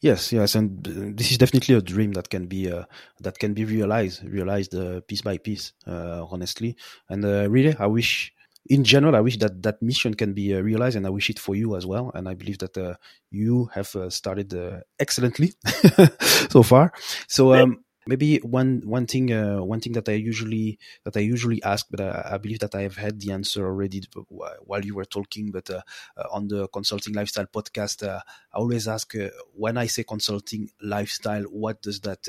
Yes 0.00 0.32
yes 0.32 0.54
and 0.54 0.84
this 1.16 1.32
is 1.32 1.38
definitely 1.38 1.74
a 1.74 1.80
dream 1.80 2.12
that 2.12 2.30
can 2.30 2.46
be 2.46 2.70
uh, 2.70 2.84
that 3.18 3.40
can 3.40 3.52
be 3.52 3.64
realized 3.64 4.22
realized 4.22 4.72
uh, 4.72 5.00
piece 5.08 5.22
by 5.22 5.38
piece 5.38 5.72
uh, 5.88 6.24
honestly. 6.30 6.76
And 7.08 7.24
uh, 7.24 7.50
really 7.50 7.74
i 7.80 7.86
wish 7.86 8.32
in 8.66 8.84
general 8.84 9.16
i 9.16 9.20
wish 9.20 9.38
that 9.38 9.60
that 9.64 9.82
mission 9.82 10.14
can 10.14 10.34
be 10.34 10.54
uh, 10.54 10.60
realized 10.60 10.94
and 10.96 11.04
i 11.04 11.10
wish 11.10 11.30
it 11.30 11.40
for 11.40 11.56
you 11.56 11.74
as 11.74 11.84
well. 11.84 12.12
And 12.14 12.28
i 12.28 12.34
believe 12.34 12.58
that 12.58 12.78
uh, 12.78 12.94
you 13.32 13.70
have 13.74 13.90
started 14.10 14.54
excellently 15.00 15.54
so 16.54 16.62
far. 16.62 16.92
So 17.26 17.54
um, 17.54 17.82
maybe 18.08 18.38
one 18.38 18.80
one 18.86 19.06
thing 19.06 19.30
uh, 19.30 19.62
one 19.62 19.80
thing 19.80 19.92
that 19.92 20.08
I 20.08 20.12
usually 20.12 20.78
that 21.04 21.16
I 21.16 21.20
usually 21.20 21.62
ask, 21.62 21.86
but 21.90 22.00
I, 22.00 22.32
I, 22.32 22.38
believe 22.38 22.60
that 22.60 22.74
I 22.74 22.82
have 22.82 22.96
had 22.96 23.20
the 23.20 23.32
answer 23.32 23.64
already 23.66 24.02
while 24.28 24.84
you 24.84 24.94
were 24.94 25.04
talking. 25.04 25.50
But 25.52 25.68
uh, 25.68 25.82
uh, 26.16 26.24
on 26.32 26.48
the 26.48 26.68
consulting 26.68 27.14
lifestyle 27.14 27.46
podcast, 27.46 28.02
uh, 28.02 28.20
I 28.52 28.56
always 28.56 28.88
ask 28.88 29.14
uh, 29.14 29.28
when 29.54 29.76
I 29.76 29.86
say 29.86 30.04
consulting 30.04 30.70
lifestyle, 30.80 31.44
what 31.44 31.82
does 31.82 32.00
that 32.00 32.26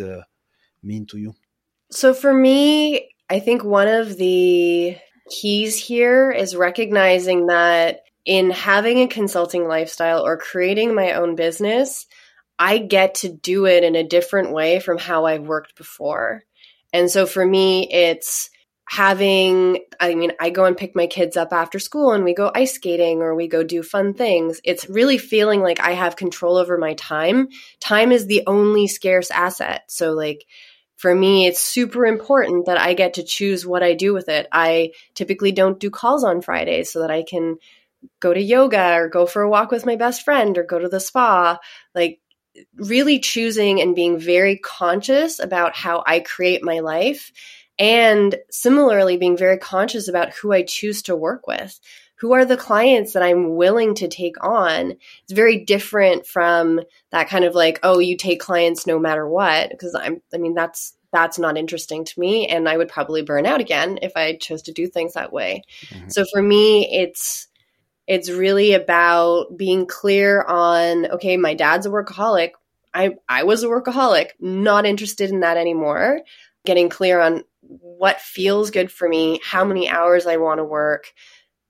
mean 0.84 1.06
to 1.08 1.18
you? 1.18 1.36
So 1.92 2.14
for 2.14 2.34
me, 2.34 3.10
I 3.30 3.40
think 3.40 3.64
one 3.64 3.88
of 3.88 4.18
the 4.18 4.98
keys 5.30 5.78
here 5.78 6.30
is 6.30 6.56
recognizing 6.56 7.48
that 7.48 8.02
in 8.26 8.52
having 8.52 9.00
a 9.00 9.08
consulting 9.08 9.68
lifestyle 9.68 10.26
or 10.26 10.38
creating 10.38 10.94
my 10.94 11.14
own 11.14 11.36
business 11.36 12.06
I 12.60 12.78
get 12.78 13.16
to 13.16 13.30
do 13.30 13.66
it 13.66 13.84
in 13.86 13.96
a 13.96 14.08
different 14.08 14.52
way 14.52 14.82
from 14.82 14.98
how 14.98 15.26
I've 15.26 15.48
worked 15.48 15.78
before. 15.78 16.44
And 16.92 17.10
so 17.10 17.26
for 17.26 17.46
me, 17.46 17.90
it's 17.90 18.50
having, 18.90 19.86
I 20.00 20.16
mean, 20.16 20.34
I 20.40 20.50
go 20.50 20.66
and 20.66 20.76
pick 20.76 20.96
my 20.96 21.06
kids 21.06 21.38
up 21.38 21.54
after 21.54 21.78
school 21.78 22.12
and 22.12 22.24
we 22.24 22.34
go 22.34 22.52
ice 22.54 22.74
skating 22.74 23.22
or 23.22 23.36
we 23.36 23.48
go 23.48 23.64
do 23.64 23.84
fun 23.84 24.16
things. 24.16 24.60
It's 24.64 24.90
really 24.90 25.20
feeling 25.20 25.62
like 25.62 25.80
I 25.80 25.92
have 25.92 26.16
control 26.16 26.58
over 26.58 26.78
my 26.78 26.96
time. 26.96 27.50
Time 27.80 28.12
is 28.12 28.26
the 28.26 28.44
only 28.48 28.88
scarce 28.88 29.30
asset. 29.30 29.84
So, 29.90 30.14
like, 30.14 30.44
for 30.98 31.14
me, 31.14 31.46
it's 31.46 31.62
super 31.62 32.06
important 32.06 32.66
that 32.66 32.80
I 32.80 32.94
get 32.94 33.14
to 33.14 33.24
choose 33.24 33.66
what 33.66 33.84
I 33.84 33.94
do 33.94 34.12
with 34.12 34.28
it. 34.28 34.48
I 34.52 34.92
typically 35.14 35.52
don't 35.52 35.80
do 35.80 35.92
calls 35.92 36.24
on 36.24 36.42
Fridays 36.42 36.92
so 36.92 37.02
that 37.02 37.12
I 37.12 37.24
can 37.24 37.58
go 38.20 38.34
to 38.34 38.42
yoga 38.42 38.96
or 38.96 39.08
go 39.08 39.26
for 39.28 39.44
a 39.44 39.50
walk 39.50 39.72
with 39.72 39.86
my 39.86 39.98
best 39.98 40.24
friend 40.24 40.58
or 40.58 40.64
go 40.64 40.80
to 40.80 40.90
the 40.90 41.00
spa. 41.00 41.60
Like, 41.94 42.20
really 42.76 43.20
choosing 43.20 43.82
and 43.82 43.96
being 43.96 44.20
very 44.20 44.58
conscious 44.58 45.40
about 45.40 45.76
how 45.76 46.04
I 46.06 46.20
create 46.20 46.64
my 46.64 46.80
life. 46.80 47.32
And 47.78 48.36
similarly, 48.52 49.18
being 49.18 49.38
very 49.38 49.58
conscious 49.58 50.08
about 50.08 50.34
who 50.34 50.52
I 50.52 50.64
choose 50.64 51.02
to 51.04 51.16
work 51.16 51.48
with. 51.48 51.80
Who 52.20 52.34
are 52.34 52.44
the 52.44 52.58
clients 52.58 53.14
that 53.14 53.24
I'm 53.24 53.56
willing 53.56 53.96
to 53.96 54.10
take 54.10 54.36
on? 54.44 54.92
It's 55.24 55.32
very 55.32 55.64
different 55.64 56.28
from 56.28 56.82
that 57.12 57.30
kind 57.30 57.46
of 57.46 57.56
like, 57.56 57.80
oh, 57.82 58.00
you 58.00 58.18
take 58.18 58.42
clients 58.42 58.86
no 58.86 59.00
matter 59.00 59.26
what. 59.26 59.70
Because 59.70 59.96
I'm, 59.96 60.22
I 60.34 60.38
mean, 60.38 60.54
that's 60.54 60.98
that's 61.12 61.40
not 61.40 61.58
interesting 61.58 62.06
to 62.06 62.20
me 62.20 62.48
and 62.48 62.70
i 62.70 62.78
would 62.78 62.88
probably 62.88 63.22
burn 63.22 63.46
out 63.46 63.60
again 63.60 63.98
if 64.02 64.12
i 64.16 64.36
chose 64.36 64.62
to 64.62 64.72
do 64.72 64.88
things 64.88 65.14
that 65.14 65.34
way 65.34 65.64
mm-hmm. 65.88 66.10
so 66.10 66.24
for 66.32 66.42
me 66.42 66.88
it's 66.92 67.48
it's 68.10 68.30
really 68.32 68.74
about 68.74 69.56
being 69.56 69.86
clear 69.86 70.42
on 70.42 71.06
okay, 71.12 71.38
my 71.38 71.54
dad's 71.54 71.86
a 71.86 71.90
workaholic. 71.90 72.52
I 72.92 73.12
I 73.30 73.44
was 73.44 73.64
a 73.64 73.68
workaholic, 73.68 74.30
not 74.40 74.88
interested 74.88 75.30
in 75.30 75.42
that 75.42 75.58
anymore. 75.58 76.22
Getting 76.66 76.90
clear 76.90 77.22
on 77.22 77.44
what 77.62 78.20
feels 78.20 78.72
good 78.72 78.92
for 78.92 79.08
me, 79.08 79.40
how 79.44 79.64
many 79.64 79.88
hours 79.88 80.26
I 80.26 80.38
want 80.38 80.58
to 80.58 80.64
work, 80.64 81.14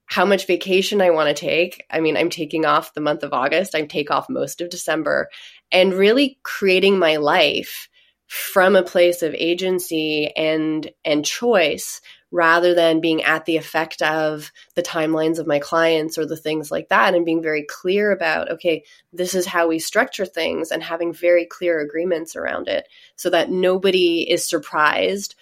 how 0.06 0.24
much 0.24 0.48
vacation 0.48 1.02
I 1.02 1.10
want 1.10 1.28
to 1.28 1.40
take. 1.40 1.84
I 1.92 2.00
mean, 2.00 2.16
I'm 2.16 2.30
taking 2.30 2.66
off 2.66 2.94
the 2.94 3.02
month 3.02 3.24
of 3.24 3.34
August, 3.34 3.76
I 3.76 3.82
take 3.82 4.10
off 4.10 4.30
most 4.30 4.62
of 4.62 4.70
December, 4.70 5.28
and 5.74 5.94
really 5.94 6.40
creating 6.44 6.98
my 6.98 7.18
life 7.18 7.90
from 8.28 8.78
a 8.78 8.84
place 8.84 9.24
of 9.24 9.34
agency 9.34 10.32
and 10.38 10.90
and 11.04 11.26
choice 11.26 12.00
rather 12.32 12.76
than 12.76 13.02
being 13.02 13.24
at 13.24 13.46
the 13.46 13.58
effect 13.58 14.02
of 14.02 14.52
the 14.76 14.84
timelines 14.84 15.40
of 15.40 15.48
my 15.48 15.60
clients 15.60 16.18
or 16.18 16.26
the 16.26 16.38
things 16.38 16.70
like 16.70 16.90
that 16.90 17.16
and 17.16 17.26
being 17.26 17.42
very 17.42 17.64
clear 17.64 18.12
about 18.12 18.52
okay 18.52 18.84
this 19.12 19.34
is 19.34 19.46
how 19.46 19.68
we 19.68 19.80
structure 19.80 20.26
things 20.26 20.72
and 20.72 20.84
having 20.84 21.12
very 21.12 21.46
clear 21.46 21.80
agreements 21.80 22.36
around 22.36 22.68
it 22.68 22.88
so 23.16 23.30
that 23.30 23.50
nobody 23.50 24.30
is 24.30 24.46
surprised 24.46 25.36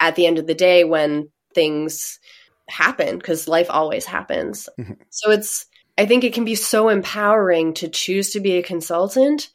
at 0.00 0.16
the 0.16 0.26
end 0.26 0.38
of 0.38 0.46
the 0.46 0.54
day 0.54 0.84
when 0.84 1.28
things 1.54 2.18
happen 2.68 3.18
because 3.18 3.46
life 3.46 3.68
always 3.70 4.04
happens 4.04 4.68
mm-hmm. 4.78 4.94
so 5.10 5.30
it's 5.30 5.66
i 5.96 6.06
think 6.06 6.24
it 6.24 6.34
can 6.34 6.44
be 6.44 6.56
so 6.56 6.88
empowering 6.88 7.72
to 7.72 7.88
choose 7.88 8.30
to 8.30 8.40
be 8.40 8.56
a 8.56 8.62
consultant 8.62 9.50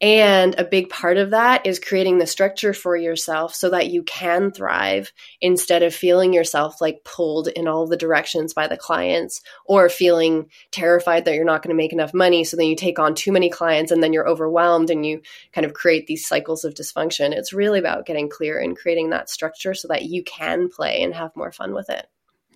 and 0.00 0.54
a 0.58 0.64
big 0.64 0.90
part 0.90 1.16
of 1.16 1.30
that 1.30 1.66
is 1.66 1.78
creating 1.78 2.18
the 2.18 2.26
structure 2.26 2.74
for 2.74 2.96
yourself 2.96 3.54
so 3.54 3.70
that 3.70 3.88
you 3.88 4.02
can 4.02 4.50
thrive 4.50 5.10
instead 5.40 5.82
of 5.82 5.94
feeling 5.94 6.34
yourself 6.34 6.82
like 6.82 7.02
pulled 7.02 7.48
in 7.48 7.66
all 7.66 7.86
the 7.86 7.96
directions 7.96 8.52
by 8.52 8.66
the 8.66 8.76
clients 8.76 9.40
or 9.64 9.88
feeling 9.88 10.50
terrified 10.70 11.24
that 11.24 11.34
you're 11.34 11.46
not 11.46 11.62
going 11.62 11.74
to 11.74 11.82
make 11.82 11.94
enough 11.94 12.12
money. 12.12 12.44
So 12.44 12.58
then 12.58 12.66
you 12.66 12.76
take 12.76 12.98
on 12.98 13.14
too 13.14 13.32
many 13.32 13.48
clients 13.48 13.90
and 13.90 14.02
then 14.02 14.12
you're 14.12 14.28
overwhelmed 14.28 14.90
and 14.90 15.06
you 15.06 15.22
kind 15.54 15.64
of 15.64 15.72
create 15.72 16.06
these 16.06 16.26
cycles 16.26 16.64
of 16.64 16.74
dysfunction. 16.74 17.32
It's 17.32 17.54
really 17.54 17.78
about 17.78 18.04
getting 18.04 18.28
clear 18.28 18.58
and 18.58 18.76
creating 18.76 19.10
that 19.10 19.30
structure 19.30 19.72
so 19.72 19.88
that 19.88 20.04
you 20.04 20.22
can 20.24 20.68
play 20.68 21.02
and 21.02 21.14
have 21.14 21.34
more 21.34 21.52
fun 21.52 21.72
with 21.72 21.88
it. 21.88 22.06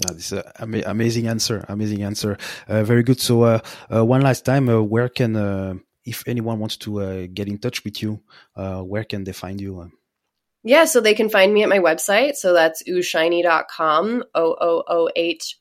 Uh, 0.06 0.12
this 0.12 0.32
is 0.32 0.42
amazing 0.56 1.26
answer. 1.26 1.64
Amazing 1.68 2.02
answer. 2.02 2.36
Uh, 2.68 2.84
very 2.84 3.02
good. 3.02 3.20
So, 3.20 3.42
uh, 3.42 3.60
uh 3.94 4.04
one 4.04 4.22
last 4.22 4.46
time, 4.46 4.68
uh, 4.68 4.80
where 4.80 5.10
can 5.10 5.36
uh, 5.36 5.74
if 6.04 6.26
anyone 6.26 6.58
wants 6.58 6.76
to 6.78 7.00
uh, 7.00 7.26
get 7.32 7.48
in 7.48 7.58
touch 7.58 7.84
with 7.84 8.02
you, 8.02 8.20
uh, 8.56 8.80
where 8.82 9.04
can 9.04 9.24
they 9.24 9.32
find 9.32 9.60
you? 9.60 9.90
Yeah, 10.62 10.84
so 10.84 11.00
they 11.00 11.14
can 11.14 11.30
find 11.30 11.54
me 11.54 11.62
at 11.62 11.68
my 11.68 11.78
website. 11.78 12.34
So 12.34 12.52
that's 12.52 12.82
ooohshiny.com, 12.84 14.24
O 14.34 14.56
O 14.60 14.84
O 14.86 15.10
H 15.16 15.60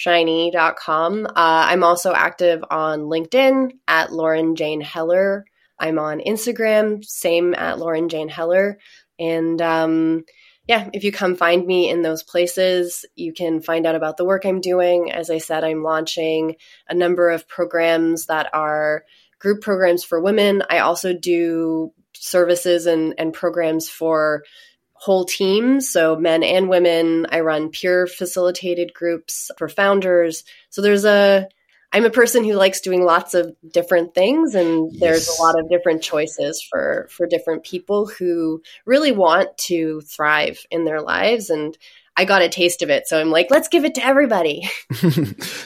shiny.com. 0.00 1.26
Uh, 1.26 1.30
I'm 1.36 1.84
also 1.84 2.14
active 2.14 2.64
on 2.70 3.00
LinkedIn 3.00 3.72
at 3.86 4.12
Lauren 4.12 4.56
Jane 4.56 4.80
Heller. 4.80 5.44
I'm 5.78 5.98
on 5.98 6.20
Instagram, 6.20 7.04
same 7.04 7.54
at 7.54 7.78
Lauren 7.78 8.08
Jane 8.08 8.30
Heller. 8.30 8.78
And 9.18 9.60
um, 9.60 10.24
yeah, 10.66 10.88
if 10.94 11.04
you 11.04 11.12
come 11.12 11.36
find 11.36 11.66
me 11.66 11.90
in 11.90 12.00
those 12.00 12.22
places, 12.22 13.04
you 13.14 13.34
can 13.34 13.60
find 13.60 13.86
out 13.86 13.94
about 13.94 14.16
the 14.16 14.24
work 14.24 14.46
I'm 14.46 14.62
doing. 14.62 15.12
As 15.12 15.28
I 15.28 15.36
said, 15.38 15.64
I'm 15.64 15.82
launching 15.82 16.56
a 16.88 16.94
number 16.94 17.28
of 17.28 17.46
programs 17.46 18.26
that 18.26 18.48
are 18.54 19.04
group 19.40 19.62
programs 19.62 20.04
for 20.04 20.20
women. 20.20 20.62
I 20.70 20.78
also 20.78 21.12
do 21.12 21.92
services 22.14 22.86
and, 22.86 23.14
and 23.18 23.32
programs 23.32 23.88
for 23.88 24.44
whole 24.92 25.24
teams, 25.24 25.90
so 25.90 26.14
men 26.14 26.42
and 26.42 26.68
women. 26.68 27.26
I 27.30 27.40
run 27.40 27.70
peer 27.70 28.06
facilitated 28.06 28.92
groups 28.94 29.50
for 29.56 29.68
founders. 29.68 30.44
So 30.68 30.82
there's 30.82 31.06
a 31.06 31.48
I'm 31.92 32.04
a 32.04 32.10
person 32.10 32.44
who 32.44 32.52
likes 32.52 32.82
doing 32.82 33.04
lots 33.04 33.34
of 33.34 33.52
different 33.72 34.14
things 34.14 34.54
and 34.54 34.92
yes. 34.92 35.00
there's 35.00 35.28
a 35.28 35.42
lot 35.42 35.58
of 35.58 35.68
different 35.68 36.02
choices 36.02 36.62
for 36.62 37.08
for 37.10 37.26
different 37.26 37.64
people 37.64 38.06
who 38.06 38.62
really 38.84 39.10
want 39.10 39.56
to 39.58 40.00
thrive 40.02 40.64
in 40.70 40.84
their 40.84 41.00
lives 41.00 41.50
and 41.50 41.76
I 42.20 42.24
got 42.26 42.42
a 42.42 42.50
taste 42.50 42.82
of 42.82 42.90
it. 42.90 43.08
So 43.08 43.18
I'm 43.18 43.30
like, 43.30 43.50
let's 43.50 43.66
give 43.66 43.86
it 43.86 43.94
to 43.94 44.04
everybody. 44.04 44.68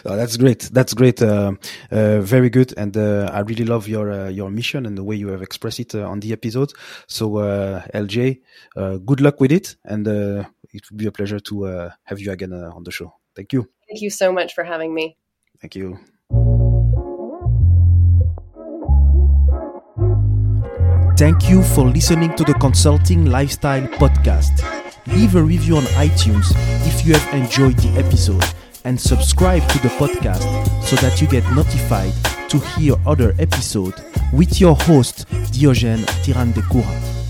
oh, 0.07 0.17
that's 0.17 0.37
great. 0.37 0.61
That's 0.73 0.95
great. 0.95 1.21
Uh, 1.21 1.55
uh, 1.91 2.21
very 2.21 2.49
good. 2.49 2.73
And 2.77 2.97
uh, 2.97 3.29
I 3.33 3.41
really 3.41 3.65
love 3.65 3.89
your 3.89 4.13
uh, 4.13 4.29
your 4.29 4.51
mission 4.51 4.87
and 4.87 4.97
the 4.97 5.03
way 5.03 5.17
you 5.17 5.29
have 5.29 5.43
expressed 5.43 5.81
it 5.81 5.97
uh, 5.97 6.09
on 6.09 6.21
the 6.21 6.33
episode. 6.33 6.73
So 7.09 7.39
uh, 7.39 7.83
LJ, 7.93 8.41
good 9.05 9.21
luck 9.21 9.41
with 9.41 9.51
it, 9.51 9.75
and 9.85 10.07
it 10.07 10.83
would 10.91 10.97
be 10.97 11.07
a 11.07 11.13
pleasure 11.13 11.41
to 11.41 11.91
have 12.05 12.21
you 12.21 12.31
again 12.31 12.53
on 12.53 12.85
the 12.85 12.93
show. 12.93 13.13
Thank 13.35 13.53
you. 13.53 13.69
Thank 13.89 14.01
you 14.01 14.11
so 14.11 14.33
much 14.33 14.55
for 14.55 14.63
having 14.63 14.95
me. 14.95 15.17
Thank 15.61 15.75
you. 15.75 15.99
Thank 21.17 21.49
you 21.51 21.63
for 21.63 21.85
listening 21.87 22.35
to 22.37 22.45
the 22.45 22.55
Consulting 22.55 23.25
Lifestyle 23.27 23.87
Podcast. 23.99 24.84
Leave 25.07 25.37
a 25.37 25.43
review 25.43 25.77
on 25.77 25.83
iTunes 25.85 26.53
if 26.87 27.05
you 27.07 27.13
have 27.15 27.35
enjoyed 27.35 27.77
the 27.79 27.99
episode 27.99 28.45
and 28.85 28.99
subscribe 28.99 29.67
to 29.69 29.79
the 29.81 29.89
podcast 29.91 30.43
so 30.83 30.97
that 30.97 31.21
you 31.21 31.29
get 31.29 31.45
notified 31.55 32.13
to 32.49 32.59
hear 32.59 32.95
other 33.07 33.35
episodes 33.39 34.01
with 34.33 34.61
your 34.61 34.75
host 34.75 35.27
Diogene 35.53 36.05
Ntirandekura. 36.05 37.24